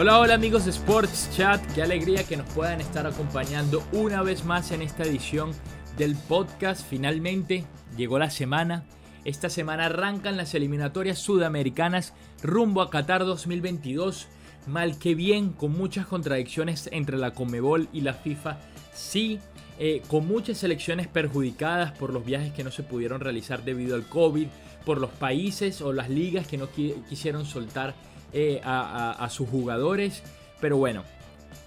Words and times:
Hola, 0.00 0.20
hola 0.20 0.34
amigos 0.34 0.64
de 0.64 0.70
Sports 0.70 1.28
Chat, 1.36 1.60
qué 1.74 1.82
alegría 1.82 2.22
que 2.22 2.36
nos 2.36 2.48
puedan 2.52 2.80
estar 2.80 3.04
acompañando 3.04 3.82
una 3.90 4.22
vez 4.22 4.44
más 4.44 4.70
en 4.70 4.80
esta 4.80 5.02
edición 5.02 5.50
del 5.96 6.14
podcast. 6.14 6.88
Finalmente 6.88 7.64
llegó 7.96 8.16
la 8.20 8.30
semana. 8.30 8.84
Esta 9.24 9.50
semana 9.50 9.86
arrancan 9.86 10.36
las 10.36 10.54
eliminatorias 10.54 11.18
sudamericanas 11.18 12.14
rumbo 12.44 12.80
a 12.80 12.90
Qatar 12.90 13.24
2022. 13.24 14.28
Mal 14.68 15.00
que 15.00 15.16
bien, 15.16 15.50
con 15.52 15.76
muchas 15.76 16.06
contradicciones 16.06 16.88
entre 16.92 17.16
la 17.16 17.32
Comebol 17.32 17.88
y 17.92 18.02
la 18.02 18.14
FIFA. 18.14 18.56
Sí, 18.94 19.40
eh, 19.80 20.02
con 20.06 20.28
muchas 20.28 20.58
selecciones 20.58 21.08
perjudicadas 21.08 21.90
por 21.90 22.12
los 22.12 22.24
viajes 22.24 22.52
que 22.52 22.62
no 22.62 22.70
se 22.70 22.84
pudieron 22.84 23.20
realizar 23.20 23.64
debido 23.64 23.96
al 23.96 24.06
COVID, 24.06 24.46
por 24.86 25.00
los 25.00 25.10
países 25.10 25.82
o 25.82 25.92
las 25.92 26.08
ligas 26.08 26.46
que 26.46 26.56
no 26.56 26.68
quisieron 26.70 27.44
soltar 27.44 27.96
eh, 28.32 28.60
a, 28.64 29.28
sus 29.30 29.48
jugadores. 29.48 30.22
Pero 30.60 30.76
bueno, 30.76 31.04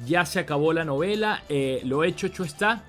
ya 0.06 0.26
se 0.26 0.40
acabó 0.40 0.74
la 0.74 0.86
novela, 0.86 1.44
eh, 1.50 1.82
lo 1.84 2.04
hecho, 2.04 2.28
hecho 2.28 2.44
está. 2.44 2.84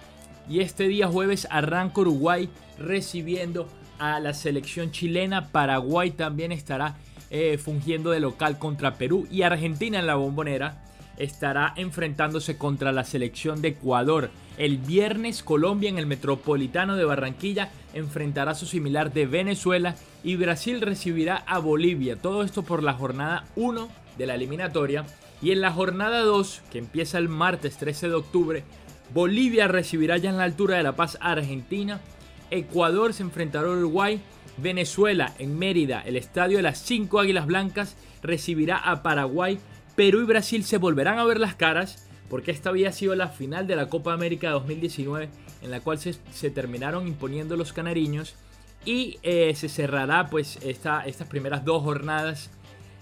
Y 0.49 0.61
este 0.61 0.89
día 0.89 1.07
jueves 1.07 1.47
arranca 1.51 2.01
Uruguay 2.01 2.49
recibiendo 2.79 3.69
a 3.99 4.19
la 4.21 4.35
selección 4.35 4.91
chilena. 4.91 5.49
Paraguay 5.49 6.11
también 6.11 6.53
estará 6.53 6.97
eh, 7.30 7.59
fungiendo 7.59 8.11
de 8.11 8.21
local 8.21 8.59
contra 8.59 8.95
Perú. 8.95 9.27
Y 9.30 9.43
Argentina 9.43 9.99
en 9.99 10.07
la 10.07 10.16
bombonera 10.16 10.83
estará 11.23 11.73
enfrentándose 11.77 12.59
contra 12.59 12.93
la 12.93 13.05
selección 13.05 13.63
de 13.63 13.69
Ecuador. 13.69 14.30
El 14.59 14.79
viernes 14.79 15.43
Colombia 15.43 15.89
en 15.89 15.99
el 15.99 16.07
Metropolitano 16.07 16.97
de 16.97 17.05
Barranquilla 17.05 17.71
enfrentará 17.95 18.53
a 18.53 18.57
su 18.57 18.67
similar 18.67 19.13
de 19.13 19.27
Venezuela 19.27 19.95
y 20.25 20.37
Brasil 20.37 20.80
recibirá 20.80 21.37
a 21.37 21.59
Bolivia. 21.59 22.16
Todo 22.16 22.43
esto 22.43 22.63
por 22.63 22.83
la 22.83 22.95
jornada 22.95 23.45
1 23.57 23.88
de 24.19 24.27
la 24.27 24.35
eliminatoria. 24.35 25.05
Y 25.41 25.51
en 25.51 25.61
la 25.61 25.73
jornada 25.73 26.21
2, 26.21 26.63
que 26.71 26.79
empieza 26.79 27.19
el 27.19 27.29
martes 27.29 27.77
13 27.77 28.09
de 28.09 28.15
octubre, 28.15 28.65
Bolivia 29.13 29.68
recibirá 29.68 30.16
ya 30.16 30.30
en 30.30 30.39
la 30.39 30.45
altura 30.45 30.77
de 30.77 30.85
La 30.85 30.96
Paz 30.96 31.18
a 31.21 31.33
Argentina. 31.33 32.01
Ecuador 32.51 33.13
se 33.13 33.23
enfrentará 33.23 33.68
a 33.68 33.73
Uruguay. 33.73 34.21
Venezuela 34.59 35.33
en 35.39 35.59
Mérida, 35.59 36.02
el 36.02 36.16
estadio 36.16 36.59
de 36.59 36.63
las 36.63 36.79
5 36.79 37.21
Águilas 37.21 37.46
Blancas, 37.46 37.96
recibirá 38.23 38.77
a 38.77 39.02
Paraguay. 39.02 39.59
Perú 39.95 40.23
y 40.23 40.24
Brasil 40.24 40.65
se 40.65 40.79
volverán 40.79 41.18
a 41.18 41.24
ver 41.24 41.38
las 41.38 41.54
caras 41.54 42.09
porque 42.30 42.51
esta 42.51 42.71
había 42.71 42.93
sido 42.93 43.15
la 43.15 43.29
final 43.29 43.66
de 43.66 43.76
la 43.76 43.88
Copa 43.88 44.15
América 44.15 44.51
2019 44.51 45.29
en 45.60 45.71
la 45.71 45.80
cual 45.80 45.99
se, 45.99 46.51
terminaron 46.51 47.07
imponiendo 47.07 47.57
los 47.57 47.73
canariños 47.73 48.34
y 48.84 49.18
eh, 49.23 49.54
se 49.54 49.68
cerrará 49.68 50.29
pues 50.30 50.59
esta, 50.62 51.04
estas 51.04 51.29
primeras 51.29 51.65
dos 51.65 51.82
jornadas 51.82 52.51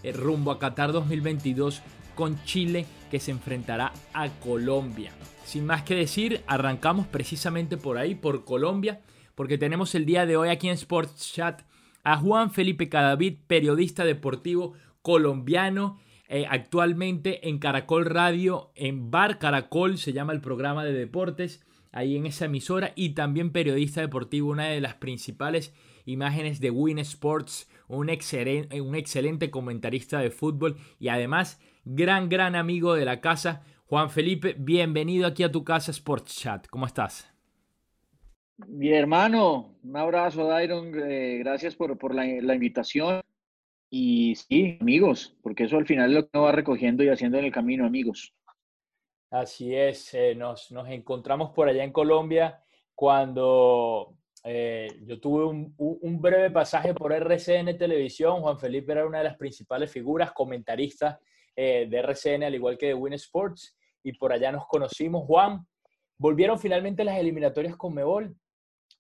eh, 0.02 0.12
rumbo 0.12 0.50
a 0.50 0.58
Qatar 0.58 0.92
2022 0.92 1.80
con 2.14 2.42
Chile 2.44 2.86
que 3.10 3.20
se 3.20 3.30
enfrentará 3.30 3.92
a 4.12 4.28
Colombia. 4.28 5.12
Sin 5.44 5.66
más 5.66 5.82
que 5.82 5.94
decir, 5.94 6.42
arrancamos 6.46 7.06
precisamente 7.06 7.76
por 7.76 7.98
ahí, 7.98 8.14
por 8.14 8.44
Colombia, 8.44 9.00
porque 9.34 9.58
tenemos 9.58 9.94
el 9.94 10.06
día 10.06 10.26
de 10.26 10.36
hoy 10.36 10.48
aquí 10.48 10.68
en 10.68 10.74
Sports 10.74 11.32
Chat 11.32 11.62
a 12.02 12.16
Juan 12.16 12.50
Felipe 12.50 12.88
Cadavid, 12.88 13.38
periodista 13.46 14.04
deportivo 14.04 14.74
colombiano, 15.02 15.98
eh, 16.32 16.46
actualmente 16.48 17.48
en 17.48 17.58
Caracol 17.58 18.06
Radio, 18.06 18.70
en 18.76 19.10
Bar 19.10 19.40
Caracol, 19.40 19.98
se 19.98 20.12
llama 20.12 20.32
el 20.32 20.40
programa 20.40 20.84
de 20.84 20.92
deportes, 20.92 21.66
ahí 21.90 22.16
en 22.16 22.24
esa 22.24 22.44
emisora, 22.44 22.92
y 22.94 23.10
también 23.10 23.50
periodista 23.50 24.00
deportivo, 24.00 24.50
una 24.50 24.68
de 24.68 24.80
las 24.80 24.94
principales 24.94 25.74
imágenes 26.06 26.60
de 26.60 26.70
Win 26.70 27.00
Sports, 27.00 27.68
un 27.88 28.08
excelente, 28.10 28.80
un 28.80 28.94
excelente 28.94 29.50
comentarista 29.50 30.20
de 30.20 30.30
fútbol 30.30 30.76
y 31.00 31.08
además 31.08 31.60
gran, 31.84 32.28
gran 32.28 32.54
amigo 32.54 32.94
de 32.94 33.04
la 33.04 33.20
casa. 33.20 33.64
Juan 33.86 34.08
Felipe, 34.08 34.54
bienvenido 34.56 35.26
aquí 35.26 35.42
a 35.42 35.50
tu 35.50 35.64
casa 35.64 35.90
Sports 35.90 36.36
Chat. 36.36 36.68
¿Cómo 36.68 36.86
estás? 36.86 37.28
Mi 38.68 38.92
hermano, 38.92 39.74
un 39.82 39.96
abrazo, 39.96 40.46
Dairon. 40.46 40.92
Eh, 40.94 41.38
gracias 41.38 41.74
por, 41.74 42.14
la, 42.14 42.24
invitación. 42.54 43.20
Y 43.90 44.36
sí, 44.36 44.78
amigos, 44.80 45.36
porque 45.42 45.64
eso 45.64 45.76
al 45.76 45.86
final 45.86 46.10
es 46.10 46.14
lo 46.14 46.22
que 46.22 46.30
uno 46.38 46.44
va 46.44 46.52
recogiendo 46.52 47.02
y 47.02 47.08
haciendo 47.08 47.38
en 47.38 47.46
el 47.46 47.52
camino, 47.52 47.84
amigos. 47.84 48.32
Así 49.30 49.74
es, 49.74 50.14
eh, 50.14 50.34
nos, 50.36 50.72
encontramos 50.88 51.50
por 51.50 51.68
allá 51.68 51.82
en 51.82 51.92
Colombia 51.92 52.62
cuando 52.94 54.16
eh, 54.44 54.88
yo 55.02 55.20
tuve 55.20 55.44
un, 55.44 55.74
un, 55.76 56.20
breve 56.20 56.50
pasaje 56.50 56.94
por 56.94 57.12
RCN 57.12 57.76
Televisión. 57.76 58.40
Juan 58.40 58.58
Felipe 58.58 58.92
era 58.92 59.06
una 59.06 59.18
de 59.18 59.24
las 59.24 59.36
principales 59.36 59.90
figuras, 59.90 60.32
comentaristas 60.32 61.18
de 61.56 61.90
RCN, 61.90 62.44
al 62.44 62.54
igual 62.54 62.78
que 62.78 62.86
de 62.86 62.94
Win 62.94 63.12
Sports, 63.14 63.76
y 64.02 64.12
por 64.12 64.32
allá 64.32 64.50
nos 64.50 64.66
conocimos. 64.66 65.26
Juan, 65.26 65.66
volvieron 66.16 66.58
finalmente 66.58 67.04
las 67.04 67.18
eliminatorias 67.18 67.76
con 67.76 67.94
Mebol. 67.94 68.34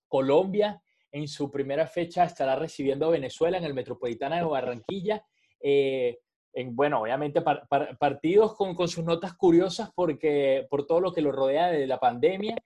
Colombia 0.08 0.82
en 1.12 1.28
su 1.28 1.50
primera 1.50 1.86
fecha 1.86 2.24
estará 2.24 2.56
recibiendo 2.56 3.06
a 3.06 3.10
Venezuela 3.10 3.58
en 3.58 3.64
el 3.64 3.74
Metropolitana 3.74 4.36
de 4.36 4.44
Barranquilla. 4.44 5.24
Eh, 5.60 6.18
en, 6.52 6.74
bueno, 6.74 7.02
obviamente 7.02 7.42
partidos 7.42 8.54
con, 8.54 8.76
sus 8.88 9.04
notas 9.04 9.34
curiosas 9.34 9.90
porque, 9.94 10.66
por 10.68 10.86
todo 10.86 11.00
lo 11.00 11.12
que 11.12 11.22
lo 11.22 11.32
rodea 11.32 11.68
de 11.68 11.86
la 11.86 11.98
pandemia. 11.98 12.56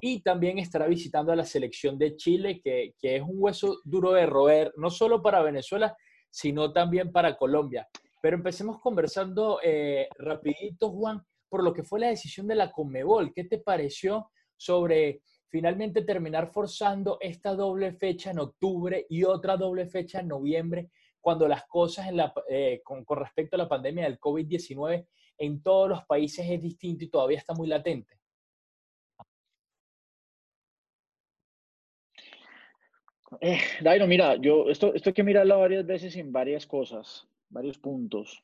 Y 0.00 0.22
también 0.22 0.58
estará 0.58 0.86
visitando 0.86 1.32
a 1.32 1.36
la 1.36 1.44
selección 1.44 1.98
de 1.98 2.16
Chile, 2.16 2.60
que, 2.62 2.94
que 2.98 3.16
es 3.16 3.22
un 3.22 3.36
hueso 3.36 3.80
duro 3.84 4.12
de 4.12 4.26
roer, 4.26 4.72
no 4.76 4.90
solo 4.90 5.22
para 5.22 5.42
Venezuela, 5.42 5.96
sino 6.30 6.72
también 6.72 7.10
para 7.10 7.36
Colombia. 7.36 7.88
Pero 8.20 8.36
empecemos 8.36 8.80
conversando 8.80 9.60
eh, 9.62 10.08
rapidito, 10.18 10.90
Juan, 10.90 11.22
por 11.48 11.62
lo 11.62 11.72
que 11.72 11.84
fue 11.84 12.00
la 12.00 12.08
decisión 12.08 12.48
de 12.48 12.54
la 12.54 12.72
Conmebol. 12.72 13.32
¿Qué 13.32 13.44
te 13.44 13.58
pareció 13.58 14.30
sobre 14.56 15.20
finalmente 15.54 16.02
terminar 16.02 16.48
forzando 16.48 17.16
esta 17.20 17.54
doble 17.54 17.92
fecha 17.92 18.32
en 18.32 18.40
octubre 18.40 19.06
y 19.08 19.22
otra 19.22 19.56
doble 19.56 19.86
fecha 19.86 20.18
en 20.18 20.26
noviembre, 20.26 20.90
cuando 21.20 21.46
las 21.46 21.64
cosas 21.66 22.08
en 22.08 22.20
eh, 22.48 22.80
con, 22.82 23.04
respecto 23.16 23.54
a 23.54 23.60
la 23.60 23.68
pandemia 23.68 24.02
del 24.02 24.18
COVID-19 24.18 25.06
en 25.38 25.62
todos 25.62 25.88
los 25.90 26.04
países 26.06 26.44
es 26.50 26.60
distinto 26.60 27.04
y 27.04 27.08
todavía 27.08 27.38
está 27.38 27.54
muy 27.54 27.68
latente? 27.68 28.18
Eh, 33.40 33.60
Dairo, 33.80 34.08
mira, 34.08 34.34
yo 34.34 34.68
esto, 34.68 34.92
esto 34.92 35.10
hay 35.10 35.14
que 35.14 35.22
mirarlo 35.22 35.60
varias 35.60 35.86
veces 35.86 36.16
en 36.16 36.32
varias 36.32 36.66
cosas, 36.66 37.28
varios 37.48 37.78
puntos. 37.78 38.42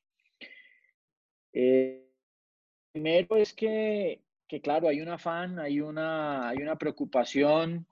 Eh, 1.53 2.09
primero 2.93 3.35
es 3.35 3.53
que 3.53 4.23
que 4.51 4.61
claro, 4.61 4.89
hay 4.89 5.01
un 5.01 5.09
afán, 5.09 5.61
hay 5.61 5.81
una, 5.81 6.49
hay 6.49 6.59
una 6.59 6.77
preocupación 6.77 7.87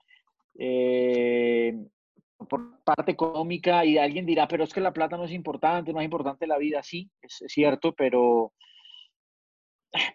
eh, 0.57 1.73
por 2.49 2.83
parte 2.83 3.13
económica 3.13 3.85
y 3.85 3.97
alguien 3.97 4.25
dirá, 4.25 4.45
pero 4.45 4.65
es 4.65 4.73
que 4.73 4.81
la 4.81 4.91
plata 4.91 5.15
no 5.15 5.23
es 5.23 5.31
importante, 5.31 5.93
no 5.93 6.01
es 6.01 6.05
importante 6.05 6.47
la 6.47 6.57
vida, 6.57 6.83
sí, 6.83 7.09
es, 7.21 7.41
cierto, 7.47 7.93
pero, 7.93 8.51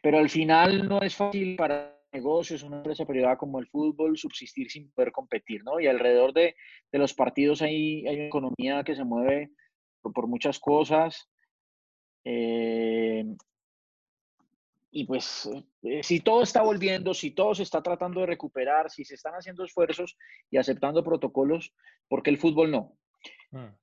pero 0.02 0.18
al 0.18 0.28
final 0.28 0.86
no 0.86 1.00
es 1.00 1.16
fácil 1.16 1.56
para 1.56 1.98
negocios, 2.12 2.62
una 2.62 2.76
empresa 2.76 3.06
privada 3.06 3.38
como 3.38 3.58
el 3.58 3.66
fútbol, 3.66 4.18
subsistir 4.18 4.70
sin 4.70 4.90
poder 4.92 5.12
competir, 5.12 5.64
¿no? 5.64 5.80
Y 5.80 5.86
alrededor 5.86 6.34
de, 6.34 6.56
de 6.92 6.98
los 6.98 7.14
partidos 7.14 7.62
hay, 7.62 8.06
hay, 8.06 8.16
una 8.16 8.26
economía 8.26 8.84
que 8.84 8.94
se 8.94 9.04
mueve 9.04 9.50
por, 10.02 10.26
muchas 10.26 10.60
cosas. 10.60 11.26
Eh, 12.22 13.24
y 14.96 15.04
pues 15.06 15.50
eh, 15.82 16.04
si 16.04 16.20
todo 16.20 16.44
está 16.44 16.62
volviendo, 16.62 17.14
si 17.14 17.32
todo 17.32 17.52
se 17.56 17.64
está 17.64 17.82
tratando 17.82 18.20
de 18.20 18.26
recuperar, 18.26 18.90
si 18.90 19.04
se 19.04 19.16
están 19.16 19.34
haciendo 19.34 19.64
esfuerzos 19.64 20.16
y 20.52 20.56
aceptando 20.56 21.02
protocolos, 21.02 21.74
¿por 22.06 22.22
qué 22.22 22.30
el 22.30 22.38
fútbol 22.38 22.70
no? 22.70 22.96
Mm. 23.50 23.74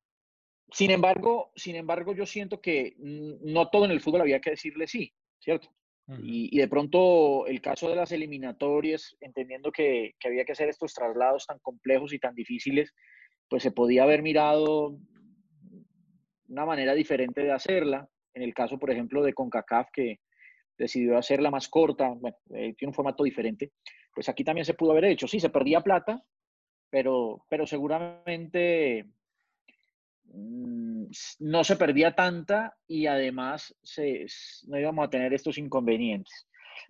Sin 0.72 0.90
embargo, 0.90 1.52
sin 1.54 1.76
embargo, 1.76 2.16
yo 2.16 2.26
siento 2.26 2.62
que 2.62 2.96
no 2.98 3.70
todo 3.70 3.84
en 3.84 3.92
el 3.92 4.00
fútbol 4.00 4.22
había 4.22 4.40
que 4.40 4.52
decirle 4.52 4.88
sí, 4.88 5.14
¿cierto? 5.40 5.68
y, 6.24 6.58
de 6.58 6.68
pronto 6.68 7.46
el 7.46 7.62
caso 7.62 7.90
de 7.90 7.96
las 7.96 8.14
eliminatorias, 8.14 9.16
entendiendo 9.20 9.72
que, 9.72 10.16
que, 10.18 10.30
había 10.30 10.46
que 10.46 10.54
hacer 10.54 10.70
estos 10.70 10.94
traslados 10.94 11.46
tan 11.46 11.60
complejos 11.60 12.14
y 12.14 12.20
tan 12.20 12.36
difíciles, 12.36 12.94
pues 13.50 13.64
se 13.64 13.72
podía 13.72 14.04
haber 14.04 14.22
mirado 14.22 14.98
una 16.48 16.66
manera 16.66 16.94
diferente 16.94 17.44
de 17.44 17.52
hacerla. 17.52 18.08
En 18.34 18.44
el 18.44 18.54
caso, 18.54 18.80
por 18.80 18.92
ejemplo, 18.92 19.24
de 19.24 19.34
CONCACAF, 19.34 19.90
que, 19.94 20.20
decidió 20.78 21.18
hacerla 21.18 21.52
más 21.52 21.68
corta, 21.68 22.10
bueno, 22.10 22.38
eh, 22.54 22.74
tiene 22.78 22.90
un 22.90 22.94
formato 22.94 23.24
diferente, 23.24 23.72
pues 24.14 24.30
aquí 24.30 24.44
también 24.44 24.66
se 24.66 24.74
pudo 24.74 24.92
haber 24.92 25.06
hecho. 25.06 25.28
Sí, 25.28 25.40
se 25.40 25.50
perdía 25.50 25.82
plata, 25.82 26.24
pero, 26.90 27.46
pero 27.50 27.66
seguramente 27.66 29.06
mm, 30.26 31.06
no 31.40 31.64
se 31.64 31.76
perdía 31.76 32.14
tanta 32.16 32.78
y 32.88 33.08
además 33.08 33.76
se, 33.82 34.26
no 34.68 34.80
íbamos 34.80 35.08
a 35.08 35.10
tener 35.10 35.34
estos 35.34 35.58
inconvenientes. 35.58 36.48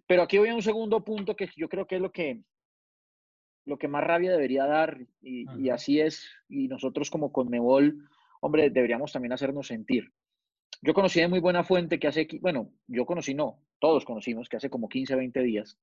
Pero 0.08 0.24
aquí 0.24 0.38
voy 0.38 0.50
a 0.50 0.56
un 0.56 0.62
segundo 0.62 1.04
punto 1.04 1.36
que 1.36 1.50
yo 1.56 1.70
creo 1.70 1.86
que 1.86 1.96
es 1.96 2.02
lo 2.02 2.12
que, 2.12 2.42
lo 3.66 3.78
que 3.78 3.88
más 3.88 4.04
rabia 4.04 4.32
debería 4.32 4.66
dar, 4.66 5.00
y, 5.22 5.46
y 5.60 5.70
así 5.70 6.00
es, 6.00 6.28
y 6.50 6.68
nosotros 6.68 7.10
como 7.10 7.32
Conmebol, 7.32 8.10
hombre, 8.42 8.70
deberíamos 8.70 9.12
también 9.12 9.34
hacernos 9.34 9.68
sentir. 9.68 10.12
Yo 10.82 10.94
conocí 10.94 11.20
de 11.20 11.28
muy 11.28 11.40
buena 11.40 11.64
fuente 11.64 12.00
que 12.00 12.08
hace, 12.08 12.28
bueno, 12.42 12.72
yo 12.88 13.06
conocí, 13.06 13.36
no, 13.36 13.64
todos 13.80 14.04
conocimos 14.04 14.50
que 14.50 14.58
hace 14.58 14.70
como 14.70 14.90
15, 14.90 15.16
20 15.16 15.42
días 15.44 15.78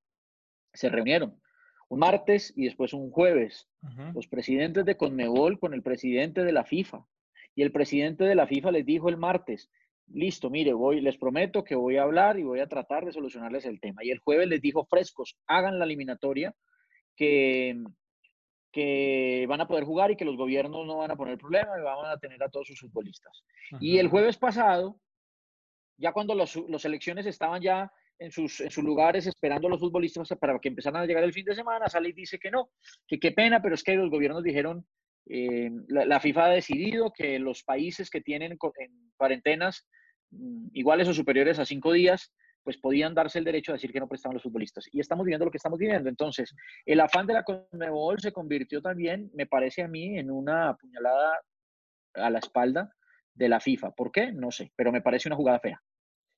se 0.73 0.89
reunieron. 0.89 1.39
Un 1.87 1.99
martes 1.99 2.53
y 2.55 2.65
después 2.65 2.93
un 2.93 3.09
jueves. 3.09 3.67
Los 4.13 4.27
presidentes 4.27 4.85
de 4.85 4.95
Conmebol 4.95 5.59
con 5.59 5.73
el 5.73 5.81
presidente 5.81 6.43
de 6.43 6.51
la 6.51 6.63
FIFA. 6.63 7.05
Y 7.55 7.63
el 7.63 7.71
presidente 7.71 8.25
de 8.25 8.35
la 8.35 8.45
FIFA 8.45 8.71
les 8.71 8.85
dijo 8.85 9.09
el 9.09 9.17
martes, 9.17 9.71
listo, 10.07 10.49
mire, 10.49 10.73
voy, 10.73 11.01
les 11.01 11.17
prometo 11.17 11.63
que 11.63 11.75
voy 11.75 11.97
a 11.97 12.03
hablar 12.03 12.37
y 12.37 12.43
voy 12.43 12.59
a 12.59 12.67
tratar 12.67 13.05
de 13.05 13.11
solucionarles 13.11 13.65
el 13.65 13.79
tema. 13.79 14.03
Y 14.03 14.11
el 14.11 14.19
jueves 14.19 14.47
les 14.47 14.61
dijo 14.61 14.85
frescos, 14.85 15.37
hagan 15.47 15.79
la 15.79 15.85
eliminatoria, 15.85 16.53
que, 17.15 17.75
que 18.71 19.45
van 19.47 19.61
a 19.61 19.67
poder 19.67 19.83
jugar 19.83 20.11
y 20.11 20.15
que 20.15 20.25
los 20.25 20.37
gobiernos 20.37 20.85
no 20.85 20.97
van 20.97 21.11
a 21.11 21.15
poner 21.15 21.37
problema 21.37 21.71
y 21.77 21.81
van 21.81 22.05
a 22.05 22.17
tener 22.17 22.41
a 22.43 22.49
todos 22.49 22.67
sus 22.67 22.79
futbolistas. 22.79 23.43
Y 23.79 23.97
el 23.97 24.07
jueves 24.07 24.37
pasado, 24.37 24.99
ya 25.97 26.11
cuando 26.11 26.35
las 26.35 26.51
selecciones 26.77 27.25
estaban 27.25 27.61
ya 27.61 27.91
en 28.19 28.31
sus, 28.31 28.59
en 28.61 28.69
sus 28.69 28.83
lugares 28.83 29.25
esperando 29.25 29.67
a 29.67 29.71
los 29.71 29.79
futbolistas 29.79 30.29
para 30.39 30.59
que 30.59 30.67
empezaran 30.67 31.01
a 31.01 31.05
llegar 31.05 31.23
el 31.23 31.33
fin 31.33 31.45
de 31.45 31.55
semana, 31.55 31.87
sale 31.87 32.09
y 32.09 32.13
dice 32.13 32.37
que 32.37 32.51
no, 32.51 32.69
que 33.07 33.19
qué 33.19 33.31
pena, 33.31 33.61
pero 33.61 33.75
es 33.75 33.83
que 33.83 33.95
los 33.95 34.09
gobiernos 34.09 34.43
dijeron, 34.43 34.85
eh, 35.27 35.69
la, 35.87 36.19
FIFA 36.19 36.45
ha 36.45 36.49
decidido 36.49 37.11
que 37.11 37.39
los 37.39 37.63
países 37.63 38.09
que 38.09 38.21
tienen 38.21 38.51
en 38.51 38.57
cuarentenas 39.15 39.87
mm, 40.31 40.69
iguales 40.73 41.07
o 41.07 41.13
superiores 41.13 41.59
a 41.59 41.65
cinco 41.65 41.93
días, 41.93 42.33
pues 42.63 42.77
podían 42.77 43.13
darse 43.13 43.39
el 43.39 43.45
derecho 43.45 43.71
a 43.71 43.75
decir 43.75 43.91
que 43.91 43.99
no 43.99 44.07
prestaban 44.07 44.35
los 44.35 44.43
futbolistas. 44.43 44.87
Y 44.91 44.99
estamos 44.99 45.25
viviendo 45.25 45.45
lo 45.45 45.51
que 45.51 45.57
estamos 45.57 45.79
viviendo. 45.79 46.09
Entonces, 46.09 46.53
el 46.85 46.99
afán 46.99 47.25
de 47.25 47.33
la 47.33 47.43
Conmebol 47.43 48.19
se 48.19 48.31
convirtió 48.31 48.81
también, 48.81 49.31
me 49.33 49.45
parece 49.45 49.83
a 49.83 49.87
mí, 49.87 50.17
en 50.17 50.29
una 50.29 50.75
puñalada 50.75 51.39
a 52.15 52.29
la 52.29 52.39
espalda 52.39 52.93
de 53.33 53.49
la 53.49 53.59
FIFA. 53.59 53.91
¿Por 53.91 54.11
qué? 54.11 54.31
No 54.31 54.51
sé, 54.51 54.71
pero 54.75 54.91
me 54.91 55.01
parece 55.01 55.29
una 55.29 55.35
jugada 55.35 55.59
fea. 55.59 55.81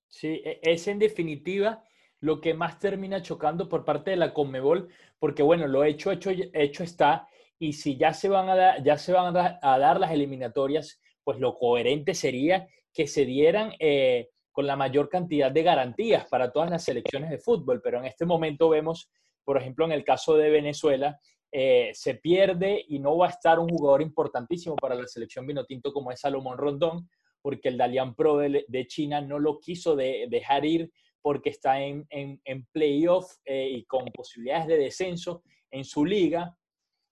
Sí, 0.07 0.41
e, 0.43 0.59
es 0.61 0.87
en 0.87 0.99
definitiva 0.99 1.83
lo 2.19 2.39
que 2.39 2.53
más 2.53 2.79
termina 2.79 3.21
chocando 3.21 3.67
por 3.67 3.83
parte 3.83 4.11
de 4.11 4.17
la 4.17 4.33
Conmebol, 4.33 4.89
porque 5.17 5.41
bueno, 5.41 5.67
lo 5.67 5.83
hecho, 5.83 6.11
hecho, 6.11 6.29
hecho 6.29 6.83
está, 6.83 7.27
y 7.57 7.73
si 7.73 7.97
ya 7.97 8.13
se 8.13 8.29
van 8.29 8.49
a 8.49 8.55
dar, 8.55 8.83
ya 8.83 8.97
se 8.97 9.11
van 9.11 9.35
a 9.35 9.59
dar, 9.79 9.99
las 9.99 10.11
eliminatorias, 10.11 11.01
pues 11.23 11.39
lo 11.39 11.57
coherente 11.57 12.13
sería 12.13 12.67
que 12.93 13.07
se 13.07 13.25
dieran 13.25 13.73
eh, 13.79 14.29
con 14.51 14.67
la 14.67 14.75
mayor 14.75 15.09
cantidad 15.09 15.51
de 15.51 15.63
garantías 15.63 16.27
para 16.27 16.51
todas 16.51 16.69
las 16.69 16.83
selecciones 16.83 17.29
de 17.29 17.39
fútbol, 17.39 17.81
pero 17.81 17.99
en 17.99 18.05
este 18.05 18.25
momento 18.25 18.69
vemos, 18.69 19.09
por 19.43 19.57
ejemplo, 19.57 19.85
en 19.85 19.91
el 19.91 20.03
caso 20.03 20.35
de 20.35 20.49
Venezuela, 20.49 21.19
eh, 21.53 21.91
se 21.93 22.15
pierde 22.15 22.83
y 22.87 22.99
no 22.99 23.17
va 23.17 23.27
a 23.27 23.31
estar 23.31 23.59
un 23.59 23.69
jugador 23.69 24.01
importantísimo 24.01 24.75
para 24.75 24.95
la 24.95 25.07
selección 25.07 25.45
vinotinto 25.45 25.91
como 25.91 26.11
es 26.11 26.19
Salomón 26.21 26.57
Rondón, 26.57 27.09
porque 27.41 27.69
el 27.69 27.77
Dalian 27.77 28.15
Pro 28.15 28.37
de, 28.37 28.87
China 28.87 29.19
no 29.19 29.39
lo 29.39 29.59
quiso 29.59 29.95
dejar 29.95 30.63
ir 30.65 30.91
porque 31.21 31.49
está 31.49 31.81
en, 31.81 32.07
en, 32.09 32.65
playoff 32.71 33.31
eh, 33.45 33.69
y 33.69 33.85
con 33.85 34.05
posibilidades 34.05 34.67
de 34.67 34.77
descenso 34.77 35.43
en 35.69 35.83
su 35.83 36.05
liga. 36.05 36.55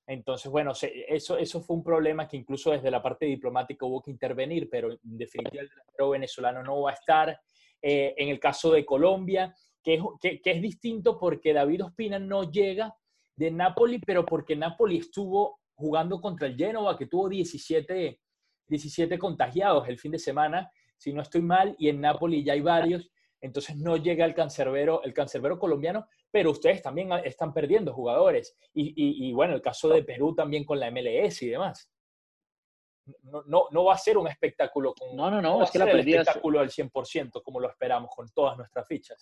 Entonces, 0.09 0.51
bueno, 0.51 0.73
eso, 1.07 1.37
eso 1.37 1.61
fue 1.61 1.75
un 1.75 1.83
problema 1.83 2.27
que 2.27 2.35
incluso 2.35 2.71
desde 2.71 2.89
la 2.89 2.99
parte 2.99 3.27
diplomática 3.27 3.85
hubo 3.85 4.01
que 4.01 4.09
intervenir, 4.09 4.67
pero 4.67 4.91
en 4.91 4.99
definitiva 5.03 5.61
el 5.61 5.69
delantero 5.69 6.09
venezolano 6.09 6.63
no 6.63 6.81
va 6.81 6.91
a 6.91 6.95
estar. 6.95 7.39
Eh, 7.79 8.15
en 8.17 8.29
el 8.29 8.39
caso 8.39 8.71
de 8.71 8.83
Colombia, 8.83 9.55
que 9.83 9.93
es, 9.93 10.01
que, 10.19 10.41
es 10.43 10.61
distinto 10.61 11.19
porque 11.19 11.53
David 11.53 11.85
Ospina 11.85 12.17
no 12.17 12.49
llega 12.49 12.93
de 13.35 13.51
Napoli, 13.51 13.99
pero 13.99 14.25
porque 14.25 14.55
Napoli 14.55 14.97
estuvo 14.97 15.59
jugando 15.75 16.19
contra 16.19 16.47
el 16.47 16.57
Genoa, 16.57 16.97
que 16.97 17.05
tuvo 17.05 17.29
17 17.29 18.19
17 18.69 19.17
contagiados 19.19 19.87
el 19.89 19.99
fin 19.99 20.11
de 20.11 20.19
semana, 20.19 20.71
si 20.97 21.11
no 21.13 21.21
estoy 21.21 21.41
mal, 21.41 21.75
y 21.77 21.89
en 21.89 22.01
Nápoles 22.01 22.45
ya 22.45 22.53
hay 22.53 22.61
varios, 22.61 23.09
entonces 23.41 23.75
no 23.77 23.97
llega 23.97 24.25
el 24.25 24.33
cancerbero, 24.33 25.03
el 25.03 25.13
cancerbero 25.13 25.59
colombiano, 25.59 26.07
pero 26.31 26.51
ustedes 26.51 26.81
también 26.81 27.11
están 27.23 27.53
perdiendo 27.53 27.93
jugadores. 27.93 28.57
Y, 28.73 29.31
bueno, 29.33 29.55
el 29.55 29.61
caso 29.61 29.89
de 29.89 30.03
Perú 30.03 30.35
también 30.35 30.63
con 30.63 30.79
la 30.79 30.91
MLS 30.91 31.41
y 31.43 31.49
demás. 31.49 31.91
No, 33.23 33.43
no, 33.47 33.67
no 33.71 33.85
va 33.85 33.95
a 33.95 33.97
ser 33.97 34.19
un 34.19 34.27
espectáculo 34.27 34.93
con, 34.93 35.15
no, 35.15 35.31
no, 35.31 35.41
no, 35.41 35.63
es 35.63 35.71
que 35.71 35.79
la 35.79 35.89
el 35.89 35.99
espectáculo 35.99 36.59
al 36.59 36.69
100% 36.69 37.41
como 37.41 37.59
lo 37.59 37.67
esperamos 37.67 38.11
con 38.15 38.29
todas 38.29 38.55
nuestras 38.55 38.87
fichas. 38.87 39.19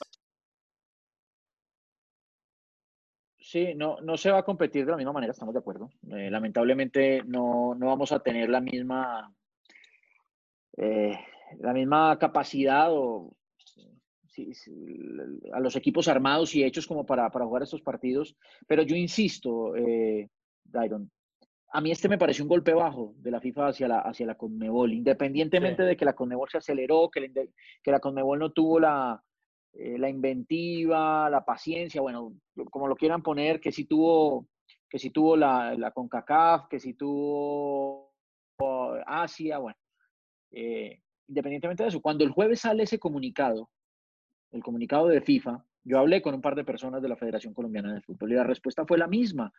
Sí, 3.39 3.73
no, 3.75 4.01
no 4.01 4.17
se 4.17 4.29
va 4.29 4.39
a 4.39 4.43
competir 4.43 4.83
de 4.83 4.91
la 4.91 4.97
misma 4.97 5.13
manera, 5.13 5.31
estamos 5.31 5.53
de 5.53 5.59
acuerdo. 5.59 5.89
Eh, 6.11 6.29
lamentablemente 6.29 7.23
no, 7.23 7.75
no, 7.75 7.87
vamos 7.87 8.11
a 8.11 8.19
tener 8.19 8.49
la 8.49 8.59
misma, 8.59 9.33
eh, 10.75 11.17
la 11.59 11.71
misma 11.71 12.19
capacidad 12.19 12.89
o 12.91 13.37
a 15.53 15.59
los 15.59 15.75
equipos 15.75 16.07
armados 16.07 16.55
y 16.55 16.63
hechos 16.63 16.87
como 16.87 17.05
para, 17.05 17.29
para 17.29 17.45
jugar 17.45 17.63
estos 17.63 17.81
partidos. 17.81 18.35
Pero 18.67 18.83
yo 18.83 18.95
insisto, 18.95 19.75
eh, 19.75 20.29
Dairon, 20.63 21.11
a 21.71 21.81
mí 21.81 21.91
este 21.91 22.09
me 22.09 22.17
pareció 22.17 22.43
un 22.43 22.49
golpe 22.49 22.73
bajo 22.73 23.13
de 23.17 23.31
la 23.31 23.41
FIFA 23.41 23.67
hacia 23.67 23.87
la, 23.87 23.99
hacia 23.99 24.25
la 24.25 24.35
Conmebol, 24.35 24.93
independientemente 24.93 25.83
de 25.83 25.97
que 25.97 26.05
la 26.05 26.13
Conmebol 26.13 26.49
se 26.49 26.57
aceleró, 26.57 27.09
que 27.09 27.31
que 27.83 27.91
la 27.91 27.99
Conmebol 27.99 28.39
no 28.39 28.51
tuvo 28.51 28.79
la, 28.79 29.21
eh, 29.73 29.97
la 29.97 30.09
inventiva, 30.09 31.29
la 31.29 31.45
paciencia, 31.45 32.01
bueno, 32.01 32.33
como 32.71 32.87
lo 32.87 32.95
quieran 32.95 33.21
poner, 33.21 33.59
que 33.59 33.71
si 33.71 33.85
tuvo, 33.85 34.47
que 34.89 34.97
si 34.97 35.11
tuvo 35.11 35.35
la, 35.37 35.75
la 35.75 35.91
CONCACAF, 35.91 36.67
que 36.67 36.79
si 36.79 36.93
tuvo 36.95 38.11
Asia, 39.05 39.59
bueno, 39.59 39.77
eh, 40.51 41.01
independientemente 41.27 41.83
de 41.83 41.89
eso, 41.89 42.01
cuando 42.01 42.23
el 42.23 42.31
jueves 42.31 42.61
sale 42.61 42.83
ese 42.83 42.97
comunicado, 42.97 43.69
el 44.51 44.63
comunicado 44.63 45.07
de 45.07 45.21
FIFA, 45.21 45.63
yo 45.83 45.99
hablé 45.99 46.21
con 46.21 46.35
un 46.35 46.41
par 46.41 46.55
de 46.55 46.65
personas 46.65 47.01
de 47.01 47.09
la 47.09 47.15
Federación 47.15 47.53
Colombiana 47.53 47.93
de 47.93 48.01
Fútbol 48.01 48.31
y 48.31 48.35
la 48.35 48.43
respuesta 48.43 48.85
fue 48.85 48.97
la 48.97 49.07
misma. 49.07 49.53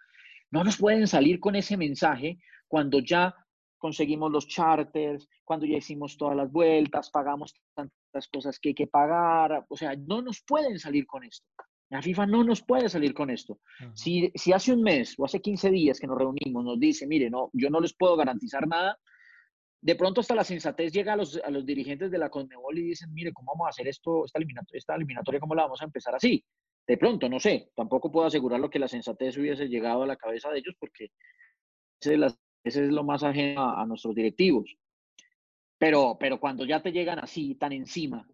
No 0.51 0.65
nos 0.65 0.77
pueden 0.77 1.07
salir 1.07 1.41
con 1.41 1.57
ese 1.57 1.77
mensaje 1.77 2.39
cuando 2.67 2.99
ya 3.01 3.35
conseguimos 3.79 4.31
los 4.31 4.47
charters, 4.47 5.29
cuando 5.45 5.67
ya 5.67 5.79
hicimos 5.79 6.17
todas 6.17 6.37
las 6.37 6.51
vueltas, 6.51 7.11
pagamos 7.11 7.55
tantas 7.75 8.29
cosas 8.29 8.59
que 8.59 8.71
hay 8.71 8.75
que 8.75 8.87
pagar. 8.87 9.65
O 9.69 9.77
sea, 9.77 9.95
no 9.97 10.21
nos 10.21 10.43
pueden 10.43 10.79
salir 10.79 11.07
con 11.07 11.25
esto. 11.25 11.47
La 11.91 12.03
FIFA 12.03 12.27
no 12.27 12.45
nos 12.45 12.63
puede 12.63 12.89
salir 12.89 13.15
con 13.15 13.31
esto. 13.31 13.61
si, 13.95 14.31
si, 14.35 14.53
hace 14.53 14.75
un 14.75 14.83
mes 14.83 15.15
o 15.17 15.25
hace 15.25 15.41
15 15.41 15.71
días 15.71 15.99
que 15.99 16.07
nos 16.07 16.19
reunimos 16.19 16.63
nos 16.63 16.79
dice, 16.79 17.07
mire, 17.07 17.31
no, 17.31 17.49
yo 17.55 17.71
no 17.71 17.81
les 17.81 17.95
puedo 17.95 18.17
garantizar 18.17 18.69
nada, 18.69 18.99
de 19.81 19.95
pronto 19.95 20.21
hasta 20.21 20.35
la 20.35 20.45
sensatez 20.45 20.93
llega 20.93 21.13
a 21.13 21.17
los, 21.17 21.41
a 21.43 21.51
los 21.51 21.65
dirigentes 21.65 22.11
de 22.11 22.19
la 22.19 22.31
Conmebol 22.31 22.79
y 22.79 22.83
dicen, 22.83 23.13
mire, 23.13 23.33
¿cómo 23.33 23.53
vamos 23.53 23.67
a 23.67 23.71
hacer 23.71 23.87
esto, 23.87 24.25
esta 24.25 24.39
eliminatoria, 24.39 24.79
esta 24.79 24.95
eliminatoria, 24.95 25.41
cómo 25.41 25.55
la 25.55 25.63
vamos 25.63 25.81
a 25.81 25.85
empezar 25.85 26.15
así? 26.15 26.45
De 26.87 26.97
pronto, 26.97 27.29
no 27.29 27.39
sé, 27.39 27.71
tampoco 27.77 28.11
puedo 28.11 28.27
asegurar 28.27 28.61
lo 28.61 28.71
que 28.71 28.79
la 28.79 28.89
sensatez 28.89 29.37
hubiese 29.37 29.69
llegado 29.69 30.03
a 30.03 30.07
la 30.07 30.17
cabeza 30.17 30.51
de 30.51 30.59
ellos 30.59 30.75
porque 30.81 31.11
ese 32.01 32.85
es 32.85 32.91
lo 32.91 33.05
más 33.05 33.23
ajeno 33.23 33.79
a, 33.79 33.85
nuestros 33.87 34.15
directivos. 34.15 34.75
Pero, 35.79 36.17
pero 36.19 36.41
cuando 36.41 36.65
ya 36.65 36.83
te 36.83 36.91
llegan 36.91 37.19
así, 37.19 37.55
tan 37.55 37.73
encima, 37.73 38.27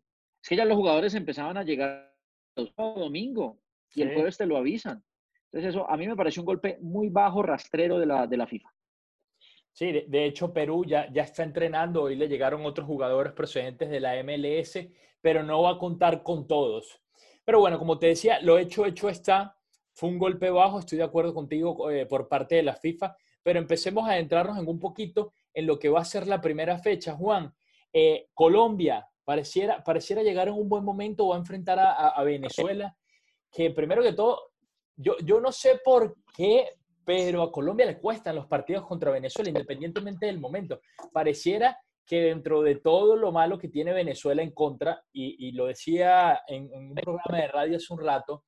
es 0.43 0.49
que 0.49 0.57
ya 0.57 0.65
los 0.65 0.77
jugadores 0.77 1.15
empezaban 1.15 1.57
a 1.57 1.65
llegar 1.65 2.15
el 2.57 2.73
domingo 2.77 3.61
y 3.93 4.03
el 4.03 4.15
jueves 4.15 4.39
te 4.39 4.47
lo 4.47 4.57
avisan. 4.57 5.05
Entonces 5.47 5.71
eso 5.71 5.91
a 5.91 5.97
mí 5.97 6.07
me 6.07 6.17
pareció 6.17 6.43
un 6.43 6.47
golpe 6.47 6.79
muy 6.81 7.09
bajo, 7.09 7.43
rastrero 7.43 7.99
de 7.99 8.07
la, 8.07 8.27
de 8.27 8.37
la 8.37 8.47
FIFA. 8.47 8.71
Sí, 9.75 9.90
de, 9.90 10.25
hecho 10.25 10.52
Perú 10.52 10.85
ya, 10.87 11.11
ya 11.12 11.25
está 11.25 11.43
entrenando, 11.43 12.04
hoy 12.04 12.14
le 12.14 12.28
llegaron 12.28 12.64
otros 12.64 12.87
jugadores 12.87 13.33
procedentes 13.33 13.90
de 13.90 13.99
la 13.99 14.14
MLS, 14.23 14.78
pero 15.21 15.43
no 15.43 15.62
va 15.62 15.73
a 15.73 15.78
contar 15.78 16.23
con 16.23 16.47
todos. 16.47 17.02
Pero 17.45 17.59
bueno, 17.59 17.76
como 17.76 17.99
te 17.99 18.07
decía, 18.07 18.40
lo 18.40 18.57
hecho, 18.57 18.87
hecho 18.87 19.09
está. 19.09 19.59
Fue 19.93 20.09
un 20.09 20.19
golpe 20.19 20.49
bajo, 20.49 20.78
estoy 20.78 20.99
de 20.99 21.04
acuerdo 21.04 21.35
contigo 21.35 21.90
eh, 21.90 22.07
por 22.07 22.28
parte 22.28 22.54
de 22.54 22.62
la 22.62 22.76
FIFA, 22.76 23.16
pero 23.43 23.59
empecemos 23.59 24.09
a 24.09 24.12
adentrarnos 24.12 24.59
en 24.59 24.69
un 24.69 24.78
poquito 24.78 25.33
en 25.52 25.66
lo 25.66 25.76
que 25.76 25.88
va 25.88 26.00
a 26.00 26.04
ser 26.04 26.28
la 26.28 26.40
primera 26.40 26.78
fecha. 26.78 27.16
Juan, 27.16 27.52
eh, 27.93 28.28
Colombia 28.33 29.09
pareciera, 29.25 29.83
pareciera 29.83 30.23
llegar 30.23 30.47
en 30.47 30.54
un 30.54 30.69
buen 30.69 30.85
momento, 30.85 31.26
va 31.26 31.35
a 31.35 31.40
enfrentar 31.40 31.81
a, 31.81 32.23
Venezuela, 32.23 32.97
que 33.50 33.71
primero 33.71 34.04
que 34.04 34.12
todo, 34.12 34.52
yo, 34.95 35.16
yo 35.25 35.40
no 35.40 35.50
sé 35.50 35.81
por 35.85 36.16
qué, 36.37 36.69
pero 37.04 37.42
a 37.42 37.52
Colombia 37.52 37.87
le 37.87 37.99
cuestan 37.99 38.37
los 38.37 38.46
partidos 38.46 38.87
contra 38.87 39.11
Venezuela, 39.11 39.50
independientemente 39.50 40.26
del 40.26 40.40
momento. 40.40 40.80
Pareciera 41.12 41.78
que 42.06 42.20
dentro 42.20 42.62
de 42.62 42.76
todo 42.76 43.16
lo 43.16 43.32
malo 43.32 43.58
que 43.58 43.68
tiene 43.68 43.92
Venezuela 43.92 44.42
en 44.42 44.52
contra, 44.52 45.04
y, 45.12 45.52
lo 45.52 45.66
decía 45.66 46.42
en, 46.46 46.70
en, 46.73 46.88
un 46.90 46.94
programa 46.94 47.38
de 47.38 47.49
radio 47.49 47.76
hace 47.76 47.92
un 47.92 48.00
rato, 48.00 48.44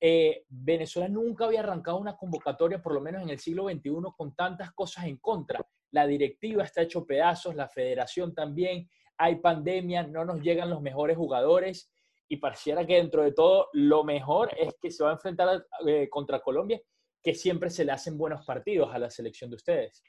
eh, 0.00 0.44
Venezuela 0.48 1.08
nunca 1.08 1.46
había 1.46 1.60
arrancado 1.60 1.96
una 1.98 2.16
convocatoria, 2.16 2.82
por 2.82 2.92
lo 2.92 3.00
menos 3.00 3.22
en 3.22 3.30
el 3.30 3.38
siglo 3.38 3.68
XXI, 3.68 3.90
con 4.16 4.34
tantas 4.34 4.72
cosas 4.72 5.06
en 5.06 5.16
contra. 5.16 5.66
La 5.92 6.06
directiva 6.06 6.62
está 6.62 6.82
hecho 6.82 7.06
pedazos, 7.06 7.54
la 7.54 7.68
federación 7.68 8.34
también, 8.34 8.88
hay 9.16 9.36
pandemia, 9.36 10.02
no 10.02 10.24
nos 10.24 10.40
llegan 10.40 10.70
los 10.70 10.82
mejores 10.82 11.16
jugadores 11.16 11.90
y 12.28 12.36
pareciera 12.36 12.86
que 12.86 12.96
dentro 12.96 13.22
de 13.22 13.32
todo 13.32 13.68
lo 13.72 14.04
mejor 14.04 14.50
es 14.58 14.74
que 14.80 14.90
se 14.90 15.04
va 15.04 15.10
a 15.10 15.14
enfrentar 15.14 15.64
eh, 15.86 16.08
contra 16.10 16.40
Colombia, 16.40 16.80
que 17.24 17.34
siempre 17.34 17.70
se 17.70 17.86
le 17.86 17.92
hacen 17.92 18.18
buenos 18.18 18.44
partidos 18.44 18.94
a 18.94 18.98
la 18.98 19.08
selección 19.08 19.48
de 19.48 19.56
ustedes. 19.56 20.04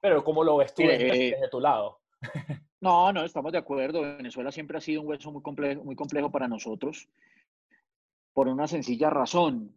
Pero 0.00 0.22
¿cómo 0.22 0.44
lo 0.44 0.56
ves 0.56 0.72
tú 0.72 0.82
desde, 0.82 1.36
tu 1.50 1.60
lado? 1.60 1.98
No, 2.80 3.12
no, 3.12 3.24
estamos 3.24 3.50
de 3.50 3.58
acuerdo. 3.58 4.02
Venezuela 4.02 4.52
siempre 4.52 4.78
ha 4.78 4.80
sido 4.80 5.00
un 5.00 5.08
hueso 5.08 5.32
muy 5.32 5.42
complejo, 5.42 5.82
muy 5.82 5.96
complejo 5.96 6.30
para 6.30 6.46
nosotros 6.46 7.08
por 8.32 8.46
una 8.46 8.68
sencilla 8.68 9.10
razón. 9.10 9.74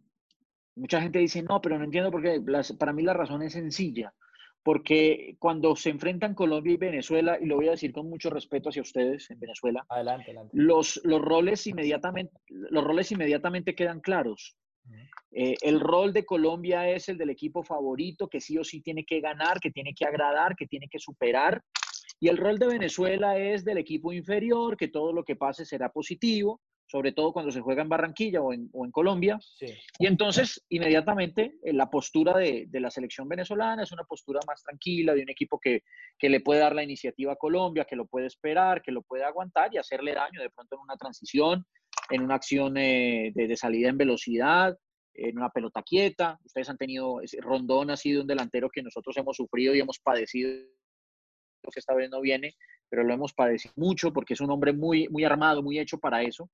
Mucha 0.76 1.02
gente 1.02 1.18
dice, 1.18 1.42
no, 1.42 1.60
pero 1.60 1.76
no 1.78 1.84
entiendo 1.84 2.12
por 2.12 2.22
qué. 2.22 2.40
para 2.78 2.92
mí 2.92 3.02
la 3.02 3.12
razón 3.12 3.42
es 3.42 3.54
sencilla. 3.54 4.14
Porque 4.62 5.34
cuando 5.40 5.74
se 5.74 5.90
enfrentan 5.90 6.36
Colombia 6.36 6.74
y 6.74 6.76
Venezuela, 6.76 7.36
y 7.40 7.46
lo 7.46 7.56
voy 7.56 7.66
a 7.66 7.72
decir 7.72 7.92
con 7.92 8.08
mucho 8.08 8.30
respeto 8.30 8.68
hacia 8.68 8.82
ustedes 8.82 9.28
en 9.32 9.40
Venezuela, 9.40 9.84
adelante, 9.88 10.26
adelante. 10.26 10.52
Los, 10.52 11.00
los, 11.02 11.20
roles 11.20 11.66
inmediatamente, 11.66 12.38
los 12.46 12.84
roles 12.84 13.10
inmediatamente 13.10 13.74
quedan 13.74 13.98
claros. 13.98 14.56
Eh, 15.30 15.54
el 15.62 15.80
rol 15.80 16.12
de 16.12 16.24
Colombia 16.24 16.88
es 16.88 17.08
el 17.08 17.16
del 17.16 17.30
equipo 17.30 17.62
favorito, 17.62 18.28
que 18.28 18.40
sí 18.40 18.58
o 18.58 18.64
sí 18.64 18.82
tiene 18.82 19.04
que 19.04 19.20
ganar, 19.20 19.60
que 19.60 19.70
tiene 19.70 19.94
que 19.94 20.04
agradar, 20.04 20.54
que 20.56 20.66
tiene 20.66 20.88
que 20.88 20.98
superar. 20.98 21.62
Y 22.20 22.28
el 22.28 22.36
rol 22.36 22.58
de 22.58 22.66
Venezuela 22.66 23.38
es 23.38 23.64
del 23.64 23.78
equipo 23.78 24.12
inferior, 24.12 24.76
que 24.76 24.88
todo 24.88 25.12
lo 25.12 25.24
que 25.24 25.36
pase 25.36 25.64
será 25.64 25.90
positivo, 25.90 26.60
sobre 26.92 27.12
todo 27.12 27.32
cuando 27.32 27.50
se 27.50 27.62
juega 27.62 27.80
en 27.80 27.88
Barranquilla 27.88 28.42
o 28.42 28.52
en, 28.52 28.68
Colombia. 28.90 29.38
Y 29.98 30.06
entonces, 30.06 30.62
inmediatamente, 30.68 31.54
eh, 31.62 31.72
la 31.72 31.88
postura 31.88 32.36
de, 32.36 32.68
la 32.70 32.90
selección 32.90 33.26
venezolana 33.28 33.82
es 33.82 33.92
una 33.92 34.04
postura 34.04 34.40
más 34.46 34.62
tranquila, 34.62 35.14
de 35.14 35.22
un 35.22 35.30
equipo 35.30 35.58
que, 35.58 35.82
le 36.20 36.40
puede 36.40 36.60
dar 36.60 36.74
la 36.74 36.82
iniciativa 36.82 37.32
a 37.32 37.36
Colombia, 37.36 37.86
que 37.88 37.96
lo 37.96 38.06
puede 38.06 38.26
esperar, 38.26 38.82
que 38.82 38.92
lo 38.92 39.00
puede 39.00 39.24
aguantar 39.24 39.72
y 39.72 39.78
hacerle 39.78 40.12
daño 40.12 40.42
de 40.42 40.50
pronto 40.50 40.76
en 40.76 40.82
una 40.82 40.96
transición, 40.98 41.64
en 42.10 42.22
una 42.22 42.34
acción 42.34 42.76
eh, 42.76 43.32
de, 43.34 43.56
salida 43.56 43.88
en 43.88 43.98
velocidad, 43.98 44.76
en 45.14 45.38
una 45.38 45.50
pelota 45.50 45.82
quieta. 45.82 46.38
Ustedes 46.44 46.68
han 46.68 46.78
tenido, 46.78 47.20
Rondón 47.40 47.90
ha 47.90 47.96
sido 47.96 48.22
un 48.22 48.26
delantero 48.26 48.70
que 48.70 48.82
nosotros 48.82 49.16
hemos 49.16 49.36
sufrido 49.36 49.74
y 49.74 49.80
hemos 49.80 49.98
padecido, 49.98 50.50
que 50.50 51.80
esta 51.80 51.94
vez 51.94 52.10
no 52.10 52.20
viene, 52.20 52.54
pero 52.88 53.04
lo 53.04 53.14
hemos 53.14 53.32
padecido 53.32 53.72
mucho 53.76 54.12
porque 54.12 54.34
es 54.34 54.40
un 54.40 54.50
hombre 54.50 54.72
muy, 54.72 55.08
muy 55.08 55.24
armado, 55.24 55.62
muy 55.62 55.78
hecho 55.78 55.98
para 55.98 56.22
eso 56.22 56.50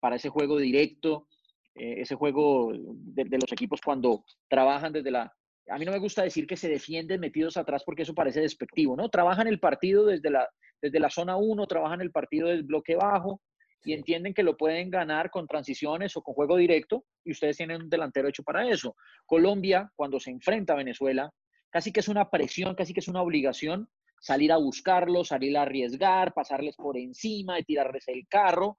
para 0.00 0.16
ese 0.16 0.30
juego 0.30 0.58
directo, 0.58 1.28
eh, 1.74 2.00
ese 2.00 2.16
juego 2.16 2.72
de, 2.72 3.38
los 3.38 3.52
equipos 3.52 3.80
cuando 3.80 4.24
trabajan 4.48 4.92
desde 4.92 5.10
la... 5.10 5.32
A 5.68 5.78
mí 5.78 5.84
no 5.84 5.92
me 5.92 5.98
gusta 5.98 6.24
decir 6.24 6.46
que 6.46 6.56
se 6.56 6.68
defienden 6.68 7.20
metidos 7.20 7.56
atrás 7.56 7.84
porque 7.84 8.02
eso 8.02 8.14
parece 8.14 8.40
despectivo, 8.40 8.96
¿no? 8.96 9.08
Trabajan 9.08 9.46
el 9.46 9.60
partido 9.60 10.06
desde 10.06 10.30
la, 10.30 10.48
desde 10.82 10.98
la 10.98 11.10
zona 11.10 11.36
1, 11.36 11.66
trabajan 11.66 12.00
el 12.00 12.10
partido 12.10 12.48
del 12.48 12.64
bloque 12.64 12.96
bajo 12.96 13.40
y 13.84 13.92
entienden 13.92 14.34
que 14.34 14.42
lo 14.42 14.56
pueden 14.56 14.90
ganar 14.90 15.30
con 15.30 15.46
transiciones 15.46 16.16
o 16.16 16.22
con 16.22 16.34
juego 16.34 16.56
directo 16.56 17.04
y 17.24 17.32
ustedes 17.32 17.56
tienen 17.56 17.82
un 17.82 17.90
delantero 17.90 18.28
hecho 18.28 18.42
para 18.42 18.68
eso. 18.68 18.96
Colombia, 19.26 19.90
cuando 19.96 20.20
se 20.20 20.30
enfrenta 20.30 20.74
a 20.74 20.76
Venezuela, 20.76 21.30
casi 21.70 21.92
que 21.92 22.00
es 22.00 22.08
una 22.08 22.30
presión, 22.30 22.74
casi 22.74 22.92
que 22.92 23.00
es 23.00 23.08
una 23.08 23.22
obligación 23.22 23.88
salir 24.20 24.52
a 24.52 24.58
buscarlos, 24.58 25.28
salir 25.28 25.56
a 25.56 25.62
arriesgar, 25.62 26.34
pasarles 26.34 26.76
por 26.76 26.98
encima, 26.98 27.56
de 27.56 27.64
tirarles 27.64 28.06
el 28.08 28.26
carro 28.28 28.78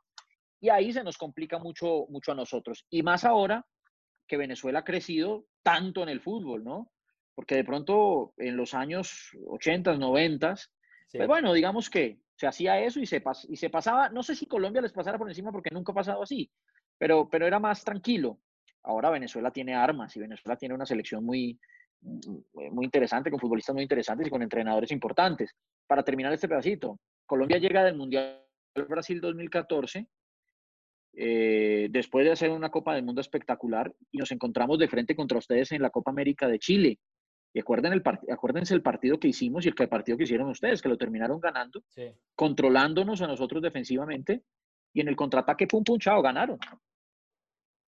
y 0.59 0.69
ahí 0.69 0.93
se 0.93 1.03
nos 1.03 1.17
complica 1.17 1.57
mucho, 1.57 2.05
mucho 2.09 2.31
a 2.31 2.35
nosotros. 2.35 2.85
Y 2.89 3.01
más 3.01 3.25
ahora 3.25 3.65
que 4.27 4.37
Venezuela 4.37 4.79
ha 4.79 4.83
crecido 4.83 5.47
tanto 5.63 6.03
en 6.03 6.09
el 6.09 6.21
fútbol, 6.21 6.63
¿no? 6.63 6.91
Porque 7.33 7.55
de 7.55 7.63
pronto 7.63 8.33
en 8.37 8.55
los 8.55 8.75
años 8.75 9.31
80, 9.47 9.97
90, 9.97 10.55
pues 11.11 11.27
bueno, 11.27 11.53
digamos 11.53 11.89
que 11.89 12.19
se 12.41 12.47
hacía 12.47 12.79
eso 12.79 12.99
y 12.99 13.05
se, 13.05 13.21
pasaba, 13.69 14.09
no 14.09 14.23
sé 14.23 14.33
si 14.33 14.47
Colombia 14.47 14.81
les 14.81 14.91
pasara 14.91 15.19
por 15.19 15.29
encima 15.29 15.51
porque 15.51 15.69
nunca 15.71 15.91
ha 15.91 15.95
pasado 15.95 16.23
así, 16.23 16.49
pero, 16.97 17.29
pero 17.29 17.45
era 17.45 17.59
más 17.59 17.83
tranquilo. 17.83 18.39
Ahora 18.81 19.11
Venezuela 19.11 19.51
tiene 19.51 19.75
armas 19.75 20.15
y 20.15 20.21
Venezuela 20.21 20.55
tiene 20.55 20.73
una 20.73 20.87
selección 20.87 21.23
muy, 21.23 21.59
muy 22.01 22.83
interesante, 22.83 23.29
con 23.29 23.39
futbolistas 23.39 23.75
muy 23.75 23.83
interesantes 23.83 24.25
y 24.25 24.31
con 24.31 24.41
entrenadores 24.41 24.91
importantes. 24.91 25.55
Para 25.85 26.01
terminar 26.01 26.33
este 26.33 26.47
pedacito, 26.47 26.99
Colombia 27.27 27.59
llega 27.59 27.83
del 27.83 27.95
Mundial 27.95 28.43
Brasil 28.89 29.21
2014 29.21 30.07
eh, 31.13 31.89
después 31.91 32.25
de 32.25 32.31
hacer 32.31 32.49
una 32.49 32.71
Copa 32.71 32.95
del 32.95 33.05
Mundo 33.05 33.21
espectacular 33.21 33.93
y 34.11 34.17
nos 34.17 34.31
encontramos 34.31 34.79
de 34.79 34.87
frente 34.87 35.15
contra 35.15 35.37
ustedes 35.37 35.73
en 35.73 35.83
la 35.83 35.91
Copa 35.91 36.09
América 36.09 36.47
de 36.47 36.57
Chile. 36.57 36.97
Y 37.53 37.59
acuérdense 37.59 37.97
el, 37.97 38.31
acuérdense 38.31 38.73
el 38.73 38.81
partido 38.81 39.19
que 39.19 39.27
hicimos 39.27 39.65
y 39.65 39.69
el, 39.69 39.75
partido 39.75 40.17
que 40.17 40.23
hicieron 40.23 40.49
ustedes, 40.49 40.81
que 40.81 40.89
lo 40.89 40.97
terminaron 40.97 41.39
ganando, 41.39 41.83
controlándonos 42.35 43.21
a 43.21 43.27
nosotros 43.27 43.61
defensivamente 43.61 44.43
y 44.93 45.01
en 45.01 45.07
el 45.07 45.15
contraataque, 45.15 45.67
pum, 45.67 45.83
pum, 45.83 45.97
chao, 45.99 46.21
ganaron. 46.21 46.59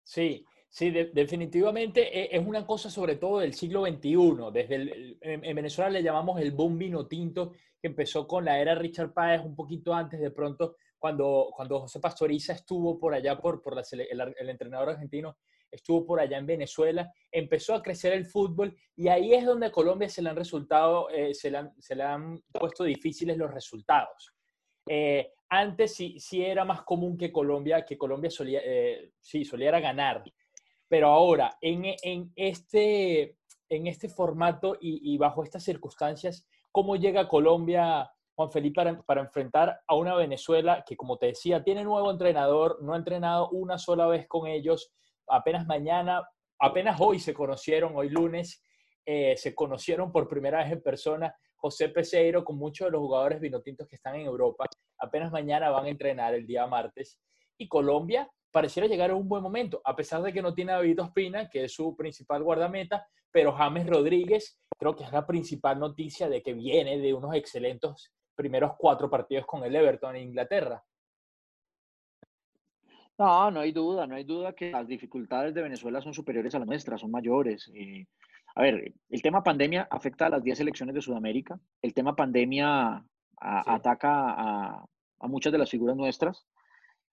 Sí, 0.03 0.45
sí, 0.69 0.91
definitivamente 0.91 2.01
e, 2.17 2.38
es 2.38 2.45
una 2.45 2.65
cosa 2.65 2.89
sobre 2.89 3.15
todo 3.15 3.39
del 3.39 3.53
siglo 3.53 3.85
XXI. 3.85 4.51
Desde 4.53 5.17
en, 5.21 5.55
Venezuela 5.55 5.89
le 5.89 6.03
llamamos 6.03 6.39
el 6.39 6.51
boom 6.51 6.77
vino 6.77 7.07
tinto, 7.07 7.51
que 7.79 7.88
empezó 7.88 8.27
con 8.27 8.45
la 8.45 8.59
era 8.59 8.75
Richard 8.75 9.13
Páez 9.13 9.41
un 9.43 9.55
poquito 9.55 9.93
antes, 9.93 10.19
de 10.19 10.31
pronto 10.31 10.75
cuando, 10.97 11.51
cuando 11.55 11.81
José 11.81 12.00
Pastoriza 12.00 12.53
estuvo 12.53 12.97
por 13.00 13.13
allá, 13.13 13.38
por, 13.38 13.62
por 13.62 13.75
el, 13.91 14.50
entrenador 14.50 14.89
argentino, 14.89 15.38
estuvo 15.72 16.05
por 16.05 16.19
allá 16.19 16.38
en 16.38 16.45
Venezuela, 16.45 17.12
empezó 17.31 17.74
a 17.74 17.81
crecer 17.81 18.13
el 18.13 18.25
fútbol 18.25 18.75
y 18.95 19.07
ahí 19.07 19.34
es 19.34 19.45
donde 19.45 19.67
a 19.67 19.72
Colombia 19.72 20.10
se 20.10 20.22
le 20.22 20.29
han, 20.29 20.36
resultado, 20.36 21.10
eh, 21.10 21.34
se, 21.34 21.51
le 21.51 21.57
han, 21.57 21.74
se 21.79 21.95
le 21.95 22.03
han 22.03 22.41
puesto 22.51 22.84
difíciles 22.84 23.38
los 23.38 23.53
resultados. 23.53 24.34
Eh, 24.88 25.34
antes 25.50 25.93
sí, 25.95 26.19
sí 26.19 26.43
era 26.43 26.65
más 26.65 26.84
común 26.84 27.17
que 27.17 27.31
Colombia, 27.31 27.86
que 27.86 27.98
Colombia 27.98 28.29
solía, 28.29 28.62
eh, 28.63 29.12
sí, 29.19 29.45
soliera 29.45 29.79
ganar, 29.79 30.24
pero 30.88 31.07
ahora 31.07 31.57
en, 31.62 31.86
en, 32.03 32.31
este, 32.36 33.38
en 33.69 33.88
este 33.88 34.10
formato 34.10 34.77
y, 34.79 35.13
y 35.13 35.17
bajo 35.17 35.43
estas 35.43 35.63
circunstancias, 35.63 36.48
¿cómo 36.72 36.95
llega 36.95 37.27
Colombia 37.27 38.10
Juan 38.36 38.51
Felipe, 38.51 38.95
para, 39.05 39.22
enfrentar 39.22 39.81
a 39.88 39.95
una 39.95 40.13
Venezuela 40.15 40.84
que, 40.86 40.98
como 40.98 41.17
te 41.17 41.27
decía, 41.27 41.63
tiene 41.63 41.84
nuevo 41.84 42.12
entrenador, 42.12 42.79
no 42.81 42.93
ha 42.93 42.98
entrenado 42.98 43.50
una 43.50 43.77
sola 43.77 44.07
vez 44.07 44.27
con 44.27 44.45
ellos, 44.45 44.91
apenas 45.27 45.65
mañana, 45.65 46.27
apenas 46.60 47.00
hoy 47.00 47.20
se 47.20 47.34
conocieron, 47.34 47.96
hoy 47.96 48.10
lunes, 48.10 48.63
eh, 49.05 49.36
se 49.38 49.53
conocieron 49.53 50.12
por 50.12 50.27
primera 50.27 50.63
vez 50.63 50.72
en 50.72 50.82
persona 50.82 51.36
José 51.55 51.89
Peseiro 51.89 52.44
con 52.44 52.58
muchos 52.58 52.88
de 52.88 52.91
los 52.91 53.01
jugadores 53.01 53.39
vinotintos 53.39 53.88
que 53.88 53.96
están 53.96 54.15
en 54.15 54.25
Europa, 54.25 54.65
apenas 55.00 55.32
mañana 55.32 55.70
van 55.70 55.86
a 55.86 55.89
entrenar 55.89 56.34
el 56.34 56.46
día 56.46 56.67
martes, 56.67 57.20
y 57.58 57.67
Colombia 57.67 58.29
pareciera 58.51 58.88
llegar 58.88 59.12
a 59.12 59.15
un 59.15 59.27
buen 59.27 59.44
momento, 59.44 59.82
a 59.84 59.96
pesar 59.96 60.22
de 60.22 60.32
que 60.32 60.41
no 60.41 60.53
tiene 60.53 60.72
a 60.72 60.75
David 60.75 61.01
Ospina, 61.01 61.50
que 61.50 61.65
es 61.65 61.74
su 61.74 61.96
principal 61.96 62.41
guardameta, 62.41 63.08
pero 63.32 63.51
James 63.51 63.86
Rodríguez 63.86 64.60
creo 64.77 64.96
que 64.96 65.03
es 65.03 65.12
la 65.12 65.25
principal 65.25 65.79
noticia 65.79 66.29
de 66.29 66.41
que 66.41 66.53
viene 66.53 66.98
de 66.98 67.13
unos 67.13 67.36
excelentes 67.36 68.13
primeros 68.34 68.74
cuatro 68.77 69.10
partidos 69.10 69.46
con 69.46 69.63
el 69.63 69.75
Everton 69.75 70.15
en 70.15 70.24
Inglaterra. 70.29 70.84
No, 73.17 73.50
no 73.50 73.62
hay 73.62 73.72
duda, 73.72 74.05
no 74.07 74.15
hay 74.15 74.24
duda 74.24 74.53
que 74.53 74.72
las 74.72 74.88
dificultades 74.88 75.53
de 75.53 75.62
Venezuela 75.62 76.01
son 76.01 76.13
superiores 76.13 76.53
a 76.53 76.60
las 76.60 76.67
nuestras, 76.67 77.01
son 77.01 77.12
mayores. 77.12 77.72
Eh, 77.74 78.05
a 78.55 78.62
ver, 78.62 78.93
el 79.10 79.22
tema 79.22 79.43
pandemia 79.43 79.88
afecta 79.89 80.25
a 80.25 80.29
las 80.29 80.43
10 80.43 80.57
selecciones 80.57 80.95
de 80.95 81.01
Sudamérica, 81.01 81.60
el 81.81 81.93
tema 81.93 82.15
pandemia 82.15 83.05
ataca 83.38 84.81
a, 84.81 84.86
muchas 85.22 85.51
de 85.51 85.60
las 85.60 85.69
figuras 85.69 85.95
nuestras, 85.95 86.45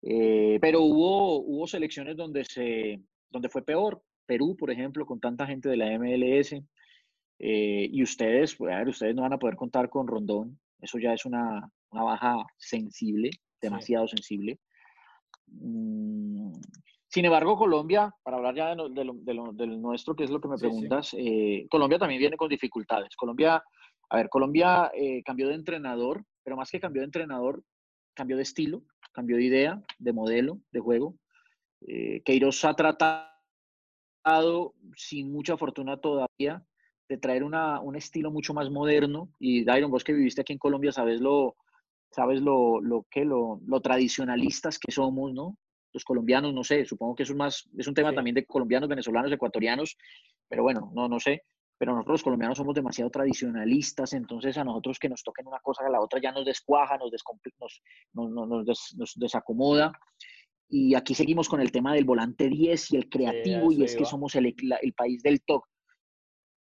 eh, 0.02 0.58
pero 0.62 0.82
hubo, 0.82 1.40
hubo 1.40 1.68
selecciones 1.68 2.16
donde, 2.16 2.46
se, 2.46 3.02
donde 3.30 3.50
fue 3.50 3.64
peor. 3.64 4.02
Perú, 4.26 4.58
por 4.58 4.70
ejemplo, 4.70 5.06
con 5.06 5.20
tanta 5.20 5.48
gente 5.48 5.70
de 5.70 5.78
la 5.78 5.98
MLS, 5.98 6.62
eh, 7.40 7.90
y 7.92 8.04
ustedes, 8.04 8.56
pues, 8.56 8.74
a 8.74 8.80
ver, 8.80 8.90
ustedes 8.90 9.16
no 9.16 9.22
van 9.22 9.34
a 9.34 9.40
poder 9.40 9.56
contar 9.56 9.90
con 9.90 10.08
Rondón, 10.08 10.60
eso 10.82 11.00
ya 11.00 11.14
es 11.14 11.26
una, 11.26 11.72
baja 11.92 12.46
sensible, 12.58 13.30
demasiado 13.62 14.08
sensible. 14.08 14.60
Mm, 15.48 16.52
sin 17.08 17.26
embargo, 17.26 17.58
Colombia, 17.58 18.14
para 18.22 18.38
hablar 18.38 18.56
ya 18.56 18.70
de, 18.70 18.76
lo, 18.76 19.54
del 19.54 19.82
nuestro, 19.82 20.16
que 20.16 20.26
es 20.26 20.30
lo 20.30 20.42
que 20.42 20.50
me 20.50 20.58
preguntas, 20.58 21.16
eh, 21.18 21.66
Colombia 21.70 21.98
también 21.98 22.20
viene 22.20 22.38
con 22.38 22.50
dificultades. 22.50 23.16
Colombia, 23.16 23.64
a 24.10 24.18
ver, 24.18 24.30
Colombia 24.30 24.92
eh, 24.94 25.24
cambió 25.24 25.48
de 25.48 25.56
entrenador, 25.56 26.24
pero 26.44 26.58
más 26.58 26.70
que 26.70 26.80
cambió 26.80 27.02
de 27.02 27.06
entrenador, 27.06 27.64
cambió 28.14 28.36
de 28.36 28.44
estilo, 28.44 28.84
cambió 29.14 29.38
de 29.38 29.44
idea, 29.44 29.82
de 29.98 30.14
modelo, 30.14 30.60
de 30.72 30.80
juego. 30.80 31.16
Eh, 31.88 32.22
Queiroz 32.26 32.64
ha 32.66 32.76
tratado, 32.76 33.26
sin 34.96 35.32
mucha 35.32 35.58
fortuna 35.58 35.98
todavía, 35.98 36.64
de 37.08 37.18
traer 37.18 37.44
una, 37.44 37.80
un 37.80 37.96
estilo 37.96 38.32
mucho 38.32 38.54
más 38.54 38.70
moderno. 38.70 39.30
Y 39.40 39.64
Dairon, 39.64 39.92
vos 39.92 40.04
que 40.04 40.14
viviste 40.14 40.42
aquí 40.42 40.54
en 40.54 40.60
Colombia, 40.60 40.92
sabes 40.92 41.22
lo, 41.22 41.56
sabes 42.12 42.42
lo, 42.42 42.82
lo 42.82 43.06
que, 43.10 43.26
lo, 43.26 43.60
lo, 43.66 43.82
tradicionalistas 43.82 44.80
que 44.80 44.92
somos, 44.92 45.34
¿no? 45.34 45.58
Los 45.94 46.04
colombianos, 46.04 46.54
no 46.54 46.64
sé, 46.64 46.86
supongo 46.86 47.16
que 47.16 47.24
es 47.24 47.30
un, 47.30 47.38
más, 47.38 47.70
es 47.78 47.88
un 47.88 47.94
tema 47.94 48.14
también 48.14 48.36
de 48.36 48.46
colombianos, 48.46 48.90
venezolanos, 48.90 49.32
ecuatorianos, 49.32 49.98
pero 50.48 50.64
bueno, 50.64 50.92
no, 50.94 51.08
no 51.08 51.20
sé. 51.20 51.42
Pero 51.80 51.94
nosotros 51.94 52.16
los 52.16 52.24
colombianos 52.24 52.58
somos 52.58 52.74
demasiado 52.74 53.12
tradicionalistas, 53.12 54.14
entonces 54.14 54.58
a 54.58 54.64
nosotros 54.64 54.98
que 54.98 55.10
nos 55.10 55.22
toquen 55.22 55.46
una 55.46 55.60
cosa 55.60 55.86
a 55.86 55.90
la 55.92 56.02
otra 56.02 56.20
ya 56.20 56.32
nos 56.32 56.44
descuaja, 56.44 56.98
nos, 56.98 57.12
nos, 58.14 58.48
nos, 58.48 58.96
nos 58.98 59.14
desacomoda. 59.16 59.92
Y 60.70 60.96
aquí 60.96 61.14
seguimos 61.14 61.48
con 61.48 61.62
el 61.62 61.72
tema 61.72 61.94
del 61.94 62.04
volante 62.04 62.50
10 62.50 62.94
y 62.94 62.98
el 62.98 63.10
creativo, 63.10 63.72
y 63.72 63.84
es 63.84 63.96
que 63.96 64.06
somos 64.06 64.34
el, 64.36 64.56
el 64.82 64.94
país 64.94 65.22
del 65.22 65.42
toque 65.44 65.70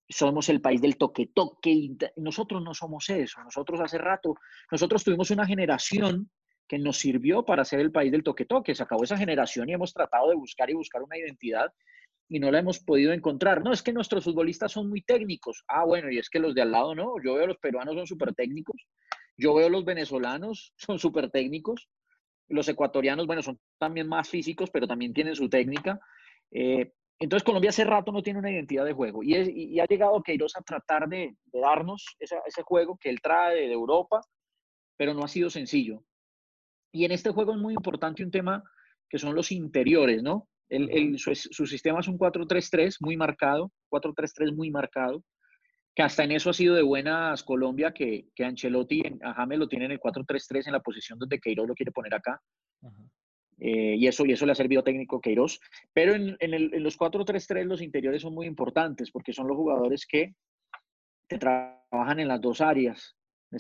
somos 0.10 0.50
el 0.50 0.62
país 0.62 0.82
del 0.82 0.98
toque-toque 0.98 1.70
y 1.70 1.98
nosotros 2.18 2.62
no 2.62 2.74
somos 2.74 3.10
eso. 3.10 3.44
Nosotros 3.44 3.80
hace 3.80 3.98
rato, 3.98 4.36
nosotros 4.72 5.04
tuvimos 5.04 5.32
una 5.32 5.46
generación 5.46 6.30
que 6.68 6.80
nos 6.80 6.98
sirvió 6.98 7.44
para 7.46 7.66
ser 7.66 7.80
el 7.80 7.92
país 7.92 8.12
del 8.12 8.24
toque-toque. 8.24 8.76
Se 8.76 8.84
acabó 8.84 9.04
esa 9.04 9.18
generación 9.18 9.70
y 9.70 9.74
hemos 9.74 9.94
tratado 9.94 10.30
de 10.30 10.36
buscar 10.36 10.70
y 10.70 10.74
buscar 10.74 11.02
una 11.02 11.18
identidad 11.18 11.72
y 12.30 12.40
no 12.40 12.52
la 12.52 12.60
hemos 12.60 12.80
podido 12.80 13.14
encontrar. 13.14 13.64
No, 13.64 13.72
es 13.72 13.84
que 13.84 13.94
nuestros 13.94 14.24
futbolistas 14.24 14.72
son 14.72 14.90
muy 14.90 15.02
técnicos. 15.02 15.64
Ah, 15.68 15.86
bueno, 15.86 16.10
y 16.10 16.18
es 16.18 16.30
que 16.30 16.40
los 16.40 16.56
de 16.56 16.62
al 16.62 16.72
lado 16.72 16.96
no. 16.96 17.16
Yo 17.24 17.36
veo 17.36 17.48
los 17.48 17.58
peruanos 17.58 17.96
son 17.96 18.08
súper 18.08 18.34
técnicos. 18.34 18.88
Yo 19.38 19.54
veo 19.54 19.70
los 19.70 19.86
venezolanos 19.86 20.74
son 20.78 21.00
súper 21.00 21.30
técnicos. 21.30 21.90
Los 22.50 22.68
ecuatorianos, 22.68 23.26
bueno, 23.26 23.42
son 23.42 23.60
también 23.78 24.08
más 24.08 24.30
físicos, 24.30 24.70
pero 24.70 24.88
también 24.88 25.14
tienen 25.14 25.36
su 25.36 25.50
técnica. 25.50 26.00
Eh, 26.52 26.92
entonces 27.24 27.46
Colombia 27.46 27.70
hace 27.70 27.84
rato 27.84 28.12
no 28.12 28.22
tiene 28.22 28.40
una 28.40 28.52
identidad 28.52 28.86
de 28.86 28.94
juego 28.94 29.24
y, 29.24 29.80
ha 29.80 29.86
llegado 29.86 30.22
Queiroz 30.22 30.56
a 30.58 30.62
tratar 30.62 31.08
de, 31.08 31.36
darnos 31.54 32.16
ese 32.20 32.64
juego 32.64 32.98
que 33.00 33.10
él 33.10 33.22
trae 33.22 33.68
de, 33.68 33.72
Europa, 33.72 34.22
pero 34.98 35.14
no 35.14 35.24
ha 35.24 35.28
sido 35.28 35.50
sencillo. 35.50 36.04
Y 36.92 37.06
en 37.06 37.12
este 37.12 37.32
juego 37.32 37.54
es 37.54 37.58
muy 37.58 37.74
importante 37.74 38.24
un 38.24 38.32
tema 38.32 38.64
que 39.10 39.18
son 39.20 39.36
los 39.36 39.52
interiores, 39.52 40.22
¿no? 40.22 40.48
su, 41.18 41.66
sistema 41.68 42.00
es 42.00 42.08
un 42.08 42.18
4-3-3 42.18 42.98
muy 43.00 43.16
marcado, 43.16 43.72
4-3-3 43.92 44.56
muy 44.56 44.72
marcado, 44.72 45.24
que 45.96 46.02
hasta 46.02 46.24
en 46.24 46.32
eso 46.32 46.50
ha 46.50 46.54
sido 46.54 46.76
de 46.76 46.82
buenas 46.82 47.44
Colombia, 47.44 47.94
que, 47.94 48.26
que 48.36 48.44
Ancelotti 48.44 49.04
a 49.24 49.34
James 49.34 49.60
lo 49.60 49.68
tiene 49.68 49.86
en 49.86 49.92
el 49.92 50.00
4-3-3 50.00 50.68
en 50.68 50.74
la 50.74 50.80
posición 50.80 51.20
donde 51.20 51.40
Queiroz 51.40 51.68
lo 51.68 51.76
quiere 51.76 51.92
poner 51.92 52.16
acá. 52.16 52.42
Eh, 53.60 53.96
y, 53.98 54.08
eso, 54.08 54.26
y 54.26 54.32
eso 54.32 54.46
le 54.46 54.52
ha 54.52 54.56
servido 54.56 54.84
técnico 54.84 55.22
Queiroz. 55.22 55.60
Pero 55.94 56.14
en, 56.14 56.36
en, 56.40 56.84
los 56.84 56.98
4-3-3 56.98 57.66
los 57.66 57.82
interiores 57.82 58.22
son 58.22 58.34
muy 58.34 58.48
importantes 58.48 59.12
porque 59.12 59.34
son 59.34 59.48
los 59.48 59.58
jugadores 59.58 60.06
que 60.06 60.36
te 61.28 61.38
trabajan 61.38 62.20
en 62.20 62.28
las 62.28 62.42
dos 62.42 62.62
áreas. 62.62 63.16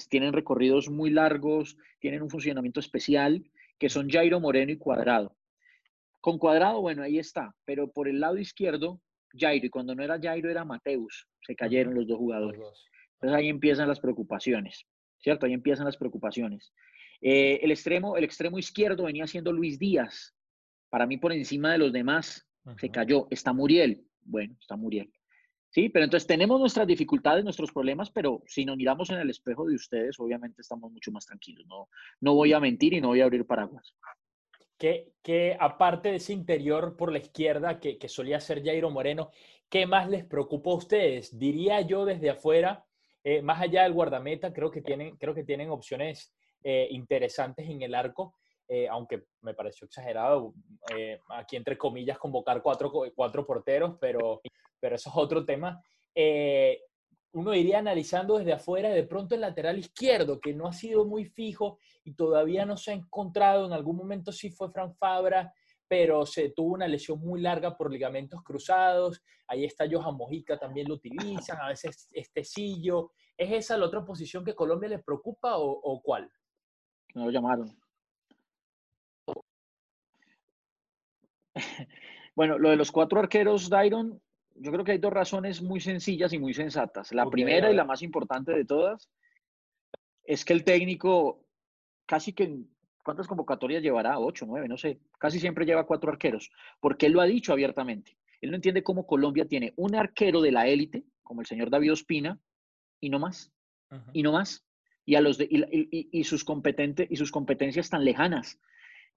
tienen 0.09 0.33
recorridos 0.33 0.89
muy 0.89 1.09
largos, 1.09 1.77
tienen 1.99 2.21
un 2.21 2.29
funcionamiento 2.29 2.79
especial, 2.79 3.43
que 3.79 3.89
son 3.89 4.09
Jairo 4.09 4.39
Moreno 4.39 4.71
y 4.71 4.77
Cuadrado. 4.77 5.35
Con 6.21 6.37
Cuadrado, 6.37 6.81
bueno, 6.81 7.03
ahí 7.03 7.19
está, 7.19 7.53
pero 7.65 7.91
por 7.91 8.07
el 8.07 8.19
lado 8.19 8.37
izquierdo, 8.37 9.01
Jairo, 9.37 9.65
y 9.65 9.69
cuando 9.69 9.95
no 9.95 10.03
era 10.03 10.19
Jairo 10.19 10.49
era 10.49 10.63
Mateus, 10.63 11.27
se 11.41 11.55
cayeron 11.55 11.95
los 11.95 12.07
dos 12.07 12.17
jugadores. 12.17 12.61
Entonces 13.15 13.37
ahí 13.37 13.49
empiezan 13.49 13.87
las 13.87 13.99
preocupaciones, 13.99 14.85
¿cierto? 15.19 15.45
Ahí 15.45 15.53
empiezan 15.53 15.85
las 15.85 15.97
preocupaciones. 15.97 16.73
Eh, 17.25 17.61
el, 17.63 17.71
extremo, 17.71 18.17
el 18.17 18.25
extremo 18.25 18.59
izquierdo 18.59 19.05
venía 19.05 19.25
siendo 19.25 19.53
Luis 19.53 19.79
Díaz. 19.79 20.35
Para 20.89 21.07
mí, 21.07 21.17
por 21.17 21.31
encima 21.31 21.71
de 21.71 21.77
los 21.77 21.93
demás, 21.93 22.45
se 22.77 22.89
cayó. 22.89 23.27
Está 23.31 23.53
Muriel. 23.53 24.05
Bueno, 24.21 24.55
está 24.59 24.75
Muriel. 24.75 25.09
Sí, 25.69 25.89
pero 25.89 26.05
entonces 26.05 26.27
tenemos 26.27 26.59
nuestras 26.59 26.85
dificultades, 26.85 27.43
nuestros 27.43 27.71
problemas, 27.71 28.11
pero 28.11 28.43
si 28.45 28.63
nos 28.65 28.77
miramos 28.77 29.09
en 29.09 29.17
el 29.17 29.29
espejo 29.29 29.65
de 29.65 29.73
ustedes, 29.73 30.19
obviamente 30.19 30.61
estamos 30.61 30.91
mucho 30.91 31.11
más 31.11 31.25
tranquilos. 31.25 31.65
No, 31.65 31.87
no 32.19 32.35
voy 32.35 32.53
a 32.53 32.59
mentir 32.59 32.93
y 32.93 33.01
no 33.01 33.07
voy 33.07 33.21
a 33.21 33.23
abrir 33.23 33.47
paraguas. 33.47 33.95
Que, 34.77 35.13
que 35.23 35.57
aparte 35.59 36.09
de 36.09 36.17
ese 36.17 36.33
interior 36.33 36.95
por 36.97 37.11
la 37.11 37.19
izquierda 37.19 37.79
que, 37.79 37.97
que 37.97 38.09
solía 38.09 38.39
ser 38.39 38.63
Jairo 38.63 38.91
Moreno, 38.91 39.31
¿qué 39.69 39.87
más 39.87 40.09
les 40.09 40.25
preocupa 40.25 40.71
a 40.71 40.75
ustedes? 40.75 41.39
Diría 41.39 41.81
yo 41.81 42.05
desde 42.05 42.29
afuera, 42.29 42.85
eh, 43.23 43.41
más 43.41 43.61
allá 43.61 43.83
del 43.83 43.93
guardameta, 43.93 44.53
creo 44.53 44.69
que 44.69 44.81
tienen, 44.81 45.15
creo 45.15 45.33
que 45.33 45.45
tienen 45.45 45.71
opciones 45.71 46.35
eh, 46.63 46.87
interesantes 46.91 47.69
en 47.69 47.81
el 47.81 47.93
arco, 47.93 48.35
eh, 48.67 48.87
aunque 48.87 49.25
me 49.41 49.53
pareció 49.53 49.85
exagerado 49.85 50.53
eh, 50.95 51.19
aquí 51.29 51.57
entre 51.57 51.77
comillas 51.77 52.17
convocar 52.17 52.61
cuatro, 52.61 52.91
cuatro 53.15 53.45
porteros, 53.45 53.97
pero, 53.99 54.41
pero 54.79 54.95
eso 54.95 55.09
es 55.09 55.15
otro 55.15 55.45
tema. 55.45 55.81
uno 57.33 57.53
iría 57.53 57.79
analizando 57.79 58.37
desde 58.37 58.53
afuera, 58.53 58.89
de 58.89 59.03
pronto 59.03 59.35
el 59.35 59.41
lateral 59.41 59.77
izquierdo, 59.77 60.39
que 60.39 60.53
no 60.53 60.67
ha 60.67 60.73
sido 60.73 61.05
muy 61.05 61.25
fijo 61.25 61.79
y 62.03 62.13
todavía 62.13 62.65
no 62.65 62.77
se 62.77 62.91
ha 62.91 62.93
encontrado, 62.93 63.65
en 63.65 63.73
algún 63.73 63.97
momento 63.97 64.31
sí 64.31 64.49
fue 64.49 64.71
Fran 64.71 64.95
Fabra, 64.95 65.53
pero 65.87 66.25
se 66.25 66.49
tuvo 66.49 66.73
una 66.73 66.87
lesión 66.87 67.19
muy 67.19 67.39
larga 67.41 67.77
por 67.77 67.91
ligamentos 67.91 68.41
cruzados. 68.41 69.21
Ahí 69.47 69.65
está 69.65 69.85
Johan 69.87 70.15
Mojica, 70.15 70.57
también 70.57 70.87
lo 70.87 70.95
utilizan, 70.95 71.59
a 71.61 71.67
veces 71.67 72.07
Estecillo. 72.13 73.11
¿Es 73.37 73.51
esa 73.51 73.77
la 73.77 73.85
otra 73.85 74.03
posición 74.03 74.43
que 74.43 74.55
Colombia 74.55 74.89
le 74.89 74.99
preocupa 74.99 75.57
o, 75.57 75.69
o 75.69 76.01
cuál? 76.01 76.31
No 77.13 77.25
lo 77.25 77.31
llamaron. 77.31 77.75
Bueno, 82.35 82.57
lo 82.57 82.71
de 82.71 82.77
los 82.77 82.91
cuatro 82.91 83.19
arqueros, 83.19 83.69
Dairon, 83.69 84.19
yo 84.55 84.71
creo 84.71 84.83
que 84.83 84.93
hay 84.93 84.97
dos 84.97 85.13
razones 85.13 85.61
muy 85.61 85.79
sencillas 85.79 86.33
y 86.33 86.39
muy 86.39 86.55
sensatas. 86.55 87.13
La 87.13 87.29
primera 87.29 87.71
y 87.71 87.75
la 87.75 87.85
más 87.85 88.01
importante 88.01 88.51
de 88.51 88.65
todas 88.65 89.07
es 90.23 90.43
que 90.43 90.53
el 90.53 90.63
técnico 90.63 91.45
casi 92.07 92.33
que, 92.33 92.57
¿cuántas 93.03 93.27
convocatorias 93.27 93.83
llevará? 93.83 94.17
Ocho, 94.17 94.47
nueve, 94.47 94.67
no 94.67 94.77
sé. 94.77 94.99
Casi 95.19 95.39
siempre 95.39 95.63
lleva 95.63 95.85
cuatro 95.85 96.11
arqueros, 96.11 96.51
porque 96.79 97.05
él 97.05 97.13
lo 97.13 97.21
ha 97.21 97.25
dicho 97.25 97.53
abiertamente. 97.53 98.17
Él 98.41 98.49
no 98.49 98.55
entiende 98.55 98.81
cómo 98.81 99.05
Colombia 99.05 99.47
tiene 99.47 99.73
un 99.75 99.93
arquero 99.93 100.41
de 100.41 100.51
la 100.51 100.67
élite, 100.67 101.03
como 101.21 101.41
el 101.41 101.47
señor 101.47 101.69
David 101.69 101.93
Ospina, 101.93 102.39
y 102.99 103.11
no 103.11 103.19
más. 103.19 103.51
Y 104.11 104.23
no 104.23 104.31
más 104.31 104.65
y, 105.05 105.15
a 105.15 105.21
los 105.21 105.37
y, 105.39 106.23
sus 106.23 106.43
competentes, 106.43 107.07
y 107.09 107.15
sus 107.15 107.31
competencias 107.31 107.89
tan 107.89 108.03
lejanas. 108.03 108.59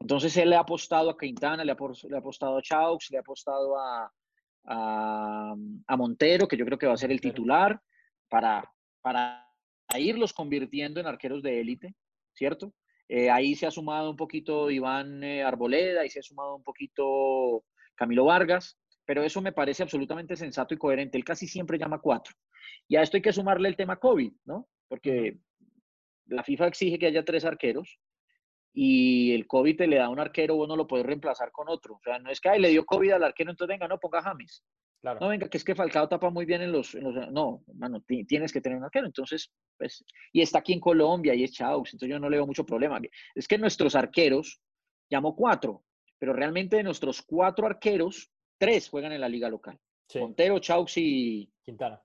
Entonces 0.00 0.36
él 0.36 0.50
le 0.50 0.56
ha 0.56 0.60
apostado 0.60 1.10
a 1.10 1.16
Quintana, 1.16 1.64
le 1.64 1.72
ha, 1.72 1.76
le 2.08 2.16
ha 2.16 2.18
apostado 2.18 2.58
a 2.58 2.62
Chaux, 2.62 3.10
le 3.10 3.16
ha 3.18 3.20
apostado 3.20 3.78
a, 3.78 4.12
a, 4.64 5.96
Montero, 5.96 6.48
que 6.48 6.56
yo 6.56 6.64
creo 6.64 6.78
que 6.78 6.86
va 6.86 6.94
a 6.94 6.98
ser 6.98 7.10
el 7.10 7.20
titular, 7.20 7.80
para, 8.28 8.70
para 9.00 9.46
irlos 9.98 10.32
convirtiendo 10.32 11.00
en 11.00 11.06
arqueros 11.06 11.42
de 11.42 11.60
élite, 11.60 11.94
¿cierto? 12.34 12.74
Eh, 13.08 13.30
ahí 13.30 13.54
se 13.54 13.66
ha 13.66 13.70
sumado 13.70 14.10
un 14.10 14.16
poquito 14.16 14.70
Iván 14.70 15.22
eh, 15.22 15.42
Arboleda, 15.42 16.00
ahí 16.00 16.10
se 16.10 16.18
ha 16.18 16.24
sumado 16.24 16.56
un 16.56 16.64
poquito 16.64 17.64
Camilo 17.94 18.24
Vargas, 18.24 18.76
pero 19.04 19.22
eso 19.22 19.40
me 19.40 19.52
parece 19.52 19.84
absolutamente 19.84 20.36
sensato 20.36 20.74
y 20.74 20.78
coherente. 20.78 21.16
Él 21.16 21.24
casi 21.24 21.46
siempre 21.46 21.78
llama 21.78 22.00
cuatro. 22.00 22.34
Y 22.88 22.96
a 22.96 23.02
esto 23.02 23.16
hay 23.16 23.22
que 23.22 23.32
sumarle 23.32 23.68
el 23.68 23.76
tema 23.76 23.96
COVID, 23.96 24.32
¿no? 24.44 24.68
Porque 24.88 25.38
la 26.26 26.42
FIFA 26.42 26.68
exige 26.68 26.98
que 26.98 27.06
haya 27.06 27.24
tres 27.24 27.44
arqueros 27.44 27.98
y 28.72 29.32
el 29.32 29.46
COVID 29.46 29.76
te 29.76 29.86
le 29.86 29.96
da 29.96 30.10
un 30.10 30.20
arquero, 30.20 30.56
vos 30.56 30.68
no 30.68 30.76
lo 30.76 30.86
puedes 30.86 31.06
reemplazar 31.06 31.50
con 31.50 31.68
otro. 31.68 31.94
O 31.94 32.00
sea, 32.04 32.18
no 32.18 32.30
es 32.30 32.40
que 32.40 32.50
Ay, 32.50 32.60
le 32.60 32.68
dio 32.68 32.84
COVID 32.84 33.12
al 33.12 33.24
arquero, 33.24 33.50
entonces 33.50 33.72
venga, 33.72 33.88
no 33.88 33.98
ponga 33.98 34.20
James. 34.20 34.62
Claro. 35.00 35.20
No, 35.20 35.28
venga, 35.28 35.48
que 35.48 35.56
es 35.56 35.64
que 35.64 35.74
Falcao 35.74 36.08
tapa 36.08 36.28
muy 36.28 36.44
bien 36.44 36.60
en 36.60 36.72
los. 36.72 36.94
no, 36.94 37.62
mano, 37.74 38.02
tienes 38.28 38.52
que 38.52 38.60
tener 38.60 38.76
un 38.76 38.84
arquero. 38.84 39.06
Entonces, 39.06 39.50
pues, 39.78 40.04
y 40.30 40.42
está 40.42 40.58
aquí 40.58 40.74
en 40.74 40.80
Colombia 40.80 41.34
y 41.34 41.44
es 41.44 41.52
Chaux, 41.52 41.92
entonces 41.92 42.10
yo 42.10 42.18
no 42.18 42.28
le 42.28 42.36
veo 42.36 42.46
mucho 42.46 42.66
problema. 42.66 43.00
Es 43.34 43.48
que 43.48 43.56
nuestros 43.56 43.94
arqueros, 43.94 44.60
llamo 45.08 45.34
cuatro, 45.34 45.84
pero 46.18 46.34
realmente 46.34 46.76
de 46.76 46.82
nuestros 46.82 47.22
cuatro 47.22 47.66
arqueros, 47.66 48.30
tres 48.58 48.90
juegan 48.90 49.12
en 49.12 49.22
la 49.22 49.28
liga 49.28 49.48
local. 49.48 49.78
Montero, 50.16 50.58
Chaux 50.58 50.92
y 50.96 51.50
Quintana. 51.62 52.02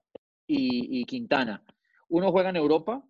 Y, 0.47 1.01
y 1.01 1.05
Quintana. 1.05 1.63
Uno 2.07 2.31
juega 2.31 2.49
en 2.49 2.55
Europa, 2.55 3.03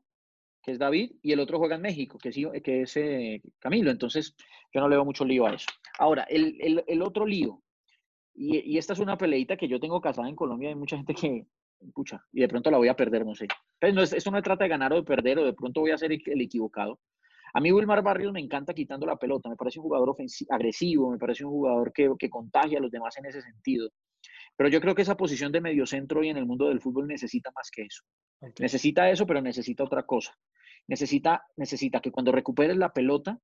que 0.61 0.71
es 0.71 0.79
David, 0.79 1.13
y 1.21 1.31
el 1.31 1.39
otro 1.39 1.57
juega 1.57 1.75
en 1.75 1.81
México, 1.81 2.17
que 2.17 2.29
es, 2.29 2.37
que 2.63 2.81
es 2.81 2.97
eh, 2.97 3.41
Camilo. 3.59 3.91
Entonces, 3.91 4.35
yo 4.73 4.81
no 4.81 4.87
le 4.87 4.95
veo 4.95 5.05
mucho 5.05 5.25
lío 5.25 5.45
a 5.45 5.53
eso. 5.53 5.67
Ahora, 5.97 6.23
el, 6.29 7.01
otro 7.01 7.25
lío, 7.25 7.61
y, 8.33 8.77
esta 8.77 8.93
es 8.93 8.99
una 8.99 9.17
peleita 9.17 9.57
que 9.57 9.67
yo 9.67 9.79
tengo 9.79 9.99
casada 9.99 10.29
en 10.29 10.35
Colombia, 10.35 10.69
hay 10.69 10.75
mucha 10.75 10.97
gente 10.97 11.13
que, 11.13 11.47
pucha, 11.93 12.23
y 12.31 12.41
de 12.41 12.47
pronto 12.47 12.69
la 12.69 12.77
voy 12.77 12.87
a 12.87 12.95
perder, 12.95 13.25
no 13.25 13.35
sé. 13.35 13.47
Entonces, 13.79 13.95
no 13.95 14.03
es, 14.03 14.13
esto 14.13 14.31
no 14.31 14.37
se 14.37 14.43
trata 14.43 14.65
de 14.65 14.69
ganar 14.69 14.93
o 14.93 14.97
de 14.97 15.03
perder, 15.03 15.39
o 15.39 15.45
de 15.45 15.53
pronto 15.53 15.81
voy 15.81 15.91
a 15.91 15.97
ser 15.97 16.11
el, 16.11 16.41
equivocado. 16.41 16.99
A 17.53 17.59
mí 17.59 17.71
Wilmar 17.71 18.01
Barrios 18.01 18.31
me 18.31 18.39
encanta 18.39 18.73
quitando 18.73 19.05
la 19.05 19.17
pelota, 19.17 19.49
me 19.49 19.57
parece 19.57 19.79
un 19.79 19.83
jugador 19.83 20.15
agresivo, 20.49 21.11
me 21.11 21.17
parece 21.17 21.43
un 21.43 21.51
jugador 21.51 21.91
que, 21.91 22.09
que 22.17 22.29
contagia 22.29 22.77
a 22.77 22.81
los 22.81 22.91
demás 22.91 23.17
en 23.17 23.25
ese 23.25 23.41
sentido. 23.41 23.89
Pero 24.55 24.69
yo 24.69 24.79
creo 24.79 24.95
que 24.95 25.01
esa 25.01 25.17
posición 25.17 25.51
de 25.51 25.59
mediocentro 25.59 26.19
hoy 26.19 26.29
en 26.29 26.37
el 26.37 26.45
mundo 26.45 26.69
del 26.69 26.79
fútbol 26.79 27.07
necesita 27.07 27.51
más 27.55 27.69
que 27.71 27.81
eso. 27.81 28.03
Necesita 28.59 29.09
eso, 29.09 29.25
pero 29.25 29.41
necesita 29.41 29.83
otra 29.83 30.03
cosa. 30.03 30.33
Necesita, 30.87 31.45
necesita 31.55 31.99
que 31.99 32.11
cuando 32.11 32.31
recuperes 32.31 32.77
la 32.77 32.93
pelota, 32.93 33.39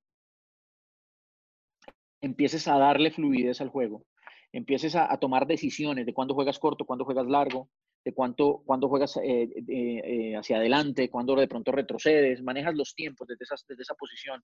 empieces 2.21 2.67
a 2.67 2.77
darle 2.77 3.11
fluidez 3.11 3.61
al 3.61 3.69
juego, 3.69 4.05
empieces 4.51 4.95
a, 4.95 5.15
tomar 5.17 5.47
decisiones 5.47 6.05
de 6.05 6.13
cuándo 6.13 6.33
juegas 6.33 6.59
corto, 6.59 6.85
cuándo 6.85 7.05
juegas 7.05 7.27
largo, 7.27 7.69
de 8.03 8.13
cuánto, 8.13 8.63
cuándo 8.65 8.87
juegas 8.87 9.17
eh, 9.17 9.49
eh, 9.67 10.35
hacia 10.35 10.57
adelante, 10.57 11.09
cuándo 11.09 11.35
de 11.35 11.47
pronto 11.47 11.71
retrocedes, 11.71 12.41
manejas 12.41 12.75
los 12.75 12.95
tiempos 12.95 13.27
desde, 13.27 13.45
desde 13.67 13.81
esa 13.81 13.95
posición. 13.95 14.41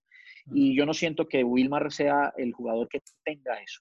Y 0.52 0.76
yo 0.76 0.86
no 0.86 0.94
siento 0.94 1.26
que 1.26 1.42
Wilmar 1.42 1.90
sea 1.90 2.32
el 2.36 2.52
jugador 2.52 2.88
que 2.88 3.00
tenga 3.24 3.54
eso. 3.60 3.80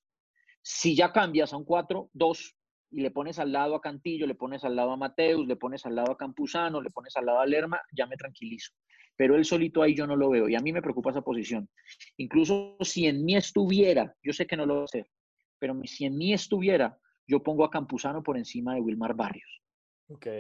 Si 0.62 0.96
ya 0.96 1.12
cambias 1.12 1.54
a 1.54 1.58
un 1.58 1.66
4-2, 1.66 2.56
y 2.94 3.02
le 3.02 3.12
pones 3.12 3.40
al 3.40 3.52
lado 3.52 3.76
a 3.76 3.82
Cantillo, 3.82 4.28
le 4.28 4.36
pones 4.36 4.64
al 4.64 4.76
lado 4.76 4.92
a 4.92 4.98
Mateus, 4.98 5.48
le 5.48 5.56
pones 5.56 5.86
al 5.86 5.96
lado 5.96 6.12
a 6.12 6.18
Campuzano, 6.18 6.80
le 6.80 6.92
pones 6.92 7.16
al 7.18 7.26
lado 7.26 7.40
a 7.40 7.46
Lerma, 7.46 7.82
ya 7.92 8.06
me 8.06 8.16
tranquilizo. 8.16 8.72
Pero 9.16 9.36
él 9.36 9.46
solito 9.46 9.82
ahí 9.82 9.96
yo 9.96 10.08
no 10.08 10.16
lo 10.16 10.30
veo 10.30 10.50
y 10.50 10.56
a 10.56 10.60
mí 10.60 10.74
me 10.74 10.82
preocupa 10.82 11.12
esa 11.12 11.22
posición. 11.22 11.70
Incluso 12.18 12.78
si 12.82 13.06
en 13.06 13.24
mí 13.24 13.36
estuviera, 13.36 14.16
yo 14.24 14.34
sé 14.34 14.48
que 14.48 14.58
no 14.58 14.66
lo 14.66 14.76
va 14.76 14.82
a 14.82 14.86
hacer, 14.86 15.08
pero 15.60 15.80
si 15.86 16.06
en 16.06 16.18
mí 16.18 16.34
estuviera, 16.34 16.98
yo 17.28 17.42
pongo 17.42 17.64
a 17.64 17.70
Campuzano 17.70 18.24
por 18.24 18.38
encima 18.38 18.76
de 18.76 18.82
Wilmar 18.82 19.16
Barrios. 19.16 19.62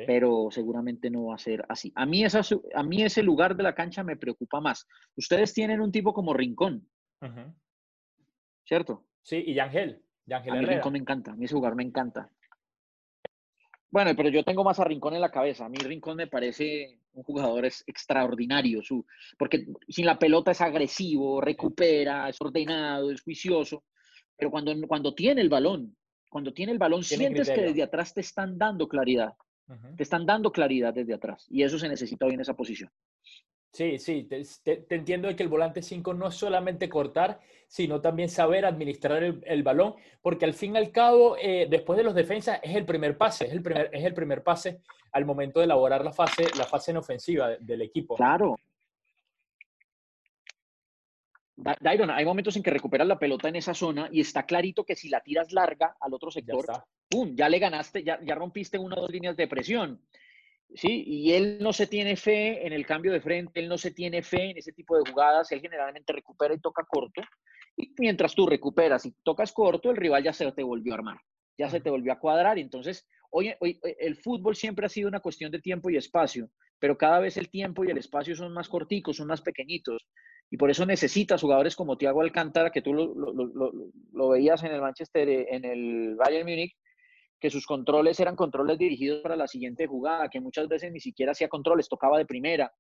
pero 0.06 0.50
seguramente 0.52 1.10
no 1.10 1.26
va 1.26 1.36
a 1.36 1.40
ser 1.40 1.66
así. 1.70 1.92
A 1.96 2.06
mí, 2.06 2.24
esa, 2.24 2.42
a 2.76 2.84
mí 2.84 3.04
ese 3.04 3.24
lugar 3.24 3.56
de 3.56 3.64
la 3.64 3.74
cancha 3.74 4.04
me 4.04 4.18
preocupa 4.18 4.60
más. 4.60 4.88
Ustedes 5.16 5.54
tienen 5.54 5.82
un 5.82 5.92
tipo 5.92 6.14
como 6.14 6.34
Rincón, 6.34 6.88
¿cierto? 8.66 9.06
Sí, 9.22 9.44
y 9.48 9.54
Yangel. 9.54 10.04
Yangel 10.26 10.54
a 10.54 10.56
mí 10.56 10.66
Rincón 10.66 10.94
me 10.94 11.00
encanta, 11.00 11.32
a 11.32 11.36
mí 11.36 11.46
ese 11.46 11.56
lugar 11.56 11.76
me 11.76 11.84
encanta. 11.84 12.30
Bueno, 13.94 14.16
pero 14.18 14.30
yo 14.30 14.44
tengo 14.44 14.64
más 14.64 14.80
a 14.80 14.86
Rincón 14.86 15.14
en 15.14 15.22
la 15.22 15.30
cabeza. 15.30 15.66
A 15.66 15.70
mí 15.70 15.78
Rincón 15.78 16.18
me 16.18 16.26
parece 16.26 16.98
un 17.14 17.22
jugador 17.22 17.64
es 17.64 17.84
extraordinario, 17.86 18.82
su, 18.82 19.06
porque 19.38 19.68
sin 19.88 20.08
la 20.08 20.18
pelota 20.18 20.50
es 20.50 20.62
agresivo, 20.62 21.40
recupera, 21.40 22.28
es 22.28 22.42
ordenado, 22.42 23.12
es 23.12 23.22
juicioso, 23.22 23.84
pero 24.36 24.50
cuando, 24.50 24.74
cuando 24.88 25.14
tiene 25.14 25.42
el 25.42 25.50
balón, 25.50 25.96
cuando 26.28 26.52
tiene 26.54 26.72
el 26.72 26.80
balón, 26.80 27.04
sientes 27.04 27.52
que 27.52 27.62
desde 27.62 27.84
atrás 27.84 28.16
te 28.16 28.22
están 28.22 28.58
dando 28.58 28.88
claridad. 28.88 29.36
Te 29.96 30.02
están 30.02 30.26
dando 30.26 30.52
claridad 30.52 30.92
desde 30.92 31.14
atrás 31.14 31.46
y 31.52 31.62
eso 31.62 31.78
se 31.78 31.88
necesita 31.88 32.26
hoy 32.26 32.34
en 32.34 32.42
esa 32.42 32.56
posición. 32.56 32.90
Sí, 33.74 33.98
sí, 33.98 34.30
te, 34.30 34.86
entiendo 34.90 35.28
de 35.28 35.36
que 35.36 35.42
el 35.42 35.50
volante 35.50 35.82
5 35.82 36.14
no 36.14 36.28
es 36.28 36.36
solamente 36.36 36.88
cortar, 36.88 37.40
sino 37.68 38.02
también 38.02 38.30
saber 38.30 38.66
administrar 38.66 39.24
el, 39.24 39.64
balón, 39.64 39.96
porque 40.22 40.46
al 40.46 40.54
fin 40.54 40.76
y 40.76 40.78
al 40.78 40.92
cabo, 40.92 41.38
eh, 41.42 41.66
después 41.68 41.98
de 41.98 42.04
los 42.04 42.14
defensas, 42.14 42.60
es 42.62 42.76
el 42.76 42.86
primer 42.86 43.18
pase, 43.18 43.48
es 43.48 43.52
el 43.52 43.64
primer, 43.64 43.90
es 43.92 44.06
el 44.06 44.14
primer 44.14 44.44
pase 44.44 44.82
al 45.12 45.26
momento 45.26 45.60
de 45.60 45.66
elaborar 45.66 46.06
la 46.06 46.14
fase, 46.14 46.46
la 46.56 46.66
fase 46.66 46.92
en 46.92 46.98
ofensiva 46.98 47.50
del 47.60 47.82
equipo. 47.82 48.16
Claro. 48.16 48.56
Dairon, 51.56 52.12
hay 52.12 52.26
momentos 52.26 52.56
en 52.56 52.62
que 52.62 52.72
recuperas 52.72 53.08
la 53.08 53.18
pelota 53.18 53.48
en 53.48 53.56
esa 53.56 53.74
zona 53.74 54.08
y 54.12 54.22
está 54.22 54.46
clarito 54.46 54.84
que 54.84 54.96
si 54.96 55.10
la 55.10 55.22
tiras 55.22 55.52
larga 55.52 55.98
al 56.00 56.14
otro 56.14 56.30
sector, 56.30 56.68
ya, 56.68 56.86
¡pum! 57.10 57.36
ya 57.36 57.50
le 57.50 57.58
ganaste, 57.58 58.04
ya, 58.04 58.20
ya 58.24 58.36
rompiste 58.36 58.78
una 58.78 58.98
o 58.98 59.02
dos 59.02 59.10
líneas 59.10 59.36
de 59.36 59.48
presión. 59.48 60.00
¿Sí? 60.76 61.04
Y 61.06 61.34
él 61.34 61.58
no 61.62 61.74
se 61.74 61.88
tiene 61.88 62.16
fe 62.16 62.66
en 62.66 62.74
el 62.74 62.86
cambio 62.86 63.12
de 63.12 63.22
frente, 63.22 63.60
él 63.60 63.70
no 63.70 63.78
se 63.78 63.92
tiene 63.92 64.22
fe 64.24 64.52
en 64.52 64.58
ese 64.58 64.74
tipo 64.74 64.98
de 64.98 65.10
jugadas, 65.10 65.52
él 65.52 65.62
generalmente 65.62 66.14
recupera 66.14 66.54
y 66.54 66.60
toca 66.60 66.86
corto. 66.88 67.22
Y 67.78 67.94
mientras 67.98 68.36
tú 68.36 68.46
recuperas 68.46 69.06
y 69.06 69.14
tocas 69.24 69.52
corto, 69.52 69.92
el 69.92 69.98
rival 69.98 70.24
ya 70.24 70.34
se 70.34 70.52
te 70.52 70.64
volvió 70.64 70.94
a 70.94 70.98
armar, 70.98 71.18
ya 71.58 71.70
se 71.70 71.80
te 71.80 71.90
volvió 71.90 72.14
a 72.14 72.20
cuadrar. 72.20 72.60
Entonces, 72.60 73.08
hoy, 73.32 73.54
hoy 73.60 73.80
el 74.00 74.16
fútbol 74.16 74.56
siempre 74.56 74.86
ha 74.86 74.90
sido 74.90 75.08
una 75.08 75.20
cuestión 75.20 75.52
de 75.52 75.60
tiempo 75.60 75.90
y 75.90 75.98
espacio, 75.98 76.50
pero 76.80 76.98
cada 76.98 77.20
vez 77.20 77.38
el 77.38 77.50
tiempo 77.50 77.84
y 77.84 77.90
el 77.90 77.98
espacio 77.98 78.36
son 78.36 78.54
más 78.54 78.70
corticos, 78.70 79.18
son 79.18 79.28
más 79.28 79.42
pequeñitos. 79.42 80.06
Y 80.50 80.58
por 80.58 80.70
eso 80.70 80.86
necesitas 80.86 81.42
jugadores 81.42 81.76
como 81.76 81.98
Thiago 81.98 82.22
Alcántara, 82.22 82.72
que 82.72 82.84
tú 82.84 82.94
lo, 82.94 83.16
lo, 83.16 83.34
lo, 83.34 83.72
lo 84.12 84.30
veías 84.30 84.64
en 84.64 84.72
el 84.72 84.82
Manchester, 84.82 85.28
en 85.28 85.66
el 85.66 86.16
Bayern 86.16 86.48
Múnich, 86.48 86.76
que 87.44 87.50
sus 87.50 87.66
controles 87.66 88.18
eran 88.22 88.38
controles 88.38 88.78
dirigidos 88.78 89.20
para 89.20 89.36
la 89.36 89.50
siguiente 89.50 89.86
jugada, 89.86 90.30
que 90.30 90.40
muchas 90.40 90.66
veces 90.70 90.94
ni 90.94 91.02
siquiera 91.02 91.34
hacía 91.34 91.50
controles, 91.50 91.90
tocaba 91.90 92.18
de 92.18 92.26
primera, 92.26 92.74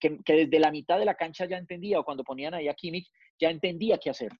que, 0.00 0.18
desde 0.26 0.58
la 0.58 0.72
mitad 0.72 0.98
de 0.98 1.04
la 1.04 1.14
cancha 1.14 1.46
ya 1.46 1.58
entendía, 1.58 2.00
o 2.00 2.04
cuando 2.04 2.24
ponían 2.24 2.54
ahí 2.54 2.66
a 2.66 2.74
Kimmich, 2.74 3.08
ya 3.38 3.50
entendía 3.50 3.96
qué 3.98 4.10
hacer. 4.10 4.32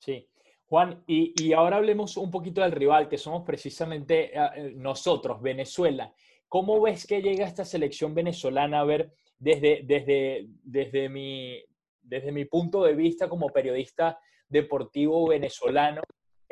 Sí. 0.00 0.28
Juan, 0.66 1.04
y, 1.06 1.52
ahora 1.52 1.76
hablemos 1.76 2.16
un 2.16 2.32
poquito 2.32 2.62
del 2.62 2.72
rival, 2.72 3.08
que 3.08 3.16
somos 3.16 3.44
precisamente 3.44 4.36
eh, 4.36 4.50
eh, 4.56 4.72
nosotros, 4.74 5.40
Venezuela. 5.40 6.12
¿Cómo 6.48 6.80
ves 6.80 7.06
que 7.06 7.22
llega 7.22 7.46
esta 7.46 7.64
selección 7.64 8.12
venezolana 8.12 8.80
a 8.80 8.84
ver 8.84 9.12
desde, 9.38 9.82
desde, 9.84 10.48
desde, 10.64 11.08
mi, 11.08 11.62
desde 12.00 12.32
mi 12.32 12.44
punto 12.44 12.82
de 12.82 12.96
vista 12.96 13.28
como 13.28 13.50
periodista 13.50 14.18
deportivo 14.48 15.28
venezolano? 15.28 16.02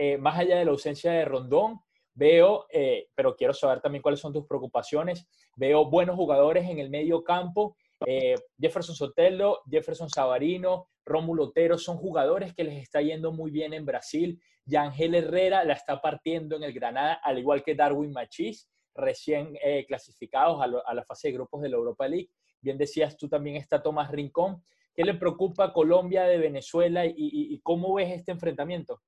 Eh, 0.03 0.17
más 0.17 0.39
allá 0.39 0.57
de 0.57 0.65
la 0.65 0.71
ausencia 0.71 1.13
de 1.13 1.27
Rondón, 1.27 1.79
veo, 2.15 2.65
eh, 2.73 3.09
pero 3.15 3.37
quiero 3.37 3.53
saber 3.53 3.83
también 3.83 4.01
cuáles 4.01 4.19
son 4.19 4.33
tus 4.33 4.47
preocupaciones, 4.47 5.29
veo 5.57 5.91
buenos 5.91 6.17
jugadores 6.17 6.67
en 6.71 6.79
el 6.79 6.89
medio 6.89 7.23
campo, 7.23 7.77
eh, 8.07 8.35
Jefferson 8.59 8.95
Sotelo, 8.95 9.61
Jefferson 9.71 10.09
Savarino, 10.09 10.89
Rómulo 11.05 11.49
Otero, 11.49 11.77
son 11.77 11.99
jugadores 11.99 12.55
que 12.55 12.65
les 12.65 12.83
está 12.83 13.03
yendo 13.03 13.31
muy 13.31 13.51
bien 13.51 13.75
en 13.75 13.85
Brasil, 13.85 14.41
Yangel 14.65 15.17
Herrera 15.17 15.65
la 15.65 15.75
está 15.75 16.01
partiendo 16.01 16.57
en 16.57 16.63
el 16.63 16.73
Granada, 16.73 17.21
al 17.23 17.39
igual 17.39 17.63
que 17.63 17.75
Darwin 17.75 18.13
Machís, 18.13 18.71
recién 18.95 19.55
clasificados 19.87 20.63
a, 20.63 20.95
la 20.95 21.05
fase 21.05 21.29
de 21.29 21.35
grupos 21.35 21.61
de 21.61 21.69
la 21.69 21.77
Europa 21.77 22.09
League. 22.09 22.31
Bien 22.63 22.79
decías 22.79 23.19
tú 23.19 23.29
también 23.29 23.57
está 23.57 23.83
Tomás 23.83 24.11
Rincón. 24.11 24.63
¿Qué 24.95 25.05
le 25.05 25.15
preocupa 25.15 25.65
a 25.65 25.73
Colombia 25.75 26.25
de 26.25 26.39
Venezuela 26.39 27.05
y 27.07 27.61
cómo 27.63 27.95
ves 27.95 28.11
este 28.13 28.33
enfrentamiento? 28.33 29.03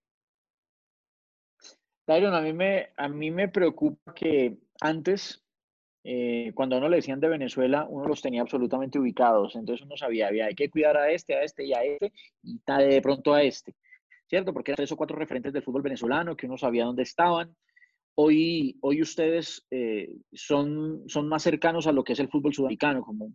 Tyron, 2.04 2.34
a 2.34 2.40
mí 2.40 2.52
me, 2.52 2.88
a 2.96 3.08
mí 3.08 3.30
me 3.30 3.48
preocupa 3.48 4.12
que 4.14 4.58
antes, 4.80 5.44
eh, 6.04 6.50
cuando 6.54 6.74
a 6.74 6.78
uno 6.78 6.88
le 6.88 6.96
decían 6.96 7.20
de 7.20 7.28
Venezuela, 7.28 7.86
uno 7.88 8.06
los 8.08 8.20
tenía 8.20 8.42
absolutamente 8.42 8.98
ubicados. 8.98 9.54
Entonces 9.54 9.86
uno 9.86 9.96
sabía, 9.96 10.28
había 10.28 10.46
hay 10.46 10.54
que 10.54 10.68
cuidar 10.68 10.96
a 10.96 11.10
este, 11.10 11.34
a 11.34 11.42
este 11.42 11.64
y 11.64 11.72
a 11.72 11.84
este, 11.84 12.12
y 12.42 12.60
de 12.66 13.02
pronto 13.02 13.34
a 13.34 13.42
este. 13.42 13.74
¿Cierto? 14.28 14.52
Porque 14.52 14.72
eran 14.72 14.76
tres 14.76 14.92
o 14.92 14.96
cuatro 14.96 15.16
referentes 15.16 15.52
del 15.52 15.62
fútbol 15.62 15.82
venezolano 15.82 16.36
que 16.36 16.46
uno 16.46 16.56
sabía 16.56 16.86
dónde 16.86 17.02
estaban. 17.02 17.54
Hoy, 18.14 18.78
hoy 18.80 19.00
ustedes 19.02 19.66
eh, 19.70 20.10
son, 20.32 21.04
son 21.08 21.28
más 21.28 21.42
cercanos 21.42 21.86
a 21.86 21.92
lo 21.92 22.02
que 22.02 22.14
es 22.14 22.20
el 22.20 22.28
fútbol 22.28 22.52
sudamericano, 22.52 23.02
como 23.02 23.32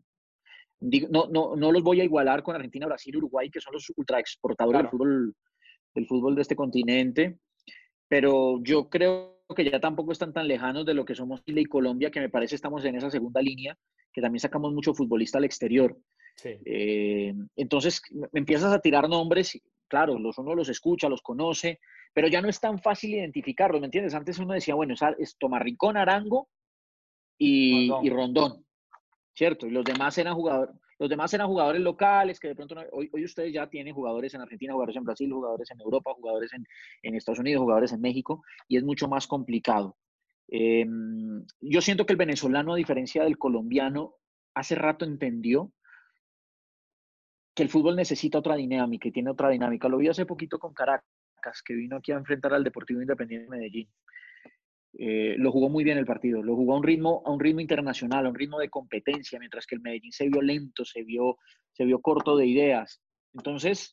no, 0.79 1.27
no, 1.27 1.55
no 1.55 1.71
los 1.71 1.81
voy 1.81 2.01
a 2.01 2.03
igualar 2.03 2.43
con 2.43 2.55
Argentina, 2.55 2.85
Brasil, 2.85 3.15
Uruguay, 3.17 3.49
que 3.49 3.61
son 3.61 3.73
los 3.73 3.91
ultra 3.95 4.19
exportadores 4.19 4.81
del, 4.81 4.91
fútbol, 4.91 5.35
del 5.95 6.07
fútbol 6.07 6.35
de 6.35 6.41
este 6.41 6.55
continente 6.55 7.39
pero 8.07 8.59
yo 8.63 8.89
creo 8.89 9.37
que 9.55 9.69
ya 9.69 9.79
tampoco 9.79 10.11
están 10.11 10.33
tan 10.33 10.47
lejanos 10.47 10.85
de 10.85 10.93
lo 10.93 11.05
que 11.05 11.15
somos 11.15 11.43
Chile 11.43 11.61
y 11.61 11.65
Colombia, 11.65 12.11
que 12.11 12.19
me 12.19 12.29
parece 12.29 12.55
estamos 12.55 12.83
en 12.85 12.95
esa 12.95 13.09
segunda 13.09 13.41
línea, 13.41 13.77
que 14.11 14.21
también 14.21 14.39
sacamos 14.39 14.73
mucho 14.73 14.93
futbolista 14.93 15.37
al 15.37 15.45
exterior. 15.45 15.97
Eh, 16.43 17.33
entonces 17.55 18.01
me 18.11 18.39
empiezas 18.39 18.71
a 18.71 18.79
tirar 18.79 19.09
nombres, 19.09 19.59
claro, 19.87 20.19
los 20.19 20.37
uno 20.37 20.53
los 20.53 20.69
escucha, 20.69 21.09
los 21.09 21.21
conoce, 21.21 21.79
pero 22.13 22.27
ya 22.27 22.41
no 22.41 22.49
es 22.49 22.59
tan 22.59 22.79
fácil 22.79 23.15
identificarlos, 23.15 23.81
¿me 23.81 23.87
entiendes? 23.87 24.13
Antes 24.13 24.37
uno 24.39 24.53
decía, 24.53 24.75
bueno, 24.75 24.93
es, 24.93 25.01
es 25.17 25.37
Tomarricón, 25.37 25.97
Arango 25.97 26.49
y 27.37 27.91
y 28.03 28.09
Rondón, 28.09 28.65
¿cierto? 29.33 29.65
Y 29.65 29.71
los 29.71 29.85
demás 29.85 30.17
eran 30.17 30.35
jugadores, 30.35 30.75
los 30.99 31.09
demás 31.09 31.33
eran 31.33 31.47
jugadores 31.47 31.81
locales, 31.81 32.39
que 32.39 32.49
de 32.49 32.55
pronto 32.55 32.75
hoy, 32.91 33.09
hoy, 33.13 33.23
ustedes 33.23 33.53
ya 33.53 33.69
tienen 33.69 33.93
jugadores 33.93 34.33
en 34.33 34.41
Argentina, 34.41 34.73
jugadores 34.73 34.95
en 34.95 35.03
Brasil, 35.03 35.31
jugadores 35.31 35.69
en 35.71 35.79
Europa, 35.79 36.13
jugadores 36.13 36.51
en, 36.53 36.65
en 37.03 37.15
Estados 37.15 37.39
Unidos, 37.39 37.61
jugadores 37.61 37.91
en 37.93 38.01
México, 38.01 38.43
y 38.67 38.77
es 38.77 38.83
mucho 38.83 39.07
más 39.07 39.27
complicado. 39.27 39.95
Em, 40.47 41.45
yo 41.59 41.81
siento 41.81 42.05
que 42.05 42.13
el 42.13 42.17
venezolano, 42.17 42.73
a 42.73 42.77
diferencia 42.77 43.23
del 43.23 43.37
colombiano, 43.37 44.15
hace 44.55 44.75
rato 44.75 45.05
entendió 45.05 45.71
que 47.53 47.63
el 47.63 47.69
fútbol 47.69 47.95
necesita 47.95 48.39
otra 48.39 48.55
dinámica 48.55 49.07
y 49.07 49.11
tiene 49.11 49.31
otra 49.31 49.49
dinámica. 49.49 49.89
Lo 49.89 49.97
vi 49.97 50.07
hace 50.07 50.25
poquito 50.25 50.59
con 50.59 50.73
Caracas, 50.73 51.03
que 51.65 51.73
vino 51.73 51.97
aquí 51.97 52.11
a 52.11 52.17
enfrentar 52.17 52.53
al 52.53 52.63
Deportivo 52.63 53.01
Independiente 53.01 53.45
de 53.45 53.57
Medellín. 53.57 53.89
Eh, 54.99 55.35
lo 55.37 55.51
jugó 55.51 55.69
muy 55.69 55.83
bien 55.83 55.99
el 55.99 56.07
partido, 56.07 56.41
lo 56.41 56.55
jugó 56.55 56.73
a 56.73 56.77
un 56.77 56.83
ritmo, 56.83 57.21
a 57.23 57.31
un 57.31 57.39
ritmo 57.39 57.61
internacional, 57.61 58.25
a 58.25 58.29
un 58.29 58.35
ritmo 58.35 58.57
de 58.57 58.69
competencia, 58.69 59.37
mientras 59.37 59.67
que 59.67 59.75
el 59.75 59.81
Medellín 59.81 60.11
se 60.11 60.27
vio 60.27 60.41
lento, 60.41 60.83
se 60.85 61.03
vio, 61.03 61.37
se 61.71 61.85
vio 61.85 62.01
corto 62.01 62.35
de 62.35 62.47
ideas. 62.47 62.99
Entonces, 63.35 63.91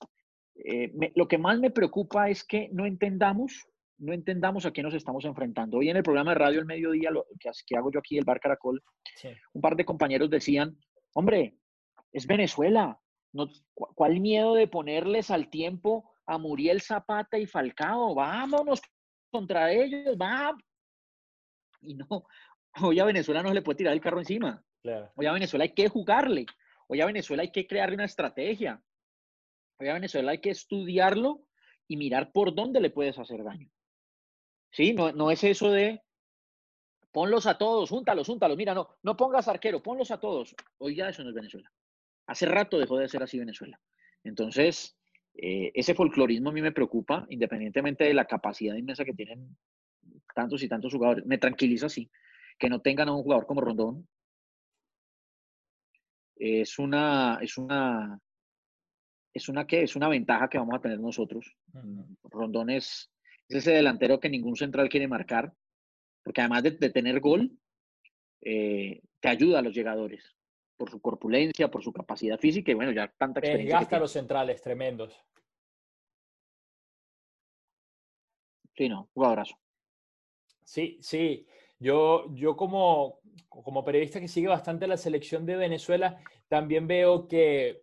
eh, 0.55 0.90
lo 1.14 1.29
que 1.29 1.37
más 1.37 1.59
me 1.59 1.71
preocupa 1.71 2.31
es 2.31 2.43
que 2.43 2.71
no 2.73 2.87
entendamos, 2.87 3.67
no 3.99 4.14
entendamos 4.14 4.64
a 4.64 4.73
qué 4.73 4.83
nos 4.83 4.95
estamos 4.95 5.27
enfrentando. 5.27 5.77
Hoy 5.77 5.90
en 5.90 5.99
el 5.99 6.03
programa 6.03 6.31
de 6.31 6.38
radio 6.38 6.61
El 6.61 6.67
Mediodía, 6.67 7.11
lo 7.11 7.27
que, 7.38 7.51
que 7.67 7.77
hago 7.77 7.90
yo 7.93 7.99
aquí, 7.99 8.17
el 8.17 8.25
Bar 8.25 8.40
Caracol, 8.40 8.83
un 9.53 9.61
par 9.61 9.77
de 9.77 9.85
compañeros 9.85 10.31
decían, 10.31 10.75
hombre, 11.12 11.59
es 12.12 12.27
Venezuela, 12.27 12.99
no, 13.35 13.51
¿cuál 13.75 14.21
miedo 14.21 14.55
de 14.55 14.69
ponerles 14.69 15.31
al 15.31 15.51
tiempo 15.51 16.11
a 16.25 16.38
Muriel 16.38 16.81
Zapata 16.81 17.38
y 17.38 17.45
Falcao? 17.45 18.14
Vámonos 18.14 18.81
contra 19.31 19.71
ellos, 19.71 20.17
va, 20.17 20.57
y 21.85 21.94
no, 21.94 22.27
hoy 22.83 22.99
a 22.99 23.05
Venezuela 23.05 23.42
no 23.42 23.49
se 23.49 23.55
le 23.55 23.62
puede 23.62 23.79
tirar 23.79 23.92
el 23.92 24.01
carro 24.01 24.18
encima. 24.18 24.62
Hoy 25.14 25.27
a 25.27 25.33
Venezuela 25.33 25.64
hay 25.64 25.73
que 25.73 25.88
jugarle. 25.88 26.47
Hoy 26.88 27.01
a 27.01 27.07
Venezuela 27.07 27.42
hay 27.42 27.51
que 27.51 27.66
crearle 27.66 27.94
una 27.94 28.05
estrategia. 28.05 28.83
Hoy 29.79 29.88
a 29.88 29.94
Venezuela 29.94 30.33
hay 30.33 30.38
que 30.38 30.51
estudiarlo 30.51 31.47
y 31.88 31.97
mirar 31.97 32.33
por 32.33 32.55
dónde 32.55 32.81
le 32.81 32.90
puedes 32.90 33.18
hacer 33.18 33.42
daño. 33.42 33.70
¿Sí? 34.70 34.92
No, 34.92 35.12
no 35.12 35.31
es 35.31 35.42
eso 35.44 35.70
de 35.70 36.03
ponlos 37.12 37.47
a 37.47 37.57
todos, 37.57 37.88
júntalos, 37.88 38.27
júntalos. 38.27 38.57
Mira, 38.57 38.75
no, 38.75 38.88
no 39.03 39.16
pongas 39.16 39.49
arquero, 39.49 39.83
ponlos 39.83 40.11
a 40.11 40.18
todos. 40.18 40.55
Hoy 40.79 40.97
ya 40.97 41.09
eso 41.09 41.23
no 41.23 41.31
es 41.31 41.35
Venezuela. 41.35 41.70
Hace 42.27 42.47
rato 42.47 42.79
dejó 42.79 42.99
de 42.99 43.09
ser 43.09 43.23
así 43.23 43.38
Venezuela. 43.38 43.81
Entonces, 44.25 44.97
eh, 45.35 45.73
ese 45.75 45.94
folclorismo 45.94 46.51
a 46.51 46.53
mí 46.53 46.62
me 46.62 46.73
preocupa, 46.73 47.27
independientemente 47.29 48.05
de 48.05 48.14
la 48.14 48.27
capacidad 48.27 48.75
inmensa 48.75 49.05
que 49.05 49.14
tienen 49.14 49.57
tantos 50.35 50.62
y 50.62 50.68
tantos 50.68 50.92
jugadores. 50.92 51.25
Me 51.25 51.38
tranquiliza 51.38 51.87
así, 51.87 52.11
que 52.59 52.68
no 52.68 52.81
tengan 52.81 53.09
a 53.09 53.14
un 53.14 53.23
jugador 53.23 53.47
como 53.47 53.61
Rondón. 53.61 54.07
Es 56.37 56.79
una, 56.79 57.38
es 57.40 57.57
una, 57.57 58.20
es 59.33 59.49
una 59.49 59.66
que 59.66 59.83
es 59.83 59.97
una 59.97 60.09
ventaja 60.09 60.49
que 60.49 60.59
vamos 60.59 60.75
a 60.75 60.81
tener 60.81 61.01
nosotros. 61.01 61.57
Rondón 62.25 62.70
es, 62.70 63.11
ese 63.49 63.73
delantero 63.73 64.20
que 64.20 64.29
ningún 64.29 64.57
central 64.57 64.88
quiere 64.88 65.09
marcar. 65.09 65.53
porque 66.23 66.40
además 66.40 66.62
de, 66.62 66.73
tener 66.73 67.20
gol, 67.20 67.51
eh, 68.40 69.01
te 69.20 69.29
ayuda 69.29 69.59
a 69.59 69.62
los 69.62 69.75
llegadores 69.75 70.35
por 70.77 70.90
su 70.90 71.01
corpulencia, 71.01 71.70
por 71.70 71.83
su 71.83 71.92
capacidad 71.92 72.38
física 72.38 72.73
y 72.73 72.75
bueno, 72.75 72.92
ya 72.92 73.12
tanta 73.16 73.40
experiencia. 73.40 73.79
Gasta 73.79 73.99
los 73.99 74.12
centrales, 74.12 74.61
tremendos. 74.61 75.14
Sí, 78.77 78.88
no, 78.88 79.09
jugadorazo. 79.14 79.57
Sí, 80.64 80.98
sí. 81.00 81.46
Yo, 81.79 82.27
yo 82.35 82.57
como, 82.57 83.20
como 83.48 83.85
periodista 83.85 84.20
que 84.20 84.29
sigue 84.29 84.48
bastante 84.48 84.87
la 84.87 84.96
selección 84.96 85.44
de 85.44 85.57
Venezuela, 85.57 86.18
también 86.48 86.87
veo 86.87 87.29
que, 87.29 87.83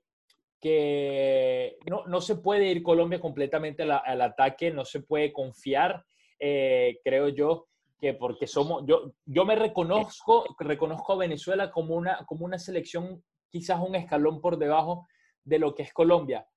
que 0.59 1.77
no, 1.89 2.05
no 2.07 2.21
se 2.21 2.35
puede 2.35 2.71
ir 2.71 2.83
Colombia 2.83 3.19
completamente 3.19 3.83
al, 3.83 4.21
ataque, 4.21 4.71
no 4.71 4.85
se 4.85 5.01
puede 5.01 5.33
confiar, 5.33 6.05
eh, 6.39 6.99
creo 7.03 7.29
yo, 7.29 7.67
que 7.99 8.13
porque 8.13 8.47
somos, 8.47 8.83
yo, 8.87 9.13
yo 9.25 9.45
me 9.45 9.55
reconozco, 9.55 10.45
reconozco 10.59 11.13
a 11.13 11.17
Venezuela 11.17 11.69
como 11.69 11.95
una, 11.95 12.25
como 12.25 12.45
una 12.45 12.57
selección 12.57 13.23
quizás 13.49 13.79
un 13.79 13.95
escalón 13.95 14.41
por 14.41 14.57
debajo 14.57 15.07
de 15.43 15.59
lo 15.59 15.75
que 15.75 15.83
es 15.83 15.93
Colombia, 15.93 16.47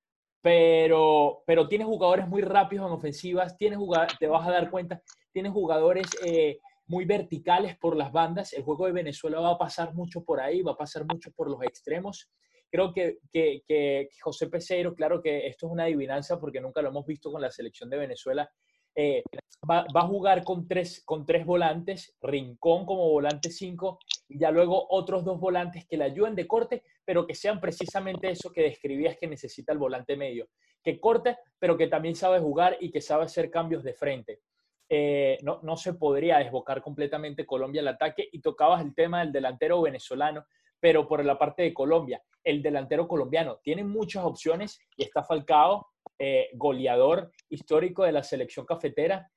pero, 0.41 1.43
pero 1.45 1.67
tiene 1.67 1.85
jugadores 1.85 2.27
muy 2.27 2.41
rápidos 2.41 2.87
en 2.87 2.93
ofensivas, 2.93 3.57
tiene 3.57 3.77
te 4.19 4.27
vas 4.27 4.47
a 4.47 4.51
dar 4.51 4.71
cuenta, 4.71 5.01
tiene 5.35 5.49
jugadores 5.49 6.07
eh, 6.25 6.59
muy 6.87 7.03
verticales 7.03 7.77
por 7.77 7.97
las 7.97 8.13
bandas, 8.13 8.53
el 8.53 8.63
juego 8.63 8.85
de 8.85 8.93
Venezuela 8.93 9.41
va 9.41 9.51
a 9.51 9.57
pasar 9.57 9.93
mucho 9.93 10.23
por 10.23 10.39
ahí, 10.39 10.61
va 10.61 10.71
a 10.71 10.77
pasar 10.77 11.03
mucho 11.05 11.29
por 11.33 11.51
los 11.51 11.61
extremos. 11.61 12.31
Creo 12.71 12.93
que, 12.93 13.17
que, 13.33 13.61
que 13.67 14.07
José 14.21 14.47
Peseiro, 14.47 14.95
claro 14.95 15.21
que 15.21 15.45
esto 15.47 15.67
es 15.67 15.73
una 15.73 15.83
adivinanza 15.83 16.39
porque 16.39 16.61
nunca 16.61 16.81
lo 16.81 16.87
hemos 16.87 17.05
visto 17.05 17.33
con 17.33 17.41
la 17.41 17.51
selección 17.51 17.89
de 17.89 17.97
Venezuela, 17.97 18.49
eh, 18.95 19.23
va, 19.69 19.85
a 19.93 20.07
jugar 20.07 20.45
con 20.45 20.69
tres, 20.69 21.03
con 21.03 21.25
tres 21.25 21.45
volantes, 21.45 22.15
Rincón 22.21 22.85
como 22.85 23.09
volante 23.09 23.49
5 23.49 23.99
y 24.29 24.39
ya 24.39 24.51
luego 24.51 24.87
otros 24.89 25.25
dos 25.25 25.37
volantes 25.37 25.85
que 25.85 25.97
le 25.97 26.05
ayuden 26.05 26.33
de 26.33 26.47
corte, 26.47 26.81
pero 27.03 27.27
que 27.27 27.35
sean 27.35 27.59
precisamente 27.59 28.29
eso 28.29 28.53
que 28.53 28.61
describías 28.61 29.17
que 29.17 29.27
necesita 29.27 29.73
el 29.73 29.79
volante 29.79 30.15
medio, 30.15 30.47
que 30.81 30.97
corte, 31.01 31.37
pero 31.59 31.75
que 31.75 31.87
también 31.87 32.15
sabe 32.15 32.39
jugar 32.39 32.77
y 32.79 32.89
que 32.89 33.01
sabe 33.01 33.25
hacer 33.25 33.51
cambios 33.51 33.83
de 33.83 33.95
frente. 33.95 34.39
Eh, 34.87 35.37
no, 35.41 35.59
no 35.63 35.77
se 35.77 35.95
podría 35.95 36.37
desbocar 36.37 36.81
completamente 36.81 37.45
Colombia 37.45 37.81
al 37.81 37.87
ataque 37.87 38.29
y 38.31 38.39
tocabas 38.39 38.83
el 38.83 38.93
tema 38.93 39.21
del 39.21 39.31
delantero 39.31 39.81
venezolano, 39.81 40.45
pero 40.79 41.07
por 41.07 41.23
la 41.25 41.37
parte 41.37 41.63
de 41.63 41.73
Colombia, 41.73 42.21
el 42.43 42.61
delantero 42.61 43.07
colombiano 43.07 43.59
tiene 43.63 43.83
muchas 43.83 44.23
opciones 44.23 44.79
y 44.95 45.03
está 45.03 45.23
Falcao, 45.23 45.87
eh, 46.19 46.49
goleador 46.53 47.31
histórico 47.49 48.03
de 48.03 48.11
la 48.11 48.23
selección 48.23 48.65
cafetera. 48.65 49.29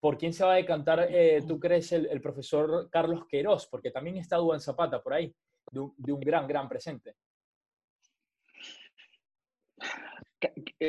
¿Por 0.00 0.18
quién 0.18 0.32
se 0.32 0.44
va 0.44 0.52
a 0.52 0.56
decantar, 0.56 1.06
eh, 1.10 1.42
tú 1.46 1.58
crees, 1.58 1.92
el, 1.92 2.20
profesor 2.20 2.90
Carlos 2.90 3.24
Queiroz? 3.28 3.66
Porque 3.68 3.90
también 3.90 4.18
está 4.18 4.36
Duan 4.36 4.60
Zapata 4.60 5.02
por 5.02 5.14
ahí, 5.14 5.34
de 5.70 6.12
un, 6.12 6.20
gran, 6.20 6.46
gran 6.46 6.68
presente. 6.68 7.14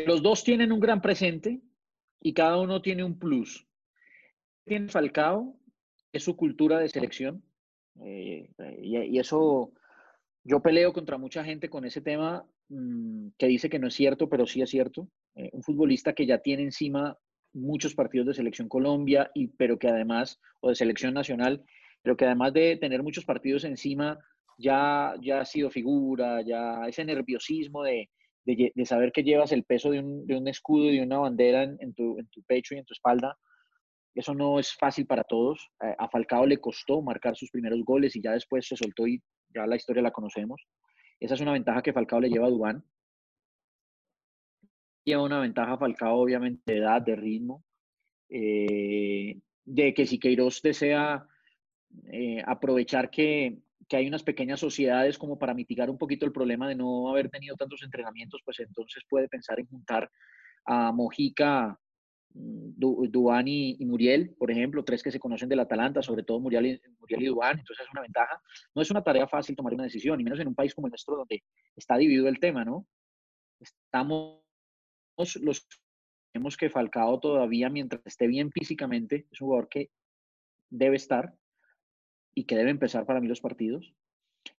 Los 0.06 0.22
dos 0.22 0.44
tienen 0.44 0.72
un 0.72 0.80
gran 0.80 1.02
presente 1.02 1.62
y 2.22 2.34
cada 2.34 2.58
uno 2.58 2.82
tiene 2.82 3.04
un 3.04 3.18
plus. 3.18 3.66
Tiene 4.68 4.90
Falcao, 4.90 5.56
es 6.12 6.24
su 6.24 6.36
cultura 6.36 6.80
de 6.80 6.90
selección, 6.90 7.44
eh, 8.04 8.50
y, 8.82 9.18
eso 9.18 9.72
yo 10.44 10.62
peleo 10.62 10.94
contra 10.94 11.18
mucha 11.18 11.44
gente 11.44 11.70
con 11.70 11.86
ese 11.86 12.02
tema 12.02 12.46
mm, 12.70 13.30
que 13.38 13.48
dice 13.48 13.70
que 13.70 13.80
no 13.80 13.88
es 13.88 13.94
cierto, 13.94 14.30
pero 14.30 14.46
sí 14.46 14.62
es 14.62 14.70
cierto. 14.70 15.08
Eh, 15.36 15.50
un 15.54 15.64
futbolista 15.64 16.14
que 16.14 16.26
ya 16.26 16.40
tiene 16.40 16.64
encima 16.64 17.18
muchos 17.54 17.96
partidos 17.96 18.28
de 18.28 18.34
selección 18.34 18.68
Colombia, 18.68 19.32
y, 19.34 19.48
pero 19.48 19.80
que 19.80 19.88
además, 19.88 20.40
o 20.60 20.70
de 20.70 20.76
selección 20.76 21.14
nacional, 21.14 21.64
pero 22.04 22.18
que 22.18 22.26
además 22.26 22.54
de 22.54 22.78
tener 22.78 23.04
muchos 23.04 23.26
partidos 23.26 23.64
encima, 23.64 24.20
ya, 24.58 25.16
ya 25.22 25.42
ha 25.42 25.46
sido 25.46 25.70
figura, 25.70 26.42
ya 26.42 26.88
ese 26.88 27.06
nerviosismo 27.06 27.84
de, 27.84 28.10
de, 28.44 28.86
saber 28.86 29.12
que 29.12 29.24
llevas 29.24 29.52
el 29.52 29.64
peso 29.64 29.92
de 29.92 30.00
un, 30.00 30.26
de 30.26 30.36
un 30.36 30.48
escudo 30.48 30.86
y 30.86 30.98
de 30.98 31.04
una 31.04 31.20
bandera 31.20 31.64
en, 31.64 31.94
tu, 31.94 32.18
en, 32.18 32.28
tu, 32.28 32.42
pecho 32.44 32.76
y 32.76 32.80
en 32.80 32.86
tu 32.86 32.94
espalda, 32.94 33.38
eso 34.20 34.34
no 34.34 34.60
es 34.60 34.74
fácil 34.74 35.06
para 35.06 35.24
todos. 35.24 35.70
A 35.80 36.08
Falcao 36.10 36.46
le 36.46 36.60
costó 36.60 37.02
marcar 37.02 37.36
sus 37.36 37.52
primeros 37.52 37.84
goles 37.84 38.16
y 38.16 38.22
ya 38.22 38.32
después 38.32 38.68
se 38.68 38.76
soltó 38.76 39.08
y 39.08 39.22
ya 39.54 39.66
la 39.68 39.76
historia 39.76 40.02
la 40.02 40.12
conocemos. 40.12 40.68
Esa 41.20 41.36
es 41.36 41.42
una 41.42 41.54
ventaja 41.54 41.82
que 41.82 41.94
Falcao 41.94 42.20
le 42.20 42.30
lleva 42.30 42.48
a 42.48 42.50
Dubán 42.50 42.84
lleva 45.08 45.24
una 45.24 45.40
ventaja 45.40 45.78
Falcao, 45.78 46.20
obviamente, 46.20 46.62
de 46.66 46.80
edad, 46.80 47.02
de 47.02 47.16
ritmo, 47.16 47.64
eh, 48.30 49.40
de 49.64 49.94
que 49.94 50.06
si 50.06 50.20
Queiroz 50.20 50.62
desea 50.62 51.26
eh, 52.12 52.44
aprovechar 52.46 53.10
que, 53.10 53.58
que, 53.88 53.96
hay 53.96 54.08
unas 54.08 54.24
pequeñas 54.24 54.60
sociedades 54.60 55.18
como 55.18 55.40
para 55.40 55.54
mitigar 55.54 55.90
un 55.90 55.98
poquito 55.98 56.26
el 56.26 56.34
problema 56.34 56.68
de 56.68 56.76
no 56.76 57.10
haber 57.10 57.30
tenido 57.30 57.56
tantos 57.56 57.84
entrenamientos, 57.84 58.42
pues 58.44 58.60
entonces 58.60 59.04
puede 59.10 59.30
pensar 59.30 59.62
en 59.62 59.68
juntar 59.68 60.12
a 60.66 60.92
Mojica, 60.92 61.80
mm, 62.34 62.74
Duan 63.10 63.48
y, 63.48 63.78
Muriel, 63.86 64.36
por 64.38 64.52
ejemplo, 64.52 64.84
tres 64.84 65.04
que 65.04 65.12
se 65.12 65.20
conocen 65.20 65.50
del 65.50 65.60
Atalanta, 65.60 66.02
sobre 66.02 66.24
todo 66.24 66.40
Muriel 66.40 66.66
y, 66.66 66.82
Muriel 67.00 67.24
entonces 67.26 67.86
es 67.86 67.92
una 67.92 68.02
ventaja. 68.02 68.42
No 68.76 68.82
es 68.82 68.92
una 68.92 69.04
tarea 69.04 69.28
fácil 69.28 69.56
tomar 69.56 69.74
una 69.74 69.84
decisión, 69.84 70.20
y 70.20 70.24
menos 70.24 70.40
en 70.40 70.48
un 70.48 70.56
país 70.56 70.74
como 70.74 70.88
el 70.88 70.92
nuestro 70.92 71.16
donde 71.16 71.44
está 71.76 71.98
dividido 71.98 72.28
el 72.28 72.40
tema, 72.40 72.64
¿no? 72.66 72.86
Estamos 73.60 74.42
los 75.42 75.68
tenemos 76.32 76.56
que 76.56 76.70
Falcao 76.70 77.20
todavía, 77.20 77.68
mientras 77.70 78.06
esté 78.06 78.28
bien 78.28 78.52
físicamente, 78.52 79.26
es 79.32 79.42
un 79.42 79.48
jugador 79.48 79.70
que 79.70 79.90
debe 80.70 80.96
estar 80.96 81.34
y 82.36 82.44
que 82.44 82.56
debe 82.56 82.70
empezar 82.70 83.08
para 83.08 83.20
mí 83.20 83.28
los 83.28 83.42
partidos. 83.42 83.96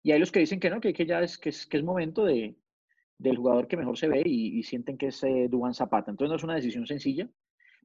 Y 0.02 0.12
hay 0.12 0.20
los 0.20 0.32
que 0.32 0.40
dicen 0.40 0.60
que 0.60 0.72
no, 0.72 0.82
que, 0.82 0.94
ya 1.06 1.22
es, 1.22 1.38
que 1.38 1.50
es, 1.50 1.68
que 1.68 1.82
momento 1.84 2.26
de, 2.26 2.56
del 3.20 3.38
jugador 3.38 3.68
que 3.68 3.78
mejor 3.78 3.98
se 3.98 4.08
ve 4.08 4.24
y, 4.26 4.64
sienten 4.64 4.98
que 4.98 5.08
es 5.08 5.24
eh, 5.24 5.48
Duan 5.50 5.76
Zapata. 5.76 6.10
Entonces 6.10 6.32
no 6.32 6.38
es 6.38 6.44
una 6.44 6.56
decisión 6.56 6.88
sencilla. 6.88 7.30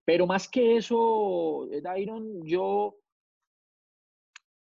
Pero 0.05 0.27
más 0.27 0.49
que 0.49 0.77
eso, 0.77 1.69
Dairon, 1.83 2.45
yo, 2.45 2.97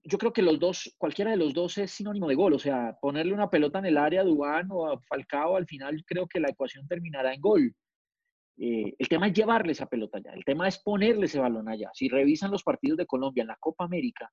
yo 0.02 0.18
creo 0.18 0.32
que 0.32 0.42
los 0.42 0.58
dos, 0.58 0.94
cualquiera 0.98 1.30
de 1.30 1.38
los 1.38 1.54
dos 1.54 1.78
es 1.78 1.92
sinónimo 1.92 2.28
de 2.28 2.34
gol. 2.34 2.52
O 2.52 2.58
sea, 2.58 2.96
ponerle 3.00 3.32
una 3.32 3.50
pelota 3.50 3.78
en 3.78 3.86
el 3.86 3.96
área 3.96 4.20
a 4.20 4.24
Duan 4.24 4.68
o 4.70 4.86
a 4.86 5.00
Falcao, 5.00 5.56
al 5.56 5.66
final 5.66 6.04
creo 6.06 6.26
que 6.26 6.40
la 6.40 6.50
ecuación 6.50 6.86
terminará 6.86 7.32
en 7.32 7.40
gol. 7.40 7.74
Eh, 8.56 8.94
el 8.98 9.08
tema 9.08 9.26
es 9.26 9.32
llevarle 9.32 9.72
esa 9.72 9.86
pelota 9.86 10.18
allá, 10.18 10.32
el 10.32 10.44
tema 10.44 10.68
es 10.68 10.78
ponerle 10.78 11.26
ese 11.26 11.40
balón 11.40 11.68
allá. 11.68 11.90
Si 11.92 12.08
revisan 12.08 12.50
los 12.52 12.62
partidos 12.62 12.98
de 12.98 13.06
Colombia 13.06 13.42
en 13.42 13.48
la 13.48 13.56
Copa 13.56 13.84
América 13.84 14.30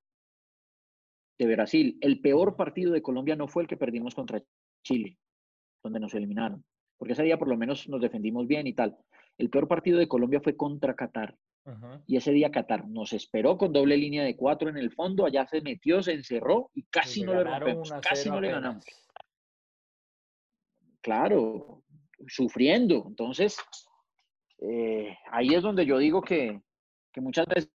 de 1.40 1.48
Brasil, 1.48 1.98
el 2.02 2.22
peor 2.22 2.56
partido 2.56 2.92
de 2.92 3.02
Colombia 3.02 3.36
no 3.36 3.48
fue 3.48 3.64
el 3.64 3.68
que 3.68 3.78
perdimos 3.78 4.14
contra 4.14 4.44
Chile, 4.84 5.18
donde 5.84 6.00
nos 6.00 6.14
eliminaron, 6.14 6.64
porque 6.98 7.14
ese 7.14 7.24
día 7.24 7.40
por 7.40 7.48
lo 7.48 7.58
menos 7.58 7.90
nos 7.90 8.00
defendimos 8.00 8.46
bien 8.46 8.68
y 8.68 8.74
tal. 8.74 8.96
El 9.38 9.50
peor 9.50 9.68
partido 9.68 10.00
de 10.00 10.08
Colombia 10.08 10.42
fue 10.42 10.56
contra 10.56 10.96
Qatar. 10.96 11.36
Y 12.08 12.18
ese 12.18 12.32
día 12.32 12.50
Qatar 12.50 12.88
nos 12.88 13.14
esperó 13.14 13.58
con 13.58 13.72
doble 13.72 13.96
línea 13.96 14.24
de 14.24 14.36
cuatro 14.36 14.70
en 14.70 14.78
el 14.78 14.92
fondo, 14.92 15.26
allá 15.26 15.46
se 15.48 15.62
metió, 15.62 16.02
se 16.02 16.14
encerró 16.14 16.72
y 16.74 16.84
casi 16.84 17.24
no 17.24 17.36
le 17.36 17.44
rompemos, 17.44 17.94
casi 18.02 18.30
no 18.30 18.42
le 18.42 18.50
ganamos. 18.50 18.84
Claro, 21.02 21.84
sufriendo. 22.28 23.06
Entonces, 23.08 23.58
eh, 24.60 25.16
ahí 25.32 25.50
es 25.54 25.62
donde 25.62 25.86
yo 25.86 25.98
digo 25.98 26.22
que, 26.22 26.62
muchas 27.18 27.46
veces 27.48 27.72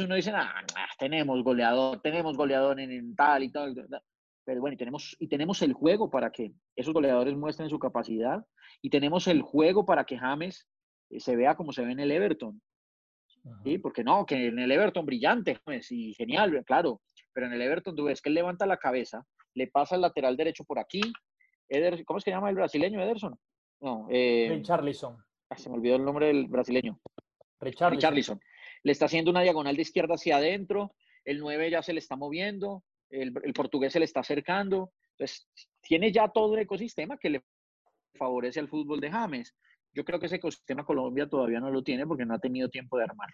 uno 0.00 0.14
dice, 0.14 0.32
ah, 0.34 0.64
tenemos 0.98 1.42
goleador, 1.42 2.00
tenemos 2.00 2.36
goleador 2.36 2.78
en, 2.80 3.14
tal 3.14 3.42
y 3.42 3.50
tal, 3.50 3.74
pero 4.44 4.60
bueno, 4.60 4.74
y 4.74 4.78
tenemos, 4.78 5.16
y 5.18 5.28
tenemos 5.28 5.60
el 5.62 5.72
juego 5.72 6.10
para 6.10 6.30
que 6.30 6.52
esos 6.76 6.94
goleadores 6.94 7.36
muestren 7.36 7.68
su 7.68 7.78
capacidad 7.78 8.44
y 8.80 8.90
tenemos 8.90 9.26
el 9.28 9.42
juego 9.42 9.84
para 9.84 10.04
que 10.04 10.18
James 10.18 10.68
se 11.18 11.36
vea 11.36 11.54
como 11.54 11.72
se 11.72 11.84
ve 11.84 11.92
en 11.92 12.00
el 12.00 12.10
Everton. 12.10 12.60
¿Sí? 13.64 13.78
Porque 13.78 14.04
no, 14.04 14.26
que 14.26 14.48
en 14.48 14.58
el 14.58 14.70
Everton 14.70 15.06
brillante, 15.06 15.58
James, 15.64 15.90
y 15.90 16.12
genial, 16.14 16.62
claro, 16.66 17.00
pero 17.32 17.46
en 17.46 17.52
el 17.52 17.62
Everton 17.62 17.96
tú 17.96 18.04
ves 18.04 18.20
que 18.20 18.28
él 18.28 18.34
levanta 18.34 18.66
la 18.66 18.76
cabeza, 18.76 19.24
le 19.54 19.68
pasa 19.68 19.94
el 19.94 20.02
lateral 20.02 20.36
derecho 20.36 20.64
por 20.64 20.78
aquí, 20.78 21.00
¿cómo 22.04 22.18
es 22.18 22.24
que 22.24 22.30
llama 22.30 22.50
el 22.50 22.56
brasileño 22.56 23.00
Ederson? 23.00 23.38
No, 23.80 24.06
eh, 24.10 24.60
Charlison. 24.62 25.16
Ah, 25.48 25.56
se 25.56 25.70
me 25.70 25.76
olvidó 25.76 25.96
el 25.96 26.04
nombre 26.04 26.26
del 26.26 26.46
brasileño. 26.46 27.00
Richarlison. 27.60 28.40
Le 28.82 28.92
está 28.92 29.06
haciendo 29.06 29.30
una 29.30 29.42
diagonal 29.42 29.76
de 29.76 29.82
izquierda 29.82 30.14
hacia 30.14 30.36
adentro, 30.36 30.94
el 31.24 31.38
9 31.38 31.70
ya 31.70 31.82
se 31.82 31.92
le 31.92 31.98
está 31.98 32.16
moviendo, 32.16 32.84
el, 33.10 33.32
portugués 33.54 33.92
se 33.92 33.98
le 33.98 34.04
está 34.04 34.20
acercando. 34.20 34.92
Entonces, 35.12 35.48
tiene 35.80 36.12
ya 36.12 36.28
todo 36.28 36.54
el 36.54 36.60
ecosistema 36.60 37.18
que 37.18 37.30
le 37.30 37.44
favorece 38.14 38.60
al 38.60 38.68
fútbol 38.68 39.00
de 39.00 39.10
James. 39.10 39.54
Yo 39.92 40.04
creo 40.04 40.18
que 40.18 40.26
ese 40.26 40.36
ecosistema 40.36 40.84
Colombia 40.84 41.28
todavía 41.28 41.60
no 41.60 41.70
lo 41.70 41.82
tiene 41.82 42.06
porque 42.06 42.24
no 42.24 42.34
ha 42.34 42.38
tenido 42.38 42.68
tiempo 42.68 42.98
de 42.98 43.04
armar. 43.04 43.28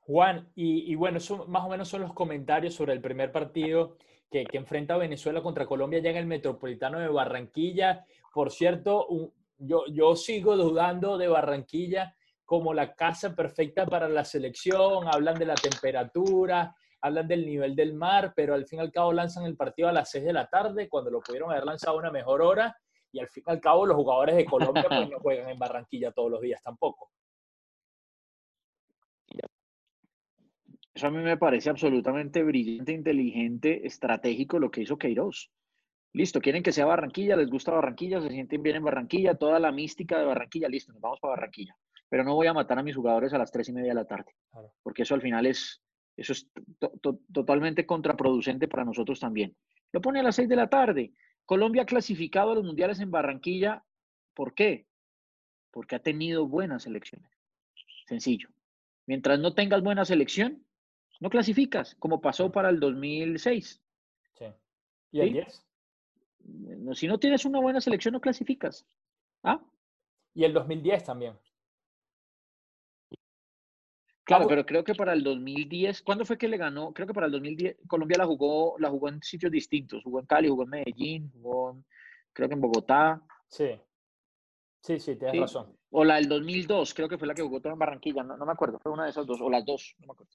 Juan, 0.00 0.50
y, 0.54 0.94
bueno, 0.96 1.18
eso 1.18 1.46
más 1.46 1.64
o 1.64 1.68
menos 1.68 1.88
son 1.88 2.02
los 2.02 2.12
comentarios 2.12 2.74
sobre 2.74 2.92
el 2.92 3.00
primer 3.00 3.32
partido 3.32 3.96
que, 4.30 4.46
enfrenta 4.52 4.96
Venezuela 4.98 5.42
contra 5.42 5.66
Colombia 5.66 6.00
ya 6.00 6.10
en 6.10 6.16
el 6.16 6.26
Metropolitano 6.26 6.98
de 6.98 7.08
Barranquilla. 7.08 8.04
Por 8.32 8.50
cierto, 8.50 9.06
yo, 9.56 9.84
yo 9.90 10.16
sigo 10.16 10.56
dudando 10.56 11.16
de 11.16 11.28
Barranquilla 11.28 12.14
como 12.44 12.74
la 12.74 12.94
casa 12.94 13.34
perfecta 13.34 13.86
para 13.86 14.08
la 14.08 14.24
selección, 14.24 15.08
hablan 15.08 15.38
de 15.38 15.46
la 15.46 15.54
temperatura, 15.54 16.74
hablan 17.00 17.26
del 17.26 17.46
nivel 17.46 17.74
del 17.74 17.94
mar, 17.94 18.32
pero 18.36 18.54
al 18.54 18.66
fin 18.66 18.80
y 18.80 18.82
al 18.82 18.92
cabo 18.92 19.12
lanzan 19.12 19.44
el 19.44 19.56
partido 19.56 19.88
a 19.88 19.92
las 19.92 20.10
6 20.10 20.24
de 20.24 20.32
la 20.32 20.48
tarde, 20.48 20.88
cuando 20.88 21.10
lo 21.10 21.20
pudieron 21.20 21.50
haber 21.50 21.64
lanzado 21.64 21.96
a 21.96 22.00
una 22.00 22.10
mejor 22.10 22.42
hora, 22.42 22.76
y 23.14 23.20
al 23.20 23.28
fin 23.28 23.44
y 23.46 23.50
al 23.50 23.60
cabo 23.60 23.86
los 23.86 23.96
jugadores 23.96 24.34
de 24.34 24.44
Colombia 24.44 24.84
pues, 24.88 25.08
no 25.08 25.20
juegan 25.20 25.48
en 25.48 25.58
Barranquilla 25.58 26.10
todos 26.10 26.30
los 26.30 26.40
días 26.40 26.60
tampoco. 26.62 27.10
Eso 30.92 31.06
a 31.08 31.10
mí 31.10 31.18
me 31.18 31.36
parece 31.36 31.70
absolutamente 31.70 32.42
brillante, 32.42 32.92
inteligente, 32.92 33.86
estratégico 33.86 34.58
lo 34.58 34.70
que 34.70 34.82
hizo 34.82 34.96
Queiroz. 34.96 35.50
Listo, 36.12 36.40
quieren 36.40 36.62
que 36.62 36.70
sea 36.70 36.86
Barranquilla, 36.86 37.34
les 37.36 37.50
gusta 37.50 37.72
Barranquilla, 37.72 38.20
se 38.20 38.30
sienten 38.30 38.62
bien 38.62 38.76
en 38.76 38.84
Barranquilla, 38.84 39.34
toda 39.34 39.58
la 39.58 39.72
mística 39.72 40.18
de 40.18 40.24
Barranquilla, 40.24 40.68
listo, 40.68 40.92
nos 40.92 41.00
vamos 41.00 41.18
para 41.20 41.34
Barranquilla. 41.34 41.76
Pero 42.08 42.22
no 42.22 42.34
voy 42.34 42.46
a 42.46 42.52
matar 42.52 42.78
a 42.78 42.84
mis 42.84 42.94
jugadores 42.94 43.32
a 43.32 43.38
las 43.38 43.50
tres 43.50 43.68
y 43.68 43.72
media 43.72 43.90
de 43.90 43.96
la 43.96 44.06
tarde, 44.06 44.36
porque 44.82 45.02
eso 45.02 45.14
al 45.16 45.22
final 45.22 45.46
es, 45.46 45.82
eso 46.16 46.32
es 46.32 46.48
totalmente 47.32 47.86
contraproducente 47.86 48.68
para 48.68 48.84
nosotros 48.84 49.18
también. 49.18 49.56
Lo 49.92 50.00
pone 50.00 50.20
a 50.20 50.22
las 50.22 50.36
seis 50.36 50.48
de 50.48 50.56
la 50.56 50.68
tarde. 50.68 51.12
Colombia 51.46 51.82
ha 51.82 51.86
clasificado 51.86 52.52
a 52.52 52.54
los 52.54 52.64
mundiales 52.64 53.00
en 53.00 53.10
Barranquilla. 53.10 53.84
¿Por 54.34 54.54
qué? 54.54 54.86
Porque 55.70 55.96
ha 55.96 56.02
tenido 56.02 56.46
buenas 56.46 56.86
elecciones. 56.86 57.30
Sencillo. 58.06 58.48
Mientras 59.06 59.38
no 59.38 59.54
tengas 59.54 59.82
buena 59.82 60.04
selección, 60.04 60.64
no 61.20 61.30
clasificas, 61.30 61.94
como 61.96 62.20
pasó 62.20 62.50
para 62.50 62.70
el 62.70 62.80
2006. 62.80 63.82
Sí. 64.34 64.44
¿Y 65.12 65.20
el 65.20 65.32
10? 65.32 65.66
Si 66.94 67.06
no 67.06 67.18
tienes 67.18 67.44
una 67.44 67.60
buena 67.60 67.80
selección, 67.80 68.12
no 68.12 68.20
clasificas. 68.20 68.86
¿Ah? 69.42 69.62
Y 70.34 70.44
el 70.44 70.52
2010 70.52 71.04
también. 71.04 71.38
Claro, 74.24 74.46
pero 74.48 74.64
creo 74.64 74.82
que 74.84 74.94
para 74.94 75.12
el 75.12 75.22
2010, 75.22 76.02
¿cuándo 76.02 76.24
fue 76.24 76.38
que 76.38 76.48
le 76.48 76.56
ganó? 76.56 76.92
Creo 76.94 77.06
que 77.06 77.12
para 77.12 77.26
el 77.26 77.32
2010 77.32 77.76
Colombia 77.86 78.18
la 78.18 78.26
jugó, 78.26 78.74
la 78.78 78.88
jugó 78.88 79.10
en 79.10 79.22
sitios 79.22 79.52
distintos. 79.52 80.02
Jugó 80.02 80.20
en 80.20 80.26
Cali, 80.26 80.48
jugó 80.48 80.62
en 80.62 80.70
Medellín, 80.70 81.30
jugó 81.30 81.76
creo 82.34 82.48
que 82.48 82.54
en 82.54 82.60
Bogotá. 82.60 83.22
Sí. 83.48 83.80
Sí, 84.80 85.00
sí, 85.00 85.16
tienes 85.16 85.40
razón. 85.40 85.74
O 85.90 86.04
la 86.04 86.16
del 86.16 86.28
2002, 86.28 86.92
creo 86.92 87.08
que 87.08 87.16
fue 87.16 87.26
la 87.26 87.34
que 87.34 87.42
jugó 87.42 87.60
en 87.64 87.78
Barranquilla, 87.78 88.22
no, 88.22 88.36
no, 88.36 88.44
me 88.44 88.52
acuerdo, 88.52 88.78
fue 88.82 88.92
una 88.92 89.04
de 89.04 89.10
esas 89.10 89.26
dos, 89.26 89.40
o 89.40 89.48
las 89.48 89.64
dos, 89.64 89.94
no 90.00 90.08
me 90.08 90.12
acuerdo. 90.12 90.32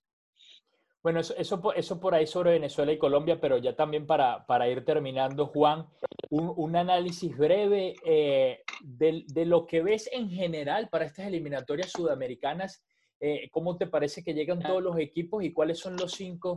Bueno, 1.04 1.20
eso, 1.20 1.36
eso, 1.36 2.00
por 2.00 2.14
ahí 2.14 2.26
sobre 2.26 2.52
Venezuela 2.52 2.92
y 2.92 2.98
Colombia, 2.98 3.40
pero 3.40 3.58
ya 3.58 3.76
también 3.76 4.08
para, 4.08 4.46
para 4.46 4.68
ir 4.68 4.84
terminando, 4.84 5.48
Juan, 5.48 5.88
un, 6.30 6.52
un 6.58 6.76
análisis 6.76 7.38
breve 7.38 7.96
eh, 8.04 8.64
de, 8.82 9.24
de, 9.28 9.46
lo 9.46 9.66
que 9.66 9.82
ves 9.82 10.10
en 10.12 10.30
general 10.30 10.90
para 10.90 11.06
estas 11.06 11.28
eliminatorias 11.28 11.92
sudamericanas. 11.92 12.84
Eh, 13.20 13.50
¿Cómo 13.52 13.78
te 13.78 13.88
parece 13.88 14.24
que 14.24 14.34
llegan 14.34 14.60
todos 14.60 14.82
los 14.82 14.98
equipos 14.98 15.44
y 15.44 15.52
cuáles 15.52 15.78
son 15.78 15.98
los 15.98 16.14
cinco 16.14 16.54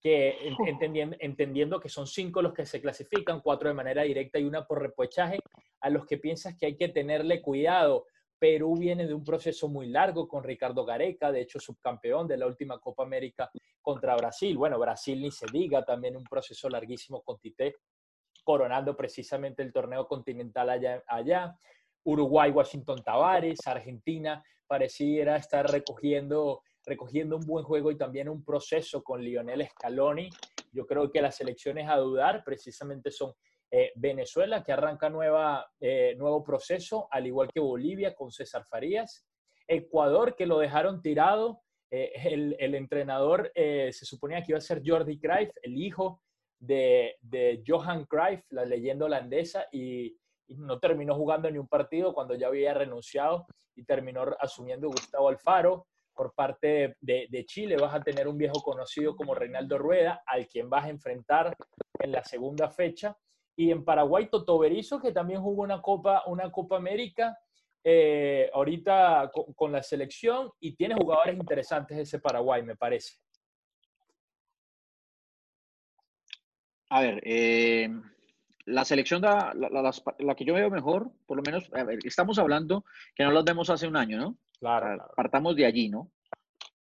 que, 0.00 0.36
entendiendo, 0.66 1.16
entendiendo 1.18 1.80
que 1.80 1.88
son 1.88 2.06
cinco 2.06 2.42
los 2.42 2.52
que 2.52 2.64
se 2.64 2.80
clasifican, 2.80 3.40
cuatro 3.40 3.68
de 3.68 3.74
manera 3.74 4.02
directa 4.02 4.38
y 4.38 4.44
una 4.44 4.64
por 4.64 4.80
repuechaje, 4.80 5.40
a 5.80 5.90
los 5.90 6.06
que 6.06 6.18
piensas 6.18 6.56
que 6.56 6.66
hay 6.66 6.76
que 6.76 6.88
tenerle 6.88 7.42
cuidado? 7.42 8.06
Perú 8.38 8.76
viene 8.76 9.06
de 9.06 9.14
un 9.14 9.24
proceso 9.24 9.68
muy 9.68 9.88
largo 9.88 10.28
con 10.28 10.44
Ricardo 10.44 10.84
Gareca, 10.84 11.32
de 11.32 11.40
hecho 11.40 11.58
subcampeón 11.58 12.28
de 12.28 12.36
la 12.36 12.46
última 12.46 12.78
Copa 12.78 13.02
América 13.02 13.50
contra 13.80 14.14
Brasil. 14.14 14.56
Bueno, 14.56 14.78
Brasil 14.78 15.20
ni 15.20 15.30
se 15.30 15.46
diga, 15.50 15.84
también 15.84 16.16
un 16.16 16.24
proceso 16.24 16.68
larguísimo 16.68 17.22
con 17.22 17.38
Tite, 17.38 17.76
coronando 18.44 18.94
precisamente 18.96 19.62
el 19.62 19.72
torneo 19.72 20.06
continental 20.06 20.70
allá. 20.70 21.02
allá. 21.06 21.58
Uruguay, 22.04 22.52
Washington 22.52 23.02
Tavares, 23.02 23.66
Argentina 23.66 24.44
pareciera 24.66 25.36
estar 25.36 25.70
recogiendo, 25.70 26.62
recogiendo 26.84 27.36
un 27.36 27.46
buen 27.46 27.64
juego 27.64 27.90
y 27.90 27.96
también 27.96 28.28
un 28.28 28.44
proceso 28.44 29.02
con 29.02 29.22
Lionel 29.22 29.66
Scaloni. 29.68 30.28
Yo 30.72 30.86
creo 30.86 31.10
que 31.10 31.22
las 31.22 31.40
elecciones 31.40 31.88
a 31.88 31.96
dudar 31.96 32.42
precisamente 32.44 33.10
son 33.10 33.32
eh, 33.70 33.92
Venezuela, 33.96 34.62
que 34.62 34.72
arranca 34.72 35.10
nueva, 35.10 35.66
eh, 35.80 36.14
nuevo 36.16 36.44
proceso, 36.44 37.08
al 37.10 37.26
igual 37.26 37.48
que 37.52 37.60
Bolivia 37.60 38.14
con 38.14 38.30
César 38.30 38.64
Farías. 38.64 39.26
Ecuador, 39.66 40.36
que 40.36 40.46
lo 40.46 40.58
dejaron 40.58 41.02
tirado. 41.02 41.62
Eh, 41.90 42.12
el, 42.24 42.74
entrenador 42.74 43.52
se 43.54 44.04
suponía 44.04 44.42
que 44.42 44.52
iba 44.52 44.58
a 44.58 44.60
ser 44.60 44.82
Jordi 44.84 45.18
Cruyff, 45.18 45.50
el 45.62 45.76
hijo 45.76 46.20
de, 46.58 47.16
de 47.20 47.62
Johan 47.66 48.04
Cruyff, 48.06 48.44
la 48.50 48.64
leyenda 48.64 49.06
holandesa, 49.06 49.66
y, 49.72 50.16
no 50.48 50.78
terminó 50.78 51.14
jugando 51.14 51.50
ni 51.50 51.58
un 51.58 51.68
partido 51.68 52.14
cuando 52.14 52.34
ya 52.34 52.48
había 52.48 52.74
renunciado 52.74 53.46
y 53.74 53.84
terminó 53.84 54.24
asumiendo 54.40 54.88
Gustavo 54.88 55.28
Alfaro. 55.28 55.86
Por 56.14 56.32
parte 56.32 56.96
de, 57.00 57.44
Chile 57.46 57.76
vas 57.76 57.94
a 57.94 58.00
tener 58.00 58.26
un 58.26 58.38
viejo 58.38 58.62
conocido 58.62 59.14
como 59.14 59.34
Reinaldo 59.34 59.76
Rueda, 59.76 60.22
al 60.26 60.48
quien 60.48 60.70
vas 60.70 60.86
a 60.86 60.88
enfrentar 60.88 61.54
en 61.98 62.12
la 62.12 62.24
segunda 62.24 62.70
fecha. 62.70 63.16
Y 63.54 63.70
en 63.70 63.84
Paraguay, 63.84 64.28
Toto 64.30 64.58
Berizzo, 64.58 65.00
que 65.00 65.12
también 65.12 65.42
jugó 65.42 65.62
una 65.62 65.82
Copa, 65.82 66.22
una 66.26 66.50
Copa 66.50 66.76
América, 66.76 67.38
eh, 67.84 68.50
ahorita 68.52 69.30
con, 69.54 69.72
la 69.72 69.82
selección, 69.82 70.50
y 70.58 70.74
tiene 70.74 70.94
jugadores 70.94 71.36
interesantes 71.36 71.98
ese 71.98 72.18
Paraguay, 72.18 72.62
me 72.62 72.76
parece. 72.76 73.16
A 76.88 77.00
ver, 77.02 77.20
eh, 77.24 77.90
la 78.66 78.84
selección, 78.84 79.22
la, 79.22 79.54
la, 79.54 80.34
que 80.34 80.44
yo 80.44 80.54
veo 80.54 80.70
mejor, 80.70 81.10
por 81.26 81.36
lo 81.36 81.42
menos, 81.42 81.70
a 81.72 81.84
ver, 81.84 82.00
estamos 82.04 82.38
hablando 82.38 82.84
que 83.14 83.24
no 83.24 83.30
las 83.30 83.44
vemos 83.44 83.70
hace 83.70 83.86
un 83.86 83.96
año, 83.96 84.18
¿no? 84.18 84.36
Claro. 84.58 85.08
Partamos 85.16 85.54
de 85.54 85.66
allí, 85.66 85.88
¿no? 85.88 86.10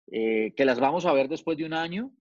Eh, 0.08 0.54
que 0.56 0.66
las 0.66 0.80
vamos 0.80 1.06
a 1.06 1.14
ver 1.14 1.28
después 1.28 1.58
de 1.58 1.66
un 1.66 1.74
año 1.74 2.12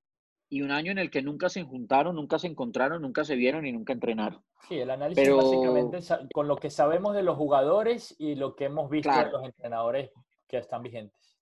y 0.48 0.62
un 0.62 0.72
año 0.72 0.90
en 0.90 0.98
el 0.98 1.10
que 1.10 1.22
nunca 1.22 1.48
se 1.48 1.62
juntaron, 1.62 2.16
nunca 2.16 2.38
se 2.38 2.48
encontraron, 2.48 3.00
nunca 3.00 3.24
se 3.24 3.36
vieron 3.36 3.64
y 3.66 3.72
nunca 3.72 3.92
entrenaron. 3.92 4.42
Sí, 4.68 4.78
el 4.78 4.90
análisis 4.90 5.32
básicamente 5.32 5.98
con 6.32 6.48
lo 6.48 6.56
que 6.56 6.70
sabemos 6.70 7.14
de 7.14 7.22
los 7.22 7.36
jugadores 7.36 8.14
y 8.18 8.34
lo 8.34 8.56
que 8.56 8.64
hemos 8.64 8.90
visto 8.90 9.10
de 9.10 9.30
los 9.30 9.44
entrenadores 9.44 10.10
que 10.48 10.58
están 10.58 10.82
vigentes. 10.82 11.38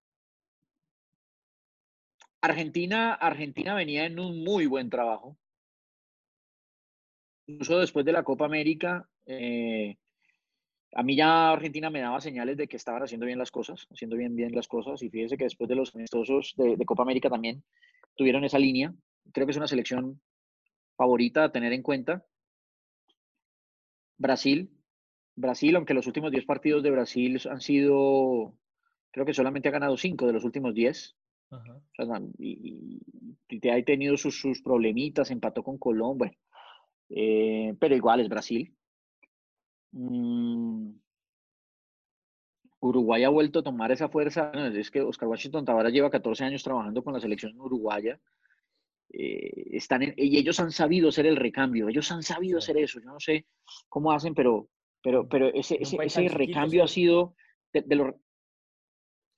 Argentina, 2.42 3.14
Argentina 3.14 3.74
venía 3.74 4.04
en 4.04 4.18
un 4.18 4.42
muy 4.42 4.66
buen 4.66 4.90
trabajo. 4.90 5.38
Incluso 7.52 7.78
después 7.78 8.04
de 8.04 8.12
la 8.12 8.22
Copa 8.22 8.44
América, 8.44 9.08
eh, 9.26 9.96
a 10.94 11.02
mí 11.02 11.16
ya 11.16 11.52
Argentina 11.52 11.90
me 11.90 12.00
daba 12.00 12.20
señales 12.20 12.56
de 12.56 12.68
que 12.68 12.76
estaban 12.76 13.02
haciendo 13.02 13.26
bien 13.26 13.38
las 13.38 13.50
cosas, 13.50 13.86
haciendo 13.90 14.16
bien, 14.16 14.34
bien 14.36 14.54
las 14.54 14.68
cosas. 14.68 15.02
Y 15.02 15.10
fíjese 15.10 15.36
que 15.36 15.44
después 15.44 15.68
de 15.68 15.76
los 15.76 15.94
amistosos 15.94 16.54
de 16.56 16.84
Copa 16.84 17.02
América 17.02 17.30
también 17.30 17.62
tuvieron 18.16 18.44
esa 18.44 18.58
línea. 18.58 18.94
Creo 19.32 19.46
que 19.46 19.52
es 19.52 19.56
una 19.56 19.68
selección 19.68 20.20
favorita 20.96 21.44
a 21.44 21.52
tener 21.52 21.72
en 21.72 21.82
cuenta. 21.82 22.24
Brasil. 24.18 24.70
Brasil, 25.34 25.76
aunque 25.76 25.94
los 25.94 26.06
últimos 26.06 26.30
10 26.30 26.44
partidos 26.44 26.82
de 26.82 26.90
Brasil 26.90 27.40
han 27.50 27.60
sido, 27.60 28.54
creo 29.10 29.24
que 29.24 29.34
solamente 29.34 29.68
ha 29.68 29.72
ganado 29.72 29.96
5 29.96 30.26
de 30.26 30.32
los 30.32 30.44
últimos 30.44 30.74
10. 30.74 31.16
y, 32.38 33.00
ha 33.70 33.84
tenido 33.84 34.16
sus, 34.16 34.38
sus, 34.38 34.62
problemitas, 34.62 35.30
empató 35.30 35.62
con 35.62 35.78
Colombia, 35.78 36.32
eh, 37.14 37.74
pero 37.78 37.94
igual 37.94 38.20
es 38.20 38.28
Brasil. 38.28 38.74
Mm, 39.92 40.92
Uruguay 42.80 43.24
ha 43.24 43.28
vuelto 43.28 43.60
a 43.60 43.62
tomar 43.62 43.92
esa 43.92 44.08
fuerza. 44.08 44.50
Es 44.74 44.90
que 44.90 45.02
Oscar 45.02 45.28
Washington 45.28 45.64
Tavares 45.64 45.92
lleva 45.92 46.10
14 46.10 46.44
años 46.44 46.62
trabajando 46.62 47.04
con 47.04 47.12
la 47.12 47.20
selección 47.20 47.58
uruguaya. 47.60 48.18
Eh, 49.12 49.76
están 49.76 50.14
y 50.16 50.38
ellos 50.38 50.58
han 50.58 50.72
sabido 50.72 51.10
hacer 51.10 51.26
el 51.26 51.36
recambio. 51.36 51.88
Ellos 51.88 52.10
han 52.10 52.22
sabido 52.22 52.58
hacer 52.58 52.78
eso. 52.78 52.98
Yo 53.00 53.10
no 53.10 53.20
sé 53.20 53.46
cómo 53.88 54.10
hacen, 54.12 54.34
pero, 54.34 54.68
pero, 55.02 55.28
pero 55.28 55.48
ese, 55.52 55.78
ese, 55.80 56.28
recambio 56.28 56.82
ha 56.82 56.88
sido 56.88 57.34
de, 57.72 57.82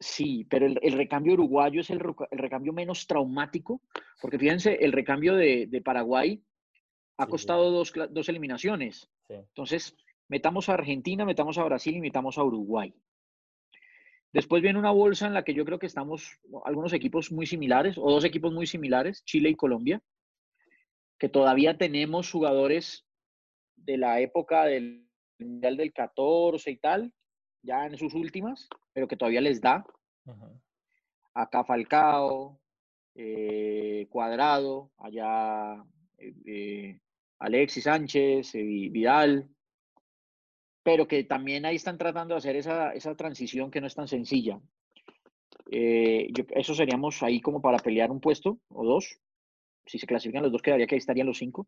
Sí, 0.00 0.46
pero 0.50 0.66
el, 0.66 0.92
recambio 0.92 1.34
uruguayo 1.34 1.80
es 1.80 1.90
el, 1.90 2.00
recambio 2.30 2.72
menos 2.72 3.06
traumático, 3.06 3.80
porque 4.20 4.38
fíjense, 4.38 4.74
el 4.74 4.92
recambio 4.92 5.34
de, 5.34 5.82
Paraguay 5.84 6.42
ha 7.16 7.26
costado 7.26 7.70
dos, 7.70 7.92
dos, 8.10 8.28
eliminaciones. 8.28 9.08
Entonces, 9.28 9.96
metamos 10.28 10.68
a 10.68 10.74
Argentina, 10.74 11.24
metamos 11.24 11.58
a 11.58 11.64
Brasil 11.64 11.96
y 11.96 12.00
metamos 12.00 12.38
a 12.38 12.44
Uruguay. 12.44 12.94
Después 14.32 14.62
viene 14.62 14.80
una 14.80 14.90
bolsa 14.90 15.28
en 15.28 15.34
la 15.34 15.44
que 15.44 15.54
yo 15.54 15.64
creo 15.64 15.78
que 15.78 15.86
estamos 15.86 16.40
algunos 16.64 16.92
equipos 16.92 17.30
muy 17.30 17.46
similares, 17.46 17.96
o 17.98 18.10
dos 18.10 18.24
equipos 18.24 18.52
muy 18.52 18.66
similares, 18.66 19.24
Chile 19.24 19.50
y 19.50 19.54
Colombia, 19.54 20.02
que 21.18 21.28
todavía 21.28 21.78
tenemos 21.78 22.30
jugadores 22.30 23.06
de 23.76 23.96
la 23.96 24.20
época 24.20 24.64
del 24.64 25.08
Mundial 25.38 25.76
del 25.76 25.92
14 25.92 26.70
y 26.70 26.76
tal, 26.76 27.12
ya 27.62 27.86
en 27.86 27.96
sus 27.96 28.14
últimas, 28.14 28.68
pero 28.92 29.06
que 29.06 29.16
todavía 29.16 29.40
les 29.40 29.60
da. 29.60 29.84
Acá 31.32 31.64
Falcao, 31.64 32.60
eh, 33.14 34.06
Cuadrado, 34.10 34.90
allá 34.98 35.84
eh, 36.18 36.34
eh, 36.46 37.00
Alexis 37.38 37.84
Sánchez, 37.84 38.52
Vidal, 38.52 39.48
pero 40.82 41.08
que 41.08 41.24
también 41.24 41.64
ahí 41.64 41.76
están 41.76 41.98
tratando 41.98 42.34
de 42.34 42.38
hacer 42.38 42.56
esa, 42.56 42.92
esa 42.92 43.16
transición 43.16 43.70
que 43.70 43.80
no 43.80 43.86
es 43.86 43.94
tan 43.94 44.06
sencilla. 44.06 44.60
Eh, 45.70 46.30
eso 46.50 46.74
seríamos 46.74 47.22
ahí 47.22 47.40
como 47.40 47.60
para 47.60 47.78
pelear 47.78 48.10
un 48.10 48.20
puesto 48.20 48.58
o 48.68 48.84
dos. 48.84 49.18
Si 49.86 49.98
se 49.98 50.06
clasifican 50.06 50.42
los 50.42 50.52
dos, 50.52 50.62
quedaría 50.62 50.86
que 50.86 50.94
ahí 50.94 50.98
estarían 50.98 51.26
los 51.26 51.38
cinco. 51.38 51.66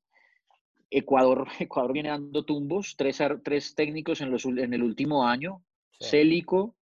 Ecuador, 0.90 1.48
Ecuador 1.58 1.92
viene 1.92 2.10
dando 2.10 2.44
tumbos, 2.44 2.94
tres, 2.96 3.20
tres 3.42 3.74
técnicos 3.74 4.20
en, 4.20 4.30
los, 4.30 4.44
en 4.44 4.74
el 4.74 4.82
último 4.82 5.26
año. 5.26 5.62
Célico, 5.98 6.76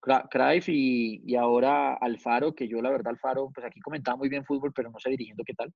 Craif 0.00 0.68
y, 0.68 1.22
y, 1.24 1.34
ahora 1.34 1.94
Alfaro, 1.94 2.54
que 2.54 2.68
yo 2.68 2.82
la 2.82 2.90
verdad 2.90 3.14
Alfaro, 3.14 3.50
pues 3.54 3.66
aquí 3.66 3.80
comentaba 3.80 4.18
muy 4.18 4.28
bien 4.28 4.44
fútbol, 4.44 4.72
pero 4.74 4.90
no 4.90 4.98
sé 4.98 5.08
dirigiendo 5.08 5.44
qué 5.44 5.54
tal. 5.54 5.72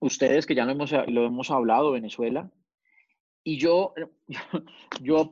Ustedes 0.00 0.46
que 0.46 0.54
ya 0.54 0.64
lo 0.64 0.72
hemos, 0.72 0.92
lo 0.92 1.26
hemos 1.26 1.50
hablado, 1.50 1.92
Venezuela. 1.92 2.50
Y 3.44 3.58
yo, 3.58 3.94
yo, 5.02 5.30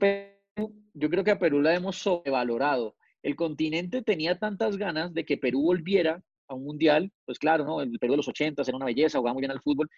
yo 0.94 1.10
creo 1.10 1.24
que 1.24 1.30
a 1.30 1.38
Perú 1.38 1.60
la 1.60 1.74
hemos 1.74 1.96
sobrevalorado. 1.96 2.96
El 3.22 3.34
continente 3.34 4.02
tenía 4.02 4.38
tantas 4.38 4.76
ganas 4.76 5.12
de 5.12 5.24
que 5.24 5.36
Perú 5.36 5.62
volviera 5.62 6.22
a 6.46 6.54
un 6.54 6.64
mundial, 6.64 7.12
pues 7.24 7.38
claro, 7.38 7.64
¿no? 7.64 7.80
El 7.80 7.98
Perú 7.98 8.12
de 8.12 8.18
los 8.18 8.28
80 8.28 8.62
era 8.62 8.76
una 8.76 8.86
belleza, 8.86 9.18
jugaba 9.18 9.34
muy 9.34 9.42
bien 9.42 9.50
al 9.50 9.60
fútbol. 9.60 9.90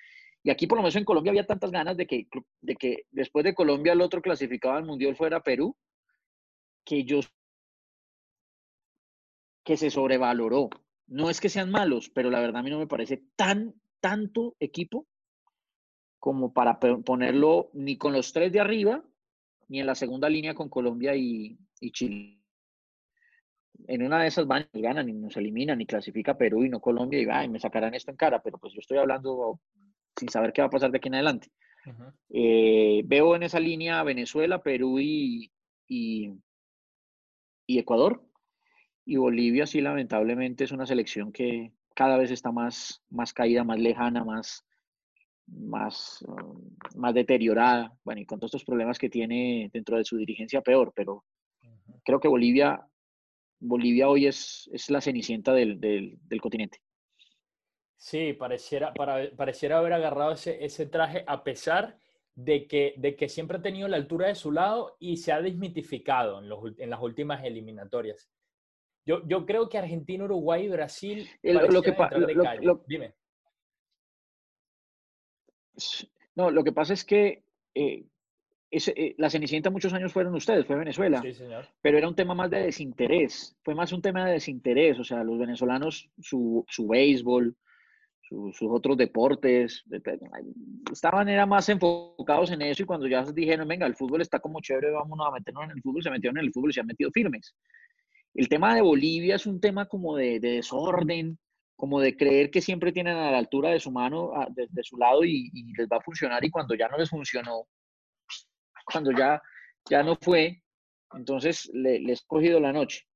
Y 0.42 0.50
aquí, 0.50 0.66
por 0.66 0.78
lo 0.78 0.82
menos 0.82 0.96
en 0.96 1.04
Colombia, 1.04 1.30
había 1.30 1.46
tantas 1.46 1.70
ganas 1.70 1.96
de 1.96 2.06
que, 2.06 2.26
de 2.60 2.76
que 2.76 3.04
después 3.10 3.44
de 3.44 3.54
Colombia 3.54 3.92
el 3.92 4.00
otro 4.00 4.22
clasificado 4.22 4.74
al 4.74 4.86
mundial 4.86 5.16
fuera 5.16 5.42
Perú, 5.42 5.76
que 6.84 7.04
yo 7.04 7.20
que 9.64 9.76
se 9.76 9.90
sobrevaloró. 9.90 10.70
No 11.06 11.28
es 11.28 11.40
que 11.40 11.48
sean 11.48 11.70
malos, 11.70 12.10
pero 12.10 12.30
la 12.30 12.40
verdad 12.40 12.60
a 12.60 12.62
mí 12.62 12.70
no 12.70 12.78
me 12.78 12.86
parece 12.86 13.22
tan, 13.36 13.74
tanto 14.00 14.56
equipo 14.58 15.06
como 16.18 16.52
para 16.52 16.78
ponerlo 16.78 17.70
ni 17.72 17.96
con 17.96 18.12
los 18.12 18.32
tres 18.32 18.52
de 18.52 18.60
arriba, 18.60 19.02
ni 19.68 19.80
en 19.80 19.86
la 19.86 19.94
segunda 19.94 20.28
línea 20.28 20.54
con 20.54 20.68
Colombia 20.68 21.14
y, 21.16 21.58
Chile. 21.92 22.38
En 23.88 24.02
una 24.02 24.20
de 24.20 24.28
esas 24.28 24.46
van 24.46 24.68
y 24.74 24.82
ganan 24.82 25.08
y 25.08 25.14
nos 25.14 25.36
eliminan 25.38 25.80
y 25.80 25.86
clasifica 25.86 26.36
Perú 26.36 26.64
y 26.64 26.68
no 26.68 26.80
Colombia 26.80 27.20
y, 27.22 27.26
ay, 27.30 27.48
me 27.48 27.58
sacarán 27.58 27.94
esto 27.94 28.10
en 28.10 28.18
cara, 28.18 28.42
pero 28.42 28.58
pues 28.58 28.74
yo 28.74 28.80
estoy 28.80 28.98
hablando 28.98 29.58
sin 30.14 30.28
saber 30.28 30.52
qué 30.52 30.60
va 30.60 30.66
a 30.66 30.70
pasar 30.70 30.90
de 30.90 30.98
aquí 30.98 31.08
en 31.08 31.14
adelante. 31.14 31.50
Eh, 32.28 33.02
veo 33.06 33.34
en 33.34 33.42
esa 33.42 33.58
línea 33.58 34.02
Venezuela, 34.02 34.62
Perú 34.62 34.98
y, 35.00 35.50
y 35.88 36.34
Ecuador. 37.66 38.22
Y 39.06 39.16
Bolivia 39.16 39.66
sí, 39.66 39.80
lamentablemente, 39.80 40.64
es 40.64 40.72
una 40.72 40.84
selección 40.84 41.32
que 41.32 41.72
cada 41.94 42.16
vez 42.16 42.30
está 42.30 42.52
más, 42.52 43.02
más 43.10 43.32
caída, 43.32 43.64
más 43.64 43.78
lejana, 43.78 44.24
más, 44.24 44.64
más, 45.46 46.22
um, 46.26 46.76
más 46.96 47.14
deteriorada. 47.14 47.92
Bueno, 48.04 48.20
y 48.20 48.26
con 48.26 48.38
todos 48.38 48.50
estos 48.50 48.64
problemas 48.64 48.98
que 48.98 49.10
tiene 49.10 49.70
dentro 49.72 49.96
de 49.96 50.04
su 50.04 50.16
dirigencia, 50.16 50.60
peor. 50.60 50.92
Pero 50.94 51.24
creo 52.04 52.20
que 52.20 52.28
Bolivia, 52.28 52.86
Bolivia 53.58 54.08
hoy 54.08 54.26
es, 54.26 54.70
es 54.72 54.90
la 54.90 55.00
cenicienta 55.00 55.52
del, 55.52 55.80
del, 55.80 56.18
del 56.22 56.40
continente. 56.40 56.80
Sí, 57.96 58.32
pareciera, 58.32 58.94
para, 58.94 59.30
pareciera 59.36 59.78
haber 59.78 59.92
agarrado 59.92 60.32
ese, 60.32 60.64
ese 60.64 60.86
traje 60.86 61.22
a 61.26 61.44
pesar 61.44 61.98
de 62.34 62.66
que, 62.66 62.94
de 62.96 63.14
que 63.14 63.28
siempre 63.28 63.58
ha 63.58 63.62
tenido 63.62 63.88
la 63.88 63.98
altura 63.98 64.28
de 64.28 64.34
su 64.34 64.52
lado 64.52 64.96
y 64.98 65.18
se 65.18 65.32
ha 65.32 65.42
desmitificado 65.42 66.38
en, 66.38 66.48
los, 66.48 66.78
en 66.78 66.88
las 66.88 67.02
últimas 67.02 67.44
eliminatorias. 67.44 68.30
Yo, 69.10 69.26
yo 69.26 69.44
creo 69.44 69.68
que 69.68 69.76
Argentina, 69.76 70.22
Uruguay 70.24 70.66
y 70.66 70.68
Brasil. 70.68 71.28
lo 71.42 71.82
que 71.82 71.92
Dime. 72.86 73.12
No, 76.36 76.52
lo 76.52 76.62
que 76.62 76.70
pasa 76.70 76.92
es 76.92 77.04
que 77.04 77.42
eh, 77.74 78.04
eh, 78.70 79.14
la 79.18 79.28
Cenicienta 79.28 79.68
muchos 79.68 79.92
años 79.94 80.12
fueron 80.12 80.32
ustedes, 80.36 80.64
fue 80.64 80.76
Venezuela. 80.76 81.20
Sí, 81.22 81.34
señor. 81.34 81.66
Pero 81.82 81.98
era 81.98 82.06
un 82.06 82.14
tema 82.14 82.34
más 82.34 82.50
de 82.50 82.62
desinterés. 82.62 83.56
Fue 83.64 83.74
más 83.74 83.92
un 83.92 84.00
tema 84.00 84.24
de 84.26 84.34
desinterés. 84.34 84.96
O 85.00 85.02
sea, 85.02 85.24
los 85.24 85.40
venezolanos, 85.40 86.08
su, 86.20 86.64
su 86.68 86.86
béisbol, 86.86 87.56
sus 88.20 88.70
otros 88.70 88.96
deportes, 88.96 89.84
estaban 90.92 91.28
era 91.28 91.46
más 91.46 91.68
enfocados 91.68 92.52
en 92.52 92.62
eso 92.62 92.84
y 92.84 92.86
cuando 92.86 93.08
ya 93.08 93.24
dijeron, 93.24 93.66
venga, 93.66 93.88
el 93.88 93.96
fútbol 93.96 94.20
está 94.20 94.38
como 94.38 94.60
chévere, 94.60 94.92
vámonos 94.92 95.26
a 95.26 95.32
meternos 95.32 95.64
en 95.64 95.70
el 95.72 95.82
fútbol, 95.82 96.00
se 96.00 96.10
metieron 96.10 96.38
en 96.38 96.44
el 96.44 96.52
fútbol 96.52 96.70
y 96.70 96.74
se 96.74 96.80
han 96.80 96.86
metido 96.86 97.10
firmes. 97.10 97.56
El 98.34 98.48
tema 98.48 98.74
de 98.74 98.82
Bolivia 98.82 99.36
es 99.36 99.46
un 99.46 99.60
tema 99.60 99.86
como 99.86 100.16
de, 100.16 100.38
desorden, 100.40 101.38
como 101.76 102.00
de 102.00 102.16
creer 102.16 102.50
que 102.50 102.60
siempre 102.60 102.92
tienen 102.92 103.16
a 103.16 103.30
la 103.30 103.38
altura 103.38 103.70
de 103.70 103.80
su 103.80 103.90
mano, 103.90 104.32
de, 104.50 104.82
su 104.82 104.96
lado 104.96 105.24
y, 105.24 105.50
les 105.76 105.88
va 105.88 105.96
a 105.96 106.02
funcionar 106.02 106.44
y 106.44 106.50
cuando 106.50 106.74
ya 106.74 106.88
no 106.88 106.98
les 106.98 107.10
funcionó, 107.10 107.66
cuando 108.84 109.12
ya, 109.12 109.42
ya 109.88 110.02
no 110.02 110.16
fue, 110.16 110.62
entonces 111.12 111.70
le, 111.72 111.98
les 112.00 112.22
cogido 112.22 112.60
la 112.60 112.72
noche. 112.72 113.06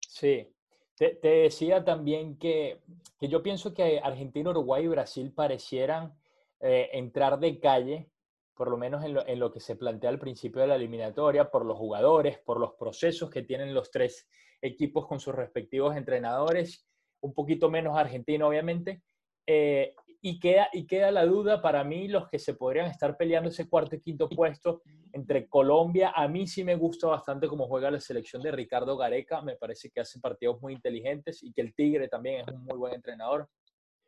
Sí, 0.00 0.48
te, 0.96 1.18
decía 1.20 1.84
también 1.84 2.38
que, 2.38 2.80
que, 3.18 3.28
yo 3.28 3.42
pienso 3.42 3.74
que 3.74 4.00
Argentina, 4.02 4.50
Uruguay 4.50 4.84
y 4.84 4.88
Brasil 4.88 5.30
parecieran 5.32 6.14
eh, 6.60 6.88
entrar 6.92 7.38
de 7.38 7.60
calle, 7.60 8.08
por 8.56 8.70
lo 8.70 8.78
menos 8.78 9.04
en 9.04 9.14
lo, 9.14 9.26
en 9.26 9.38
lo, 9.38 9.52
que 9.52 9.60
se 9.60 9.76
plantea 9.76 10.10
al 10.10 10.18
principio 10.18 10.62
de 10.62 10.68
la 10.68 10.76
eliminatoria, 10.76 11.50
por 11.50 11.66
los 11.66 11.76
jugadores, 11.76 12.38
por 12.38 12.58
los 12.58 12.72
procesos 12.74 13.30
que 13.30 13.42
tienen 13.42 13.74
los 13.74 13.90
tres 13.90 14.26
equipos 14.62 15.06
con 15.06 15.20
sus 15.20 15.34
respectivos 15.34 15.94
entrenadores, 15.94 16.88
un 17.20 17.34
poquito 17.34 17.70
menos 17.70 17.96
Argentina, 17.96 18.46
obviamente. 18.46 19.02
Eh, 19.46 19.94
y 20.22 20.40
queda, 20.40 20.68
y 20.72 20.86
queda 20.86 21.10
la 21.10 21.24
duda 21.24 21.62
para 21.62 21.84
mí 21.84 22.08
los 22.08 22.28
que 22.28 22.38
se 22.38 22.54
podrían 22.54 22.86
estar 22.86 23.16
peleando 23.16 23.50
ese 23.50 23.68
cuarto 23.68 23.94
y 23.94 24.00
quinto 24.00 24.28
puesto 24.28 24.82
entre 25.12 25.46
Colombia. 25.48 26.12
A 26.16 26.26
mí 26.26 26.46
sí 26.46 26.64
me 26.64 26.74
gusta 26.74 27.06
bastante 27.08 27.46
cómo 27.46 27.66
juega 27.66 27.90
la 27.90 28.00
selección 28.00 28.42
de 28.42 28.50
Ricardo 28.50 28.96
Gareca. 28.96 29.42
Me 29.42 29.56
parece 29.56 29.90
que 29.90 30.00
hace 30.00 30.18
partidos 30.18 30.60
muy 30.60 30.72
inteligentes 30.72 31.42
y 31.42 31.52
que 31.52 31.60
el 31.60 31.74
Tigre 31.74 32.08
también 32.08 32.40
es 32.40 32.48
un 32.48 32.64
muy 32.64 32.76
buen 32.76 32.94
entrenador. 32.94 33.48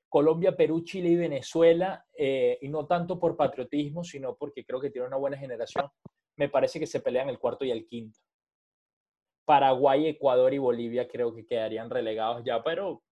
Colombia, 0.09 0.57
Perú, 0.57 0.83
Chile 0.85 1.11
y 1.11 1.17
Venezuela, 1.17 2.07
eh, 2.17 2.59
y 2.63 2.69
no 2.69 2.87
tanto 2.87 3.19
por 3.19 3.37
patriotismo, 3.37 4.03
sino 4.05 4.37
porque 4.37 4.65
creo 4.65 4.81
que 4.81 4.91
tiene 4.91 5.07
una 5.07 5.17
buena 5.17 5.37
generación, 5.37 5.89
me 6.37 6.49
parece 6.49 6.81
que 6.81 6.87
se 6.87 7.01
pelean 7.01 7.29
el 7.29 7.39
cuarto 7.39 7.65
y 7.65 7.71
el 7.71 7.87
quinto. 7.87 8.19
Paraguay, 9.45 10.07
Ecuador 10.09 10.53
y 10.53 10.59
Bolivia 10.59 11.09
creo 11.09 11.35
que 11.35 11.47
quedarían 11.47 11.91
relegados 11.91 12.43
ya, 12.45 12.63
pero 12.63 13.03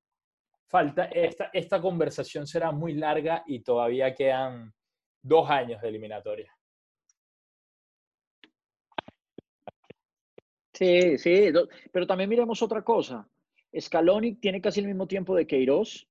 falta, 0.66 1.04
esta, 1.06 1.50
esta 1.52 1.80
conversación 1.80 2.46
será 2.46 2.72
muy 2.72 2.94
larga 2.94 3.42
y 3.46 3.60
todavía 3.60 4.14
quedan 4.14 4.72
dos 5.22 5.48
años 5.50 5.80
de 5.80 5.88
eliminatoria. 5.88 6.52
Sí, 10.72 11.16
sí, 11.16 11.50
pero 11.90 12.06
también 12.06 12.28
miremos 12.28 12.60
otra 12.60 12.82
cosa. 12.82 13.26
Scaloni 13.78 14.34
tiene 14.34 14.60
casi 14.60 14.80
el 14.80 14.86
mismo 14.86 15.06
tiempo 15.06 15.34
de 15.34 15.46
Queiroz. 15.46 16.06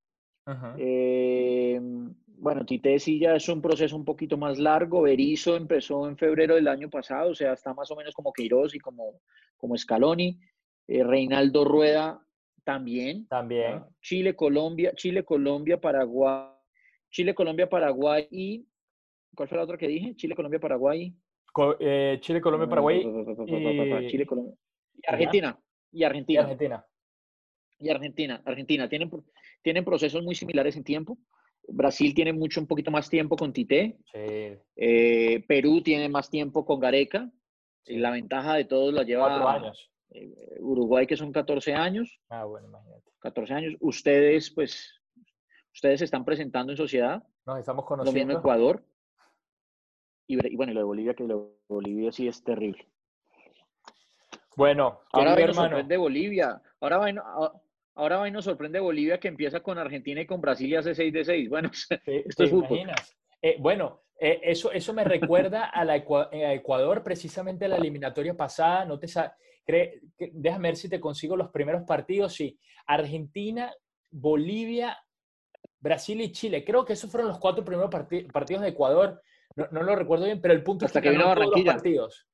Eh, 0.77 1.79
bueno, 2.37 2.65
Tite 2.65 2.99
sí 2.99 3.19
ya 3.19 3.35
es 3.35 3.49
un 3.49 3.61
proceso 3.61 3.95
un 3.95 4.05
poquito 4.05 4.37
más 4.37 4.59
largo. 4.59 5.01
Berizzo 5.01 5.55
empezó 5.55 6.07
en 6.07 6.17
febrero 6.17 6.55
del 6.55 6.67
año 6.67 6.89
pasado, 6.89 7.31
o 7.31 7.35
sea, 7.35 7.53
está 7.53 7.73
más 7.73 7.89
o 7.91 7.95
menos 7.95 8.13
como 8.13 8.33
Queiroz 8.33 8.75
y 8.75 8.79
como, 8.79 9.21
como 9.57 9.77
Scaloni. 9.77 10.39
Eh, 10.87 11.03
Reinaldo 11.03 11.65
Rueda 11.65 12.21
también. 12.63 13.27
También. 13.27 13.83
Chile, 14.01 14.35
Colombia, 14.35 14.91
Chile, 14.95 15.23
Colombia, 15.23 15.79
Paraguay. 15.79 16.49
Chile, 17.09 17.33
Colombia, 17.33 17.69
Paraguay 17.69 18.27
y. 18.29 18.67
¿Cuál 19.35 19.49
fue 19.49 19.57
la 19.57 19.63
otra 19.63 19.77
que 19.77 19.87
dije? 19.87 20.15
Chile, 20.15 20.35
Colombia, 20.35 20.59
Paraguay. 20.59 21.15
Eh, 21.79 22.17
Chile, 22.21 22.41
Colombia, 22.41 22.67
Paraguay. 22.67 22.99
Y... 22.99 24.07
Chile, 24.07 24.25
Colombia. 24.25 24.55
Y 24.93 25.01
Argentina. 25.07 25.59
Y 25.91 26.03
Argentina. 26.03 26.41
Y 26.41 26.43
Argentina. 26.43 26.85
Y 27.79 27.89
Argentina. 27.89 28.41
Argentina. 28.45 28.89
Tienen, 28.89 29.09
tienen 29.61 29.85
procesos 29.85 30.23
muy 30.23 30.35
similares 30.35 30.75
en 30.75 30.83
tiempo. 30.83 31.17
Brasil 31.67 32.13
tiene 32.13 32.33
mucho, 32.33 32.59
un 32.59 32.67
poquito 32.67 32.91
más 32.91 33.09
tiempo 33.09 33.35
con 33.35 33.53
Tite. 33.53 33.97
Sí. 34.11 34.57
Eh, 34.75 35.43
Perú 35.47 35.81
tiene 35.81 36.09
más 36.09 36.29
tiempo 36.29 36.65
con 36.65 36.79
Gareca. 36.79 37.29
Y 37.85 37.97
la 37.97 38.11
ventaja 38.11 38.55
de 38.55 38.65
todos 38.65 38.93
la 38.93 39.03
lleva. 39.03 39.53
Años. 39.53 39.91
Eh, 40.09 40.57
Uruguay, 40.59 41.05
que 41.05 41.17
son 41.17 41.31
14 41.31 41.73
años. 41.73 42.19
Ah, 42.29 42.45
bueno, 42.45 42.67
imagínate. 42.67 43.11
14 43.19 43.53
años. 43.53 43.75
Ustedes, 43.79 44.51
pues, 44.51 45.01
ustedes 45.73 45.99
se 45.99 46.05
están 46.05 46.25
presentando 46.25 46.71
en 46.71 46.77
sociedad. 46.77 47.23
Nos 47.45 47.59
estamos 47.59 47.85
conociendo. 47.85 48.19
Lo 48.19 48.25
mismo 48.25 48.39
Ecuador. 48.39 48.83
Y, 50.27 50.55
bueno, 50.55 50.73
lo 50.73 50.79
de 50.79 50.85
Bolivia, 50.85 51.13
que 51.13 51.23
lo 51.23 51.37
de 51.37 51.49
Bolivia 51.67 52.11
sí 52.11 52.27
es 52.27 52.43
terrible. 52.43 52.87
Bueno, 54.57 55.01
ahora 55.11 55.35
nos 55.35 55.55
sorprende 55.55 55.97
Bolivia. 55.97 56.61
Ahora 56.79 56.97
va, 57.95 58.15
ahora 58.15 58.29
nos 58.29 58.45
sorprende 58.45 58.79
Bolivia 58.79 59.19
que 59.19 59.27
empieza 59.27 59.61
con 59.61 59.77
Argentina 59.77 60.21
y 60.21 60.25
con 60.25 60.41
Brasil 60.41 60.69
y 60.69 60.75
hace 60.75 60.93
6 60.93 61.13
de 61.13 61.25
6. 61.25 61.49
Bueno, 61.49 61.71
esto 62.05 62.43
es 62.43 62.51
imaginas? 62.51 63.15
Eh, 63.41 63.57
bueno, 63.59 64.03
eh, 64.19 64.41
eso, 64.43 64.71
eso 64.71 64.93
me 64.93 65.03
recuerda 65.03 65.65
a, 65.65 65.85
la 65.85 65.95
Ecuador, 65.95 67.03
precisamente 67.03 67.67
la 67.67 67.77
eliminatoria 67.77 68.35
pasada. 68.35 68.85
No 68.85 68.99
te 68.99 69.07
déjame 70.17 70.69
ver 70.69 70.75
si 70.75 70.89
te 70.89 70.99
consigo 70.99 71.35
los 71.35 71.49
primeros 71.49 71.83
partidos. 71.83 72.33
Sí, 72.33 72.59
Argentina, 72.85 73.73
Bolivia, 74.11 74.97
Brasil 75.79 76.21
y 76.21 76.31
Chile. 76.31 76.63
Creo 76.63 76.85
que 76.85 76.93
esos 76.93 77.09
fueron 77.09 77.29
los 77.29 77.39
cuatro 77.39 77.63
primeros 77.63 77.89
partidos 78.31 78.61
de 78.61 78.69
Ecuador. 78.69 79.21
No, 79.55 79.83
lo 79.83 79.95
recuerdo 79.95 80.25
bien, 80.25 80.41
pero 80.41 80.53
el 80.53 80.63
punto 80.63 80.85
hasta 80.85 80.99
es 80.99 81.03
que, 81.03 81.11
vino 81.11 81.27
Barranquilla. 81.27 81.73
partidos. 81.73 82.27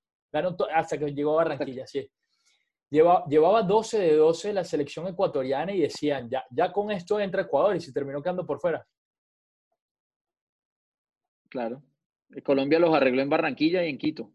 hasta 0.73 0.97
que 0.97 1.13
llegó 1.13 1.39
a 1.39 1.43
Barranquilla, 1.43 1.85
sí. 1.85 2.09
Llevaba 2.91 3.63
12 3.63 3.99
de 3.99 4.15
12 4.17 4.53
la 4.53 4.63
selección 4.63 5.07
ecuatoriana 5.07 5.71
y 5.71 5.81
decían, 5.81 6.29
ya, 6.29 6.45
ya 6.51 6.71
con 6.71 6.91
esto 6.91 7.19
entra 7.19 7.43
Ecuador 7.43 7.75
y 7.75 7.81
se 7.81 7.93
terminó 7.93 8.21
quedando 8.21 8.45
por 8.45 8.59
fuera. 8.59 8.85
Claro. 11.49 11.81
Colombia 12.43 12.79
los 12.79 12.93
arregló 12.93 13.21
en 13.21 13.29
Barranquilla 13.29 13.83
y 13.83 13.89
en 13.89 13.97
Quito. 13.97 14.31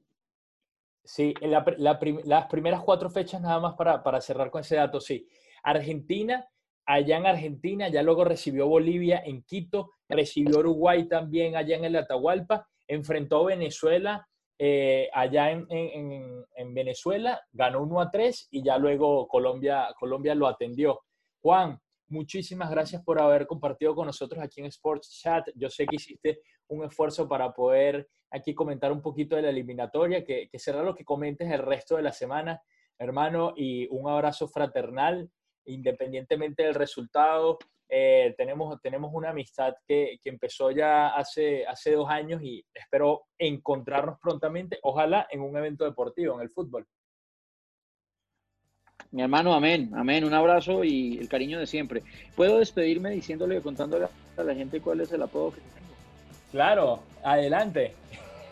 Sí, 1.05 1.35
las 1.41 2.47
primeras 2.49 2.83
cuatro 2.83 3.09
fechas 3.11 3.41
nada 3.41 3.61
más 3.61 3.75
para, 3.75 4.03
para 4.03 4.21
cerrar 4.21 4.51
con 4.51 4.63
ese 4.63 4.77
dato, 4.77 5.01
sí. 5.01 5.27
Argentina, 5.63 6.49
allá 6.85 7.17
en 7.17 7.27
Argentina, 7.27 7.89
ya 7.89 8.03
luego 8.03 8.25
recibió 8.25 8.67
Bolivia 8.67 9.23
en 9.25 9.43
Quito, 9.43 9.93
recibió 10.09 10.59
Uruguay 10.59 11.09
también 11.09 11.57
allá 11.57 11.77
en 11.77 11.85
el 11.85 11.97
Atahualpa, 11.97 12.69
enfrentó 12.89 13.43
a 13.43 13.47
Venezuela 13.47 14.29
eh, 14.59 15.09
allá 15.13 15.51
en, 15.51 15.67
en, 15.71 16.75
Venezuela, 16.75 17.41
ganó 17.53 17.83
1 17.83 18.01
a 18.01 18.11
3 18.11 18.49
y 18.51 18.63
ya 18.63 18.79
luego 18.79 19.29
Colombia, 19.29 19.89
Colombia 19.99 20.35
lo 20.35 20.47
atendió. 20.47 21.01
Juan, 21.43 21.79
muchísimas 22.09 22.71
gracias 22.71 23.03
por 23.03 23.21
haber 23.21 23.47
compartido 23.47 23.95
con 23.95 24.07
nosotros 24.07 24.43
aquí 24.43 24.61
en 24.61 24.67
Sports 24.67 25.21
Chat. 25.21 25.49
Yo 25.55 25.69
sé 25.69 25.87
que 25.87 25.97
hiciste 25.97 26.41
un 26.69 26.85
esfuerzo 26.85 27.29
para 27.29 27.53
poder 27.53 28.09
aquí 28.31 28.55
comentar 28.55 28.93
un 28.93 29.03
poquito 29.03 29.37
de 29.37 29.43
la 29.43 29.51
eliminatoria, 29.51 30.25
que 30.25 30.49
será 30.55 30.83
lo 30.83 30.95
que 30.95 31.05
comentes 31.05 31.51
el 31.51 31.61
resto 31.61 31.97
de 31.97 32.03
la 32.03 32.13
semana, 32.13 32.61
hermano, 32.99 33.53
y 33.57 33.87
un 33.89 34.09
abrazo 34.09 34.49
fraternal, 34.49 35.31
independientemente 35.67 36.63
del 36.63 36.75
resultado. 36.75 37.59
Eh, 37.89 38.35
tenemos, 38.37 38.81
tenemos 38.83 39.11
una 39.15 39.31
amistad 39.31 39.75
que, 39.87 40.19
que, 40.23 40.29
empezó 40.29 40.71
ya 40.71 41.09
hace, 41.09 41.65
hace 41.67 41.93
dos 41.93 42.11
años 42.11 42.43
y 42.43 42.65
espero 42.75 43.27
encontrarnos 43.39 44.19
prontamente, 44.21 44.79
ojalá 44.83 45.27
en 45.31 45.41
un 45.41 45.57
evento 45.57 45.85
deportivo, 45.85 46.35
en 46.35 46.41
el 46.41 46.51
fútbol. 46.51 46.87
Mi 49.13 49.23
hermano, 49.23 49.55
amén, 49.55 49.91
amén. 49.95 50.25
Un 50.25 50.35
abrazo 50.35 50.85
y 50.85 51.19
el 51.19 51.29
cariño 51.29 51.59
de 51.59 51.67
siempre. 51.67 52.03
¿Puedo 52.35 52.59
despedirme 52.59 53.11
diciéndole, 53.11 53.63
contándole 53.63 54.09
a 54.37 54.43
la 54.43 54.55
gente 54.55 54.81
cuál 54.81 55.01
es 55.01 55.13
el 55.13 55.23
apodo 55.23 55.53
que 55.53 55.61
tengo? 55.61 55.77
Claro, 56.51 57.03
adelante. 57.23 57.95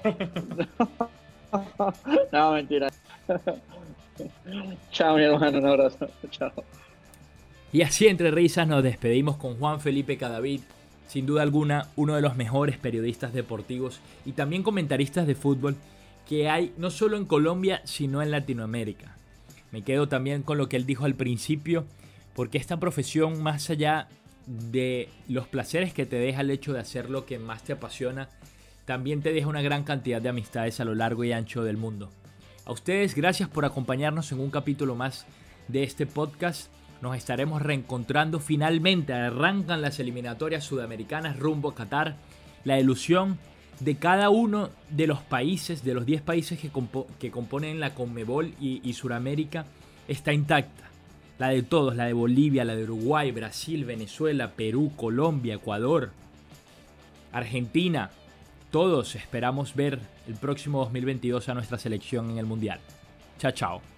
no, 2.33 2.53
mentira. 2.53 2.89
Chao, 4.91 5.17
mi 5.17 5.25
hermano, 5.25 5.59
un 5.59 5.67
abrazo. 5.67 6.09
Chao. 6.31 6.53
Y 7.75 7.83
así 7.83 8.07
entre 8.07 8.31
risas 8.31 8.69
nos 8.69 8.85
despedimos 8.85 9.37
con 9.37 9.57
Juan 9.57 9.81
Felipe 9.81 10.17
Cadavid, 10.17 10.61
sin 11.09 11.27
duda 11.27 11.43
alguna 11.43 11.89
uno 11.97 12.15
de 12.15 12.23
los 12.23 12.37
mejores 12.37 12.79
periodistas 12.79 13.35
deportivos 13.35 13.99
y 14.25 14.31
también 14.31 14.63
comentaristas 14.63 15.27
de 15.27 15.35
fútbol 15.35 15.75
que 16.29 16.49
hay 16.49 16.73
no 16.79 16.93
solo 16.93 17.17
en 17.17 17.25
Colombia, 17.25 17.83
sino 17.83 18.23
en 18.23 18.31
Latinoamérica. 18.31 19.17
Me 19.73 19.83
quedo 19.83 20.07
también 20.07 20.45
con 20.45 20.57
lo 20.57 20.69
que 20.69 20.77
él 20.77 20.87
dijo 20.87 21.05
al 21.05 21.17
principio, 21.17 21.85
porque 22.37 22.59
esta 22.59 22.79
profesión, 22.79 23.43
más 23.43 23.69
allá 23.71 24.07
de 24.47 25.09
los 25.27 25.49
placeres 25.49 25.93
que 25.93 26.07
te 26.07 26.15
deja 26.15 26.43
el 26.43 26.53
hecho 26.53 26.73
de 26.73 26.79
hacer 26.79 27.11
lo 27.11 27.27
que 27.27 27.41
más 27.41 27.65
te 27.65 27.73
apasiona, 27.73 28.29
también 28.85 29.21
te 29.21 29.33
deja 29.33 29.49
una 29.49 29.63
gran 29.63 29.83
cantidad 29.83 30.23
de 30.23 30.29
amistades 30.29 30.79
a 30.79 30.85
lo 30.85 30.95
largo 30.95 31.25
y 31.25 31.33
ancho 31.33 31.65
del 31.65 31.77
mundo. 31.77 32.09
A 32.67 32.71
ustedes, 32.71 33.17
gracias 33.17 33.49
por 33.49 33.65
acompañarnos 33.65 34.31
en 34.31 34.39
un 34.39 34.51
capítulo 34.51 34.95
más 34.95 35.27
de 35.67 35.83
este 35.83 36.07
podcast. 36.07 36.71
Nos 37.01 37.17
estaremos 37.17 37.63
reencontrando 37.63 38.41
finalmente. 38.41 39.13
Arrancan 39.13 39.83
las 39.83 39.99
eliminatorias 40.01 40.65
sudamericanas 40.65 41.39
rumbo 41.39 41.71
a 41.71 41.75
Qatar. 41.75 42.17
La 42.65 42.81
ilusión 42.81 43.39
de 43.81 43.97
cada 43.97 44.31
uno 44.31 44.71
de 44.91 45.07
los 45.07 45.21
países, 45.21 45.85
de 45.85 45.95
los 45.95 46.07
10 46.07 46.23
países 46.23 46.59
que, 46.59 47.31
componen 47.31 47.81
la 47.81 47.95
Conmebol 47.95 48.55
y, 48.61 48.81
y 48.89 48.93
Suramérica, 48.95 49.67
está 50.09 50.33
intacta. 50.33 50.85
La 51.39 51.49
de 51.49 51.63
todos, 51.63 51.97
la 51.97 52.07
de 52.07 52.13
Bolivia, 52.13 52.65
la 52.65 52.77
de 52.77 52.85
Uruguay, 52.85 53.33
Brasil, 53.33 53.85
Venezuela, 53.85 54.53
Perú, 54.53 54.93
Colombia, 54.97 55.55
Ecuador, 55.55 56.13
Argentina. 57.33 58.11
Todos 58.71 59.15
esperamos 59.17 59.75
ver 59.75 59.99
el 60.27 60.35
próximo 60.35 60.79
2022 60.81 61.49
a 61.49 61.55
nuestra 61.55 61.79
selección 61.79 62.31
en 62.31 62.39
el 62.39 62.47
Mundial. 62.47 62.81
Chao, 63.39 63.51
chao. 63.51 63.94